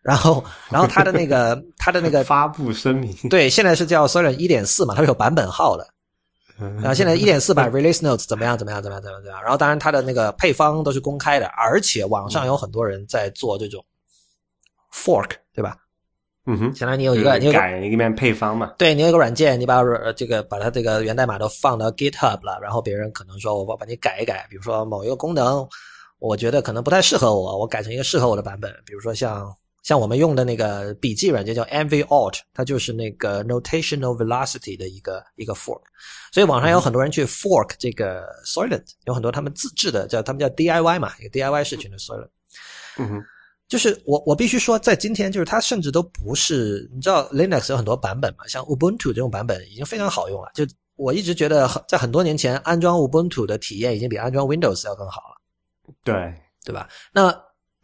[0.00, 5.91] 然后然后它的那个它的那个 发布声明，对，现在是叫 Soylent 一点四嘛，它是有版本号的。
[6.76, 8.56] 然后现在一点四版 Release Notes 怎么样？
[8.56, 8.82] 怎么样？
[8.82, 9.02] 怎么样？
[9.02, 9.22] 怎么样？
[9.22, 9.42] 怎么样？
[9.42, 13.84] 然后当然它的那个配方都是公开的，而且网上有很多人在做这种
[14.92, 15.76] fork，对吧？
[16.44, 18.72] 嗯哼，相当于你有一个，你有改一面配方嘛？
[18.76, 19.80] 对，你有一个软件，你把
[20.16, 25.64] 这个把它这个源代码都放到 GitHub 了，然后别人可能说我把你改一改，比如说某一个功能，
[26.18, 35.82] 我觉得可能不太适合我，我改成一个适合我的版本，比如说像像我们用的那个笔记软件叫 MVAlt，它就是那个 Notational Velocity 的一个一个 fork，
[36.32, 42.28] 所以网上有很多人去 fork 这个 Soylent，有很多他们自制的叫他们叫 DIY 嘛，有 DIY 社群的 Soylent。
[42.98, 43.22] 嗯哼。
[43.68, 50.50] 就是我，我必须说，在今天，就是它甚至都不是，你知道，Linux 有很多版本嘛，像 Ubuntu 这种版本已经非常好用了。
[50.52, 55.40] 就我一直觉得，在很多年前安装 Ubuntu 的体验已经比安装 Windows 要更好了。
[56.04, 56.34] 对，
[56.66, 56.86] 对吧？
[57.14, 57.34] 那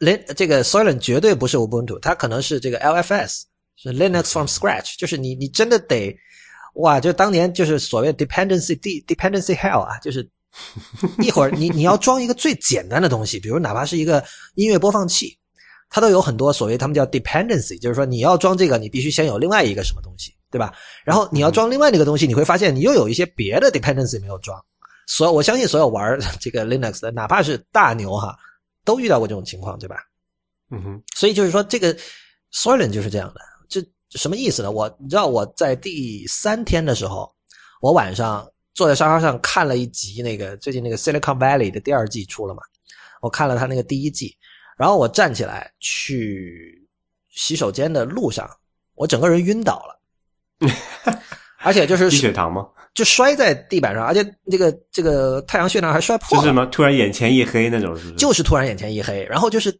[0.00, 3.42] Lin 这个 Soylent 绝对不是 Ubuntu，它可能是这个 LFS，
[3.76, 6.16] 是 Linux from scratch，就是你你真的得，
[6.74, 10.28] 哇，就当年就是所谓 dependency dependency hell 啊，就是
[11.20, 15.36] 一会儿你你要装一个最简单的东西，比如哪怕是一个音乐播放器。
[15.90, 20.70] 它都有很多所谓他们叫 dependency，就是说你要装这个，你必须先有另外一个什么东西，对吧？
[21.02, 24.62] 然后你要装另外那个东西，你会发现你又有一些别的 dependency 没有装。
[25.06, 28.36] 所我相信所有玩这个 Linux 的，哪怕是大牛哈，
[28.88, 29.96] 都遇到过这种情况，对吧？
[30.70, 31.02] 嗯哼。
[31.14, 31.94] 所以就是说，这个
[32.50, 33.40] Soylent 就是这样的。
[33.68, 33.84] 这
[34.18, 34.70] 什么意思呢？
[34.70, 37.30] 我你知道我在第三天的时候，
[37.82, 42.62] 我晚上坐在沙发上看了一集那个最近那个 Silicon Valley 的第二季出了嘛，
[43.20, 44.34] 我看了他那个第一季。
[44.78, 46.88] 然后我站起来去
[47.28, 48.48] 洗手间的路上，
[48.94, 50.00] 我整个人晕倒了，
[51.62, 52.66] 而且就是低血糖吗？
[52.94, 56.40] 就摔在地板上，而且这个这个太阳穴那还摔破了。
[56.40, 56.66] 就是什么？
[56.66, 58.10] 突然眼前一黑那种是？
[58.12, 59.72] 就是突然眼前一黑，然后就是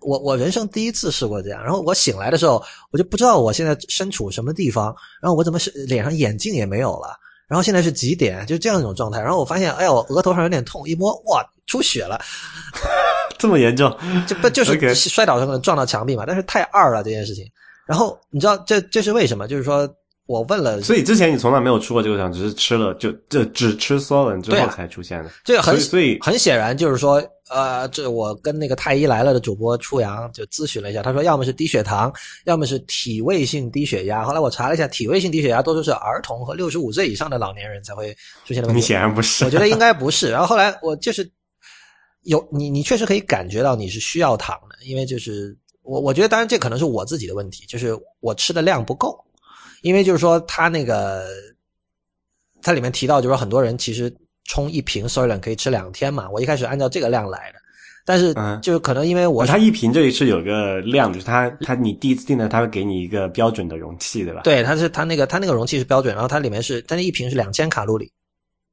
[0.00, 1.62] 我我人生第一次试过这样。
[1.62, 4.86] 然后我醒来的时候，我就不知道我现在身处什么地方，
[5.22, 7.16] 然后我怎么是脸上眼镜也没有了，
[7.46, 8.44] 然后现在是几点？
[8.46, 9.20] 就这样一种状态。
[9.20, 12.20] 然后我发现，哎呀，我额头上有点痛，一摸，哇，出血了。
[13.38, 13.96] 这么严重，
[14.26, 16.24] 就不就是摔倒可能撞到墙壁嘛？
[16.26, 17.44] 但是太二了这件事情。
[17.86, 19.46] 然后你知道这这是为什么？
[19.46, 19.88] 就是说
[20.26, 25.30] 我问了，所以之前你从来没有出过这个场，只是吃了就就只吃 Solen 之后才出现的。
[25.44, 32.12] 这个很所以很显然就是说，呃，这我跟那个太医来了的主播初阳就咨询了一下，他说要么是低血糖，
[32.44, 34.24] 要么是体位性低血压。
[34.24, 38.12] 后来我查了一下，体位性低血压多数是儿童和六十五岁以上的老年人才会
[38.44, 38.80] 出现的问题。
[38.80, 40.30] 你显然不是，我觉得应该不是。
[40.30, 41.30] 然后后来我就是。
[42.22, 49.16] 有你，你确实可以感觉到你是需要糖的，因为就是我，我觉得当然这可能是我自己的问题，就是我吃的量不够，
[49.86, 51.24] 因为就是说它那个
[52.60, 57.60] 它里面提到，就是说很多人其实冲一瓶 Soylent 可以吃两天嘛，我一开始按照这个量来的，
[58.04, 64.40] 但是就是可能因为我它一瓶这里是有个量，就是它它你第一次订的，它会给你一个标准的容器，对吧？
[64.42, 68.10] 对，它是它那个它那个容器是标准，然后它里面是它那一瓶是两千卡路里。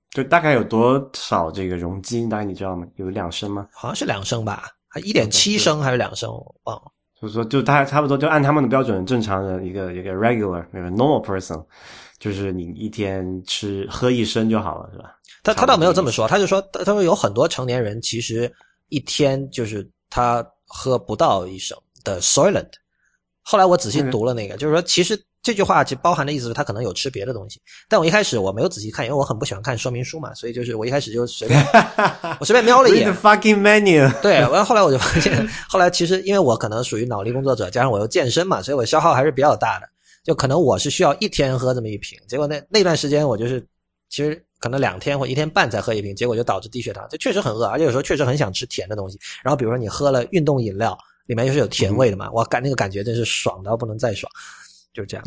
[0.09, 2.27] 就大概有多少这个容积？
[2.27, 2.87] 大概你知道吗？
[2.95, 3.67] 有两升吗？
[3.71, 6.31] 好像是两升吧，还一点七升还是两升？
[6.31, 6.91] 我忘了。
[7.23, 11.63] 就是说，就大家差不多，就按他们的标准，正常的一个一个 regular 那个 normal person，
[12.19, 15.15] 就是你一天吃喝一升就好了，是吧？
[15.41, 18.51] 他他倒没有这么说，他就说他说有很多成年人其实
[18.89, 22.69] 一天就是他喝不到一升的 Soylent。
[23.43, 25.21] 后来我仔细读了那个，就是说其实。
[25.45, 27.59] 这句话其包含的意思是，他可能有吃别的东西。
[27.89, 31.61] 但我一开始我没有仔细看，因为我很不喜欢看说明书嘛，所以就是我一开始就随便，
[32.39, 33.13] 我随便瞄了一眼。
[33.13, 34.09] fucking menu。
[34.21, 39.89] 对，完后来我就发现，后来其实因为我可能属于脑力工作者，加上我又健身嘛，所以我消耗还是比较大的。
[40.23, 43.59] 就可能我是需要一天喝这么一瓶，结果那那段时间我就是
[44.09, 47.05] 其实可能两天或一天半才喝一瓶，结果就导致低血糖。
[47.09, 49.19] 这确实很饿，而且有时候确实很想吃甜的东西。
[49.43, 54.31] 然后比如说你喝了运动饮料，里面又是有甜味的嘛，哇感那个感觉真是爽到不能再爽。
[54.93, 55.25] 就这样，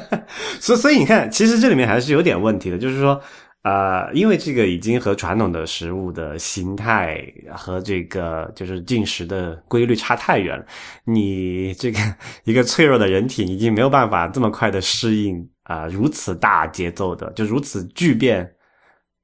[0.60, 3.18] 所所以你看，其实这里面还是有点问题的，就是说，
[3.62, 7.18] 呃，因为这个已经和传统的食物的形态
[7.56, 10.66] 和这个就是进食的规律差太远了，
[11.04, 11.98] 你这个
[12.44, 18.46] 一个脆弱的人体已经没有办法这么快的适应啊，如此大节奏的，就如此巨变，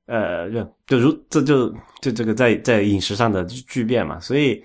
[0.07, 1.69] 呃，就就如这就
[2.01, 4.65] 就这个在在饮食上的巨变嘛，所以，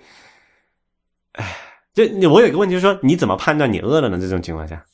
[1.40, 1.56] 哎，
[1.94, 4.18] 就我有一个问题，就是说，你怎么判断你饿了呢？
[4.20, 4.84] 这种情况下？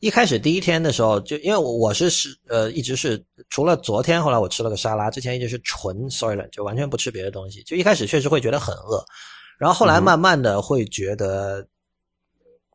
[0.00, 7.62] 一开始第一天的时候，就因为我我是是呃一直是除了昨天，后来我吃了个沙拉，之前一直是纯 Soylent，就完全不吃别的东西。
[7.62, 9.02] 就一开始确实会觉得很饿，
[9.58, 11.66] 然后后来慢慢的会觉得，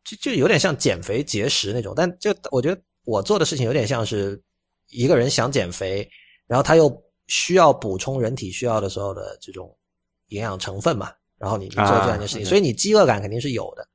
[0.05, 1.93] 就就有点像减肥节食那种。
[1.95, 4.41] 但就我觉得我做的事情有点像是
[4.89, 6.09] 一个人想减肥，
[6.47, 6.89] 然后他又
[7.27, 9.77] 需要补充人体需要的所有的这种
[10.29, 13.87] 营养成分嘛，然后你你做这样一件事情，所以你饥饿感肯定是有的。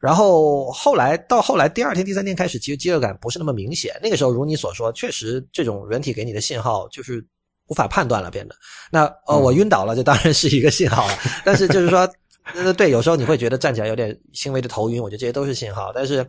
[0.00, 3.98] 然后后来到后来第二天、第三天开始，其实饥饿感不是那么明显。
[4.02, 7.22] 那个时候如你所说，确实这种人体给你的信号就是
[7.66, 8.54] 无法判断了，变得
[8.90, 11.18] 那呃我晕倒了，这当然是一个信号了。
[11.44, 12.10] 但是就是说，
[12.54, 15.92] 呃，对，有时候你会觉得站起来有点轻微的头晕，我觉得这些都是信号。
[15.94, 16.26] 但是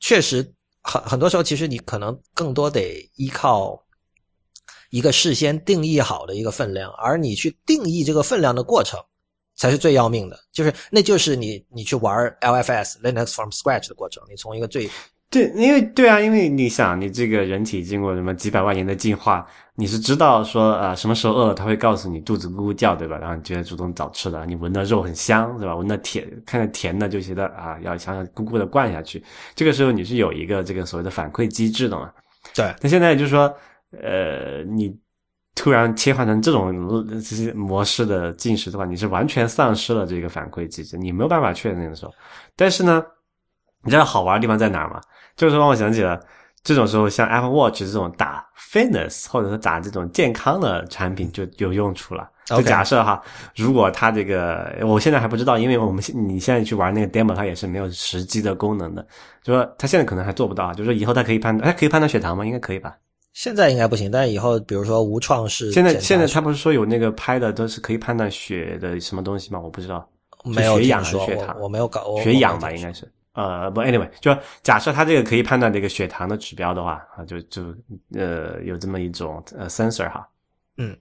[0.00, 3.78] 确实很很多时候，其实你可能更多得依靠
[4.88, 8.98] 一个事先定义好的一个分量，而你去定义这个分量的过程
[9.56, 10.38] 才是最要命的。
[10.52, 14.88] 就是那就是你你去玩 LFS Linux from scratch 的过程，你从一个最
[15.28, 23.18] 对，因为对啊，因为你想，你这个人体经过什么几百万年的进化，你是知道说啊、什么时候饿了，它会告诉你肚子咕咕叫，对吧？
[23.18, 24.46] 然后你就会主动找吃的。
[24.46, 25.74] 你闻到肉很香，对吧？
[25.74, 29.22] 闻到甜，看着甜的就觉得啊，要想想咕咕的灌下去。
[29.56, 32.12] 这个时候你是有一个这个所谓的反馈机制的嘛？
[32.54, 33.52] 对那现在就是说，
[34.00, 34.96] 呃，你
[35.56, 42.14] 突然切换成这种呃这些模式的进食的话，你是完全丧失了这个反馈机制，你没有办法确认那个时候。
[42.54, 43.04] 但是呢，
[43.82, 45.00] 你知道好玩的地方在哪吗？
[45.34, 46.20] 这个时候让我想起了，
[46.62, 52.30] 这种时候像 Apple Watch 这种打 fitness 或者是打这种健康的产品就有用处了。
[52.44, 53.20] 就假设哈，
[53.56, 59.04] 如果它这个我现在还不知道，因为我们现你现在去玩那个 demo，它也是没有实际的功能的，
[59.42, 62.46] 就说它现在可能还做不到，就是说以后它可以判断，它可以判断血糖吗？
[62.46, 62.94] 应该可以吧？
[63.36, 69.60] 现在应该不行，但是以后比如说无创式现在现在他不是说有那个拍的都是可以判断血的什么东西吗？
[69.60, 70.08] 我不知道，
[70.42, 71.54] 没有血氧还血糖？
[71.58, 73.06] 我我没有搞我血氧吧，应该是。
[73.34, 77.62] 呃，不，anyway，就假设它这个可以判断这个血糖的指标的话，啊，就就
[78.14, 80.26] 呃有这么一种呃 sensor 哈，
[80.78, 80.96] 嗯，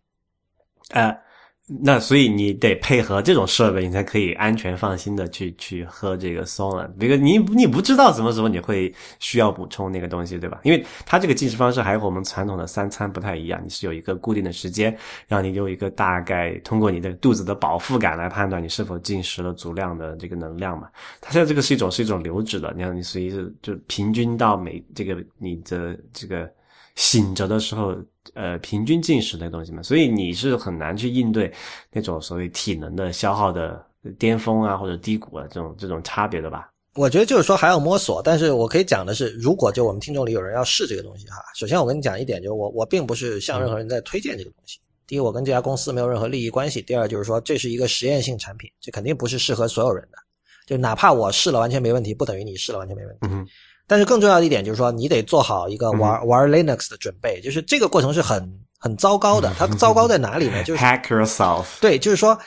[0.89, 1.17] 呃，
[1.67, 6.87] 那所以你得配合这种设备，你才可以安全放心的去去喝这个 Solon。
[6.99, 10.59] 这个你你不知道什么时候你会需要补充那个东西，对吧？
[10.63, 14.95] 因为它这个进食方式还和我们传统的三餐不太一样，你是有一个固定的时间，
[15.27, 20.87] 让你有一个大概通过你的肚子的饱腹感来判断你是否进食了足量的这个能量嘛。
[21.19, 26.47] 它现在这个是一种是一种流质的，你看你随着就平均到每这个你的这个
[26.93, 27.97] 醒着的时候，
[28.33, 31.53] 呃，平均进食的东西嘛，所以你是很难去应对
[31.91, 33.85] 那种所谓体能的消耗的
[34.17, 36.69] 巅峰啊或者低谷啊这种这种差别的吧。
[36.95, 44.79] 我觉得就是说还要摸索，但是我可以讲的是，如果就我们听众里有人要试这个东西哈，首先我跟你讲一点，就是我我并不是向任何人在推荐这个东西。
[45.05, 50.17] 第一，我跟这家公司没有任何利益关系；第二，就是说这是一个实验性产品，这肯定不是适合所有人的。
[50.65, 53.19] 就哪怕我试了完全没问题，不等于你试了完全没问题。
[53.23, 53.47] 嗯哼，
[53.87, 59.53] 但是更重要的一点就是说，你得做好一个玩、玩 Linux 的准备，就是这个过程是很很糟糕的。
[59.57, 60.63] 它糟糕在哪里呢？
[60.63, 61.65] 就是 hack yourself。
[61.79, 62.37] 对，就是说，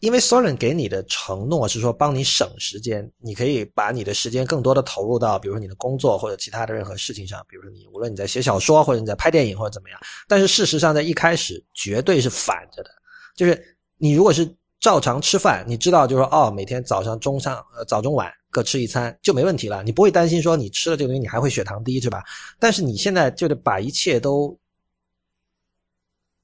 [0.00, 9.98] 因为 Solon 给你的承诺是说帮你省时间，你可以把你的时间更多的投入到，比如说你的工作或者其他的任何事情上，比如说你无论你在写小说或者你在拍电影或者怎么样。
[10.28, 12.90] 但是事实上，在一开始绝对是反着的，
[13.36, 13.60] 就是
[13.96, 14.48] 你如果是
[14.80, 22.22] 照常吃饭，你知道就是说哦，每天早上、中上、呃早中晚各吃一餐就没问题了，你不会担心说你吃了这个东西你还会血糖低，是吧？
[22.60, 24.56] 但是你现在就得把一切都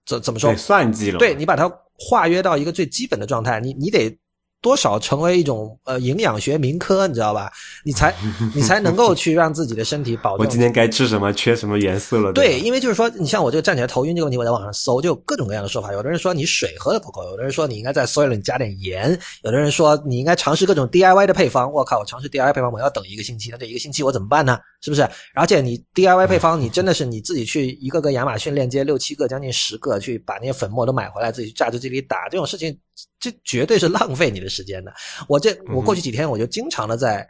[0.04, 0.52] 怎怎么说，？
[0.56, 1.18] 算计了。
[1.18, 4.18] 对，你把它化约到一个最基本的状态，你你得
[4.62, 7.50] 多少成为一种呃营养学名科，你知道吧？
[7.84, 8.14] 你才
[8.54, 10.46] 你才能够去让自己的身体保证。
[10.46, 12.32] 我今天该吃什么，缺什么元素了？
[12.32, 15.92] 对，因为就是说，你像我这个站起来头晕这个问题，我在网上搜，就有各种各样的说法。
[15.92, 21.72] 有的人说你水喝的不够，有的人说你应该在 soil 里加点盐，有的人说你应该尝试各种 DIY 的配方。
[21.72, 24.58] 我靠，我尝试 DIY 配方，我要等一个星期，那这一个星期我怎么办呢？
[24.80, 25.06] 是不是？
[25.34, 32.76] 而且你 DIY 配方，你真的是你自己去一个个亚马逊链接六七个，将近十个，去把那些粉末都买回来，自己去榨汁机里打，这种事情，
[33.18, 34.92] 这绝对是浪费你的时间的。
[35.28, 37.28] 我这我过去几天我就经常的在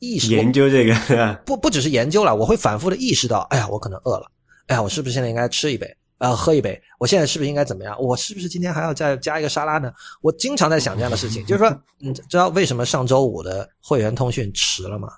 [0.00, 4.26] 意识研究这个，不不只是研究了，我会反复的意识到，哎呀，我可能饿了，
[4.66, 6.82] 哎呀，我是不是现在应该吃一杯，呃，喝一杯？
[6.98, 7.96] 我现在是不是应该怎么样？
[8.02, 9.92] 我是不是今天还要再加一个沙拉呢？
[10.20, 15.08] 我经常在想这样的事情，就是说，你知道为什么上周五的会员通讯迟了吗？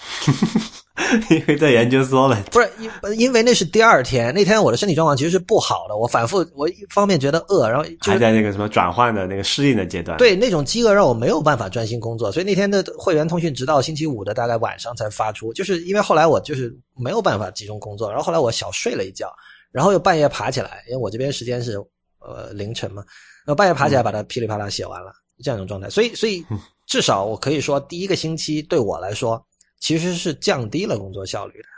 [1.30, 2.42] 因为在研究 Solid。
[2.50, 19.32] 不是因因为那是第二天，那天我的身体状况其实是不好的，我反复我一方面觉得饿，然后就是还在那个什么转换的那个适应的阶段。，对那种饥饿让我没有办法专心工作，所以那天的会员通讯直到星期五的大概晚上才发出，就是因为后来我就是没有办法集中工作，然后后来我小睡了一觉，
[19.72, 21.76] 然后又半夜爬起来，因为我这边时间是
[22.18, 23.02] 呃凌晨嘛，
[23.46, 25.12] 然后半夜爬起来把它噼里啪啦写完了，
[25.42, 26.44] 这样一种状态，所以所以
[26.86, 29.42] 至少我可以说第一个星期对我来说
[29.80, 31.68] 其实是降低了工作效率的。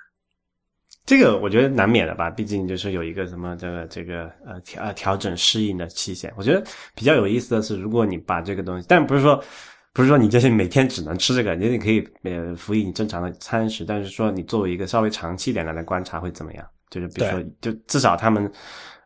[1.07, 6.33] 这个我觉得难免的吧，毕竟就是有一个什么这个这个呃调呃调整适应的期限。
[6.37, 6.63] 我觉得
[6.95, 9.43] 比较有意思的是，如果你把这个东西，但不是说
[9.93, 16.65] 不是说你就是每天只能吃这个，你你可以呃辅以你正常的餐食，但是说你作为一个稍微长期一点的来观察会怎么样？
[16.89, 18.51] 就是比如说，就至少他们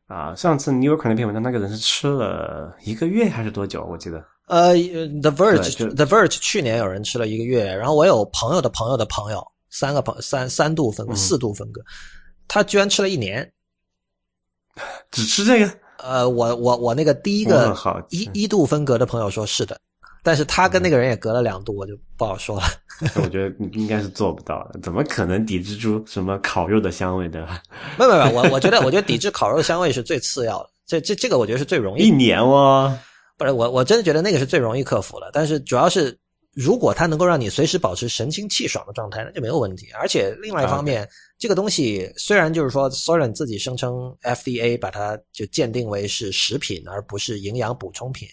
[0.06, 3.85] 啊、上次 New York 那篇文章，那个人是吃了一个月还是多久？
[3.85, 11.81] 我记得呃，The Verge，The Verge 去年有人吃了一个月，然后我有朋友的朋友的朋友，三个朋三三度分四度分割，
[12.48, 13.51] 他居然吃了一年。
[15.10, 17.74] 只吃这个，呃，我我我那个第一个
[18.10, 19.81] 一一度分隔的朋友说是的，
[20.23, 22.66] 但是他跟那个人也隔了两度，我就不好说了。
[23.16, 27.40] 我觉得应该是做不到的，怎么可能抵制住什么烤肉的香味的？
[27.98, 32.94] 没有没有，没有我我觉得我觉得抵制烤肉香味是最次要的，这这这个我觉得是最容易，一年哦，
[33.37, 35.31] 不是我我真的觉得那个是最容易克服的。
[35.33, 36.19] 但是主要是
[36.53, 39.89] 如果它能够让你随时保持神清气爽的状态，那就没有问题。
[39.99, 41.09] 而且另外一方面，
[41.39, 48.29] 这个东西虽然就是说 Soylent 自己声称 FDA 把它就鉴定为是食品而不是营养补充品，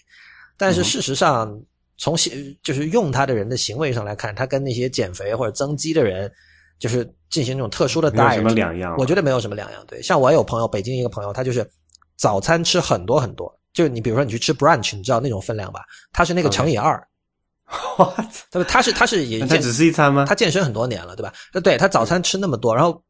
[0.56, 1.60] 但是事实上。
[1.96, 6.30] 从行就是用它的人的行为上来看，它跟那些减肥或者增肌的人，
[6.76, 8.96] 就是进行那种特殊的没有 diet，什么两样。
[8.98, 9.84] 我觉得没有什么两样。
[9.86, 11.64] 对，像我有朋友，北京一个朋友，他就是
[12.16, 15.84] 早餐吃很多很多，就是你比如说你去吃 brunch，你知道那种分量吧？
[16.12, 17.06] 他是那个乘以二。
[18.50, 18.68] 对吧？
[18.68, 20.26] 他是他是也他只是一餐吗？
[20.28, 21.32] 他健身很多年了，对吧？
[21.52, 23.02] 那对他早餐吃那么多，然后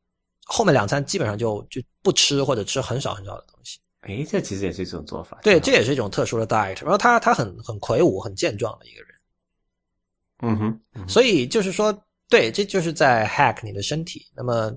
[0.45, 3.78] 后面两餐基本上就就不吃或者吃很少很少的东西。
[4.03, 5.41] 哎，这其实也是一种做法。
[5.43, 6.81] 对，这也是一种特殊的 diet。
[6.82, 9.11] 然后他他很很魁梧、很健壮的一个人。
[10.43, 11.93] 嗯哼，嗯所以就是说，
[12.28, 14.24] 对，这就是在 hack 你的身体。
[14.36, 14.73] 那么，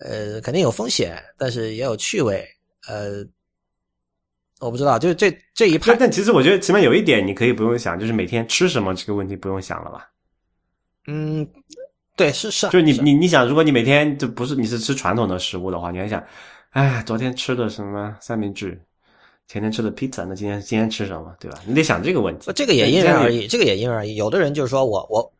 [0.00, 2.46] 呃，肯定有风险，但是也有趣味。
[2.86, 3.24] 呃，
[4.64, 10.08] 我不知道，就是这这一派但，其实我觉得起码有一点你可以不用想，就是每天吃什么这个问题不用想了吧？
[11.06, 11.46] 嗯，
[12.16, 16.24] 对，是是，就是你你你想，如果你每天就不是你是吃传统的食物的话，你还想，
[16.70, 18.80] 哎，昨天吃的什么三明治，
[19.46, 21.58] 前天吃的披萨，那今天今天吃什么，对吧？
[21.66, 22.50] 你得想这个问题。
[22.54, 24.16] 这个也因人而异，这个也因人而异。
[24.16, 25.32] 有的人就是说我我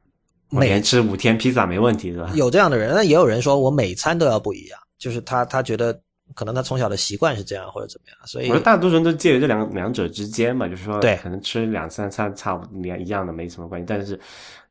[0.51, 2.30] 每每天吃五天披萨没问题，是吧？
[2.34, 5.98] 有这样的人，那也有人说我每餐都要不一样，就是他他觉得
[6.34, 14.18] 可能他从小的习惯是这样或者怎么样，所以我觉得大多数人都介于这两两者之间嘛，就是说，对可能吃两三餐差不多一样的没什么关系，但是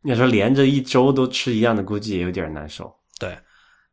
[0.01, 2.93] 你要说连着一周都吃一样的，估计也有点难受。
[3.19, 3.37] 对，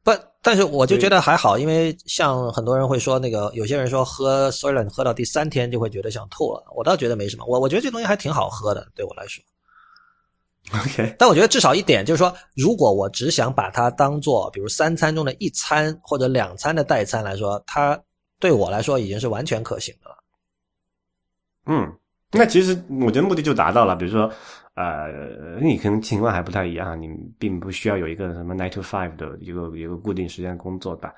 [0.02, 0.10] 不，
[0.42, 9.44] 但是我就觉得还好，因为像很多人会说那个，有些人说喝 Soylent 喝到第三天就会觉得想吐了，我倒觉得没什么，我我觉得这东西还挺好喝的，对我来说。
[10.72, 18.00] OK，但我觉得至少一点就是说，如果我只想把它当做比如三餐中的一餐或者两餐的代餐来说，它
[18.38, 20.16] 对我来说已经是完全可行的了。
[21.66, 21.92] 嗯，
[22.30, 23.96] 那其实我觉得目的就达到了。
[23.96, 24.30] 比如说，
[24.74, 27.08] 呃，你可能情况还不太一样，你
[27.38, 31.12] 并不需要有一个什么 nine to five 的一个一个固定时间工作吧，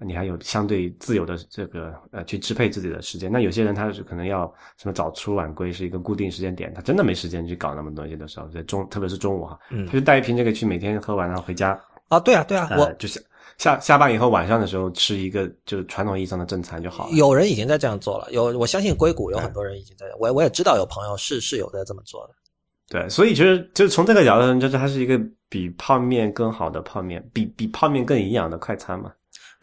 [0.00, 3.30] 你还有相对自由的这个呃去支配自己的时间。
[3.30, 13.24] 那有些人他是可能要什么早出晚归是一个固定时间点，他真的没时间去搞那么多东西的时候，在中特别是中午哈，嗯他就带一瓶这个去每天喝完，然后回家，啊，对啊，对啊，呃，我就是
[13.56, 17.12] 下下班以后晚上的时候吃一个就是传统意义上的正餐就好了。
[17.12, 22.34] 有人已经在这样做了，有我相信硅谷有很多人已经在，我我也知道有朋友是是有在这么做的。
[22.88, 25.18] 对，所以其实就是从这个角度上，就是它是一个
[25.48, 29.12] 比泡面更好的泡面，比比泡面更营养的快餐嘛。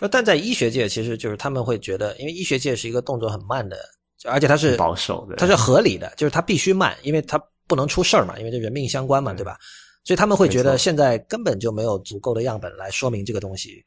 [0.02, 3.78] 不，但在医学界，其实就是他们会觉得，因为医学界是一个动作很慢的，
[4.26, 9.60] 而且它是保守的，它是合理的，就是它必须慢，因为它不能出事儿嘛，因为这人命相关嘛，对吧？
[10.03, 13.86] 所以他们会觉得现在根本就没有足够的样本来说明这个东西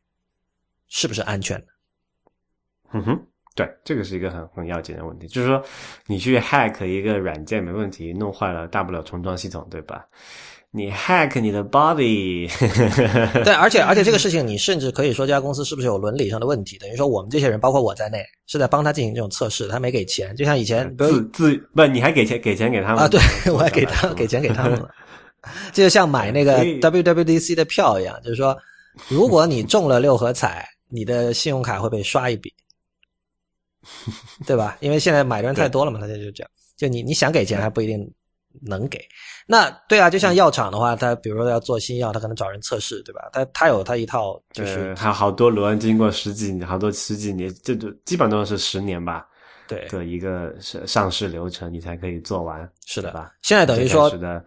[0.87, 1.67] 是不是安全的。
[2.93, 3.27] 嗯哼，
[3.57, 5.61] 对，这个是一个很很要紧的问题，就是说
[6.07, 10.07] 你去 hack 一个软件没问题，弄坏了大不了重装系统，对吧？
[10.77, 12.51] 你 hack 你的 body，
[13.45, 16.77] 对，而且而且这个事情，你甚至可以说这家公司是不是有伦理上的问题？
[16.79, 23.21] 等于说我们这些人，包括我在内，是在帮他进行这种测试，他没给钱，就像以前，自自不，你还给钱给钱给他们啊，对
[23.53, 24.91] 我还给他给钱给他们了，
[25.73, 28.59] 这就像买那个 WWDC 的票一样，就是说，
[29.07, 32.53] 如果你中了六合彩，你的信用卡会被刷一笔，
[34.45, 34.77] 对吧？
[34.81, 38.11] 因为现在买的人太多了嘛，他就就这样，就你你想给钱还不一定
[38.63, 39.01] 能给。
[39.47, 43.29] 那对啊，就像药厂的话，他比如说要做新药，他可能找人测试，对吧？
[43.33, 49.27] 他他有他一套就是他，好多轮，经过十几年，好多十几年，这就基本都是十年吧
[49.67, 53.33] 对，的一个上上市流程，你才可以做完，是的对吧？
[53.43, 54.45] 现在等于说是的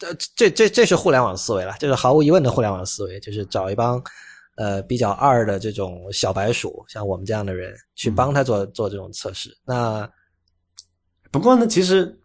[0.00, 4.02] 呃，这这这是互联网思维了，这是毫无疑问的互联网思维，就是找一帮
[4.56, 9.56] 呃比较二的这种小白鼠，像我们这样的人去帮他做、做这种测试。
[9.64, 10.10] 那
[11.30, 12.18] 不过呢，其实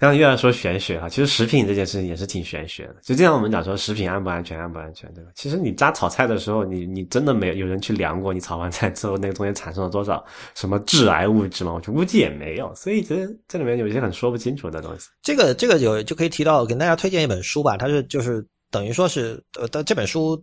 [0.00, 2.96] 刚刚又要说玄学哈，其实食品这件事情也是挺玄学的。
[3.02, 5.30] 就这样，我们讲说食品安不安全，安不安全，对吧？
[5.34, 10.24] 其实你家炒菜的时候，你你真的没有有人去量过你炒完菜之后那个中间产生了多少
[10.54, 11.74] 什么致癌物质吗？
[11.74, 12.74] 我估计也没有。
[12.74, 15.10] 所以其实这里面有一些很说不清楚的东西。
[15.20, 20.42] 这个这个有就可以提到，给大家推荐一本书吧，它是就是等于说是呃，但这本书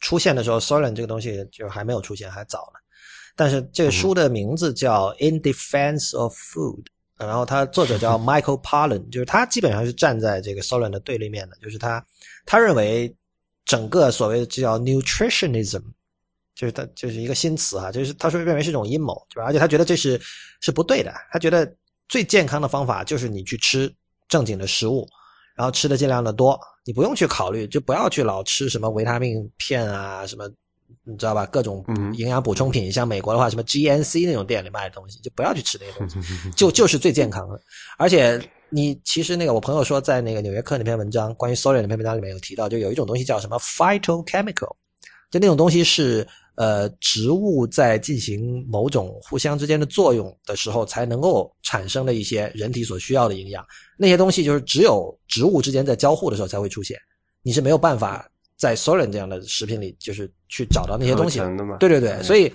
[0.00, 2.80] 出现的时候 s o l e n 这个东西就还没有出现，还早呢。
[3.36, 6.82] 但是这个书的名字叫《In Defense of Food》。
[7.18, 12.04] 然后他作者叫 Michael Pollan，就是他基本上是站在这个 Solon 的对立面的，就是他
[12.44, 13.14] 他认为
[13.64, 15.82] 整个所谓的这叫 nutritionism
[16.54, 19.46] 就是他就是一个新词哈，就是他说认为是一种阴谋，对吧？
[19.46, 20.20] 而且他觉得这是
[20.60, 21.70] 是不对的，他觉得
[22.08, 23.92] 最健康的方法就是你去吃
[24.28, 25.06] 正经的食物，
[25.54, 30.48] 然后吃的尽量的多，你不用去考虑，就不要去老吃什么维他命片啊，什么
[31.04, 31.46] 你知道吧？
[31.46, 31.84] 各种
[32.14, 36.18] 营养补充品，像美国的话，什么 GNC 那种店里卖的东西，就不要去吃那些东西，
[36.56, 37.60] 就就是最健康的。
[37.98, 38.40] 而且
[38.70, 44.74] 你其实那个我朋友说，在那个《纽约客》那篇文章，关于 Soylent 那篇文章里面有提到，就有一种东西叫什么 phytochemical，
[45.30, 46.26] 就那种东西是。
[46.58, 53.62] 呃，植物在进行某种互相之间的作用的时候，才能够产生的一些人体所需要的营养。
[53.98, 56.98] 那些东西就是只有植物之间在交互的时候才会出现，
[57.42, 58.26] 你是没有办法
[58.56, 61.38] 在 Soylent 这样的食品里，就是去找到那些东西。
[61.78, 62.52] 对对对，所以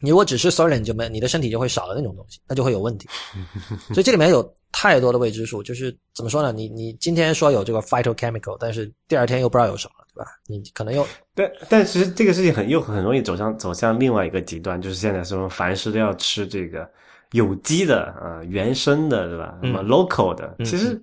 [0.00, 3.08] 你如果只吃 Soylent，就没你的身体就会少了那种东西，那就会有问题。
[3.94, 6.52] 所以这里面有太多的未知数，就是怎么说呢？
[6.52, 9.94] 你你今天说有这个 phytochemical，但是第二天又不知道有什么。
[10.14, 16.90] 对吧，你可能又但，但其实这个事情很又很容易走向走向另外一个极端，就是现在什么凡事都要吃这个
[17.30, 19.56] 有机的啊，原生的，对吧？
[19.62, 21.00] 什么 local 的，其实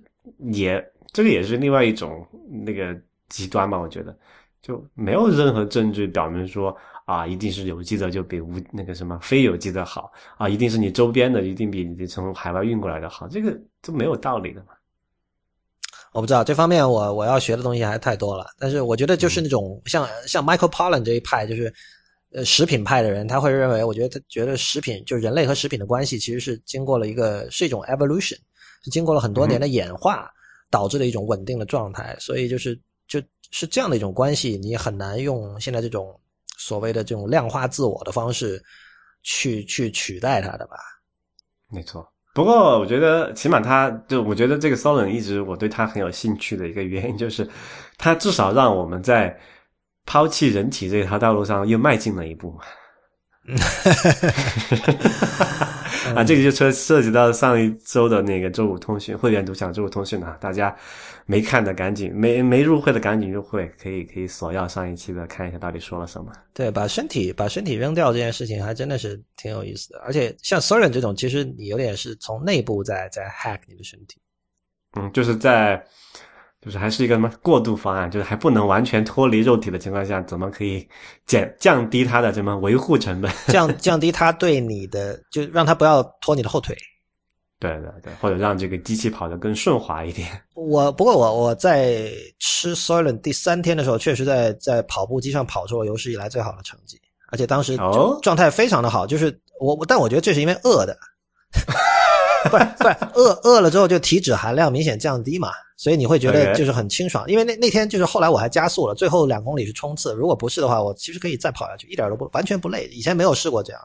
[0.52, 2.26] 也这个也是另外一种
[2.66, 2.94] 那个
[3.28, 3.78] 极端吧？
[3.78, 4.16] 我觉得
[4.62, 14.68] 就没有任何证据表明说啊，一定是有机的就比无那个什么非有机的好啊，一定是你周边的一定比你从海外运过来的好，这个就没有道理的嘛。
[16.12, 18.46] 我不知道这方面，我我要学的东西还太多了。
[18.58, 21.70] 但是我觉得就是那种像像 Michael Pollan 这一派，就是
[22.32, 28.38] 呃食品派的人，他会认为，我觉得他觉得食品就是人类和食品的关系，其实是经过了一个是一种 evolution，
[28.82, 30.26] 是经过了很多年的演化
[30.70, 32.16] 导致的一种稳定的状态。
[32.18, 32.80] 所以就是就
[33.50, 36.18] 是这样的一种关系，你很难用现在这种
[36.56, 38.62] 所谓的这种量化自我的方式
[39.22, 40.76] 去去取代它的吧？
[41.70, 42.06] 没错。
[42.34, 47.48] 不过，我觉得起码他就我觉得这个 solo 一直我对他很有兴趣的一个原因，就是
[47.96, 49.34] 他至少让我们在
[50.04, 52.60] 抛弃人体这条道路上又迈进了一步嘛。
[56.14, 60.74] 啊，这个就涉涉及到上一周的那个周五通讯会员独享周五通讯啊，大家
[61.26, 66.32] 没看的赶紧，没没入会的赶紧入会，可以可以索要上一期的看一下到底说了什么。
[66.54, 74.18] 对，把身体把身体扔掉这件事情还真的是挺有意思的，而且像 s o r e n 这种，其实你有点是从内部在在 hack 你的身体。
[74.96, 75.84] 嗯，就是在。
[76.66, 80.84] 就是还是一个什么过渡方案，就是还不能完全脱离肉体的情况下，怎么可以
[81.24, 83.30] 减降低它的什么维护成本？
[83.46, 86.76] 降降低它对你的，就让它不要拖你的后腿。
[87.60, 90.28] 对对对，或者让这个机器跑得更顺滑一点。
[90.54, 92.10] 我不过我我在
[92.40, 97.76] 吃 Soylent 第三天的时候，确实在在跑步机上跑出我有史以来最好的成绩，而且当时
[98.22, 99.06] 状态非常的好。
[99.06, 99.30] 就是
[99.60, 100.98] 我，但我觉得这是因为饿的，
[102.50, 105.50] 不是不是饿饿了之后就体脂含量明显降低嘛。
[105.78, 110.14] 所以你会觉得就是很清爽，因为那那天就是后来我还加速了，最后两公里是冲刺。
[110.14, 112.88] 如果不是的话，我其实可以再跑下去，一点都不完全不累。
[112.90, 113.82] 以前没有试过这样。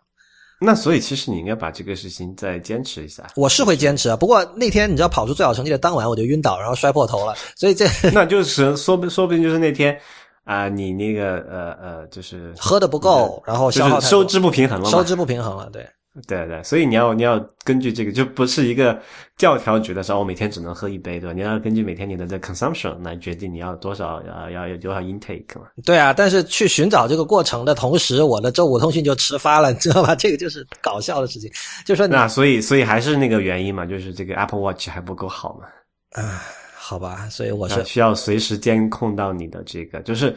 [0.57, 3.27] 那所以其实你应该把这个事情再坚持一下。
[3.35, 7.35] 我是会坚持啊，不过那天你知道跑出最好成绩的当晚我就晕倒，然后摔破头了。
[7.57, 9.99] 所以这 那就是说不说不定就是那天
[10.45, 15.85] 啊，你那个呃呃就是喝的不够，然后消耗收支不平衡了，收支不平衡了，对。
[16.27, 19.01] 对对，所以你要你要根据这个，就不是一个
[19.37, 21.33] 教条觉得说，我每天只能喝一杯，对吧？
[21.33, 25.67] 你要根据每天你的这 consumption 来决定你要多少，要要有多少 intake 嘛。
[25.85, 30.13] 对啊，但是去寻找这个过程的同时，我的周五通讯就迟发了，你知道吧？
[30.13, 31.49] 这个就是搞笑的事情。
[31.85, 36.21] 就说那，所以所以还是那个原因嘛，就是这个 Apple Watch 还不够好嘛。
[36.21, 36.43] 啊，
[36.75, 40.35] 好吧，所以我是需要随时监控到你的这个，就是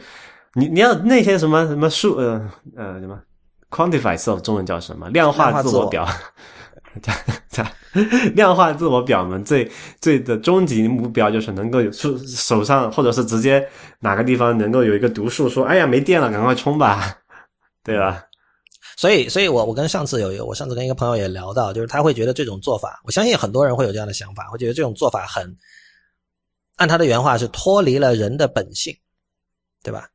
[0.53, 3.19] 你你要那些什么什么数呃呃什么。
[3.75, 5.09] Quantify self 中文叫什么？
[5.09, 6.07] 量化自我表。
[8.35, 9.69] 量化自我表们最
[9.99, 13.67] 最的终极目标就是能够有手手上，或者是直接
[13.99, 17.17] 哪个地方能够有一个读数，说哎呀没电了，赶快充吧，
[17.83, 18.23] 对吧？
[18.95, 25.53] 所以，所以我我跟上次有一个，我上次跟一个朋友也聊到，就是他会觉得这种做法，我相信很多人会有这样的想法，会觉得这种做法很，
[26.77, 28.95] 按他的原话是脱离了人的本性，
[29.83, 30.07] 对吧？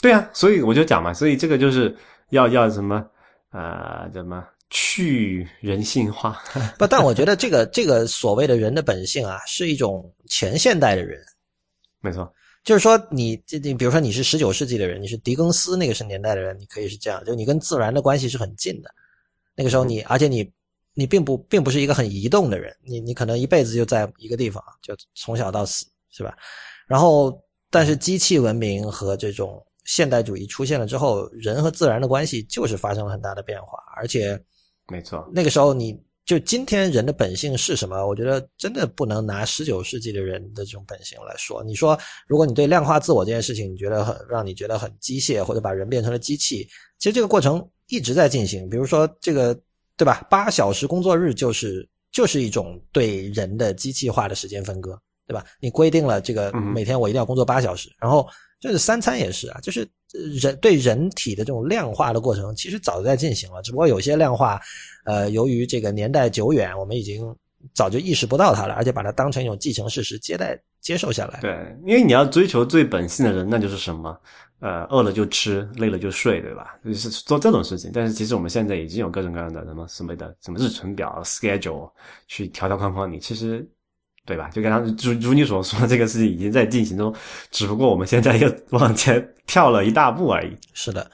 [0.00, 1.94] 对啊，所以我就讲嘛，所以这个就是。
[2.34, 3.04] 要要什么
[3.50, 4.08] 啊？
[4.12, 6.36] 怎么去人性化？
[6.76, 11.24] 不，但我觉得这个这个所谓的人的本性啊，是一种前现代的人。
[12.00, 12.30] 没错，
[12.64, 18.92] 就是说你这你比如说你是十九世纪的人，你是狄更斯那个是年代的人，你可以是这样，就你跟自然的关系是很近的。
[19.54, 20.50] 那个时候你，而且你
[20.92, 26.36] 你并不并不是一个很移动的人，你你可能一辈子就在一个地方，就从小到死，是吧？
[26.88, 27.40] 然后，
[27.70, 29.64] 但是机器文明和这种。
[29.84, 34.38] 现代主义出现了之后，人和自然的关系就是发生了很大的变化，而且，
[34.88, 38.06] 没错，那个时候你就今天人的本性是什么？
[38.06, 41.62] 我觉得真的不能拿十九世纪的人的这种本性来说。
[41.62, 46.66] 你说，如果你对量化自我这件事情，你觉得很让你觉得很机械，或者把人变成了机器，
[46.98, 48.68] 其实这个过程一直在进行。
[48.70, 49.54] 比如说这个，
[49.98, 50.26] 对吧？
[50.30, 55.44] 八小时工作日就是就是一种对人的机器化的时间分割，对吧？
[55.60, 58.26] 你规定了这个每天我一定要工作八小时，然后
[58.64, 59.86] 就是三餐也是啊，就是
[60.40, 64.58] 人对人体的这种量化的过程，其实早就在进行了，只不过有些量化。
[65.04, 67.22] 呃，由于这个年代久远，我们已经
[67.74, 71.40] 早就意识不到它了，而且把它当成一种既成事实接待接受下来。
[71.42, 74.18] 对，因为你要追求最本性的人，那就是什么？
[74.60, 76.78] 呃，饿了就吃，累了就睡，对吧？
[76.82, 77.90] 就是做这种事情。
[77.92, 81.92] 但是其实我们现在已经有各种各样的什么什么的什么日程表 schedule
[82.28, 83.68] 去条条框框你，其实
[84.26, 84.48] 对吧？
[84.52, 87.14] 就刚刚如如你所说，这个事情已经在进行中，
[87.50, 90.56] 只不过我们现在又往前跳了一大步而已。
[90.72, 91.10] 是的。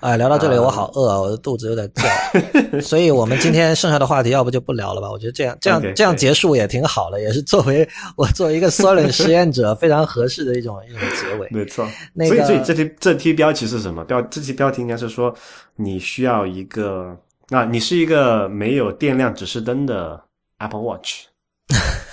[0.00, 2.02] 哎，聊到这里我好饿啊，我的肚子有点叫，
[2.82, 5.08] 所以我们今天剩下的话题要不就不聊了吧？
[5.08, 11.48] 我觉得这样这样这样结束也挺好的，也是作为我作为一个 Solon 实验者非常合适的一种一种结尾。
[11.52, 11.86] 没错，
[12.16, 14.04] 所以所以这题这题标题是什么？
[14.04, 15.32] 标这题标题应该是说
[15.76, 17.16] 你需要一个，
[17.48, 20.20] 那你是一个没有电量指示灯的
[20.58, 21.26] Apple Watch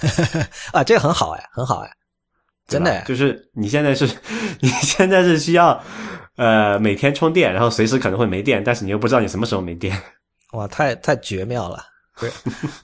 [0.73, 1.91] 啊，这个很好哎，很好哎，
[2.67, 4.05] 真的，就是你现在是
[4.61, 5.81] 你现在是需要。
[6.35, 10.01] 呃，每天充电，然后随时可能会没电，但是你又不知道你什么时候没电。
[10.53, 11.83] 哇，太太绝妙了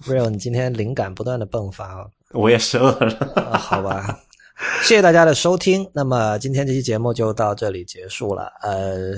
[0.06, 2.06] ！Real，你今天灵感不断的迸发。
[2.32, 3.58] 我也是饿了。
[3.58, 4.20] 好吧，
[4.82, 5.90] 谢谢大家的收听。
[5.94, 8.52] 那么今天这期节目就到这里结束了。
[8.62, 9.14] 呃，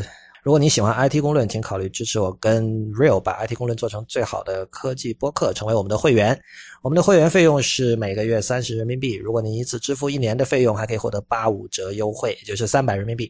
[0.48, 6.40] 如果你喜欢 IT 公论，请考虑支持我跟 Real 把 IT 公论做成最好的科技播客，成为我们的会员。
[6.82, 9.16] 我们的会员费用是每个月三十人民币。
[9.16, 13.30] 如果您一次支付一年的费用，还可以获得八五折优惠，也就是三百人民币。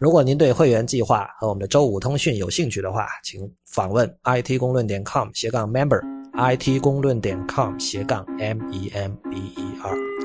[0.00, 10.15] 如果您对会员计划和我们的周五通讯有兴趣的话，请访问 it 公论点 com 斜杠 member，it 公论点 com 斜杠 m e m b e r。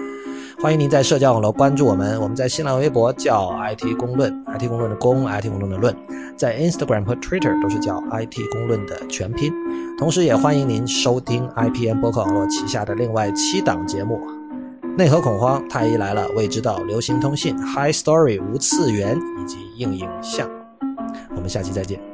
[0.62, 5.96] 欢迎您在社交网络关注我们，我们在新浪微博叫 it 公论，it 公论的公，it 公论的论，
[6.38, 9.52] 在 Instagram 和 Twitter 都是叫 it 公论的全拼。
[9.98, 14.22] 同时，也欢迎您收听 IPN 博客网络旗下的另外七档节目。
[14.96, 20.48] 内核恐慌，太医来了，未知道，流行通信，High Story，无次元以及硬影像。
[21.36, 22.11] 我们下期再见。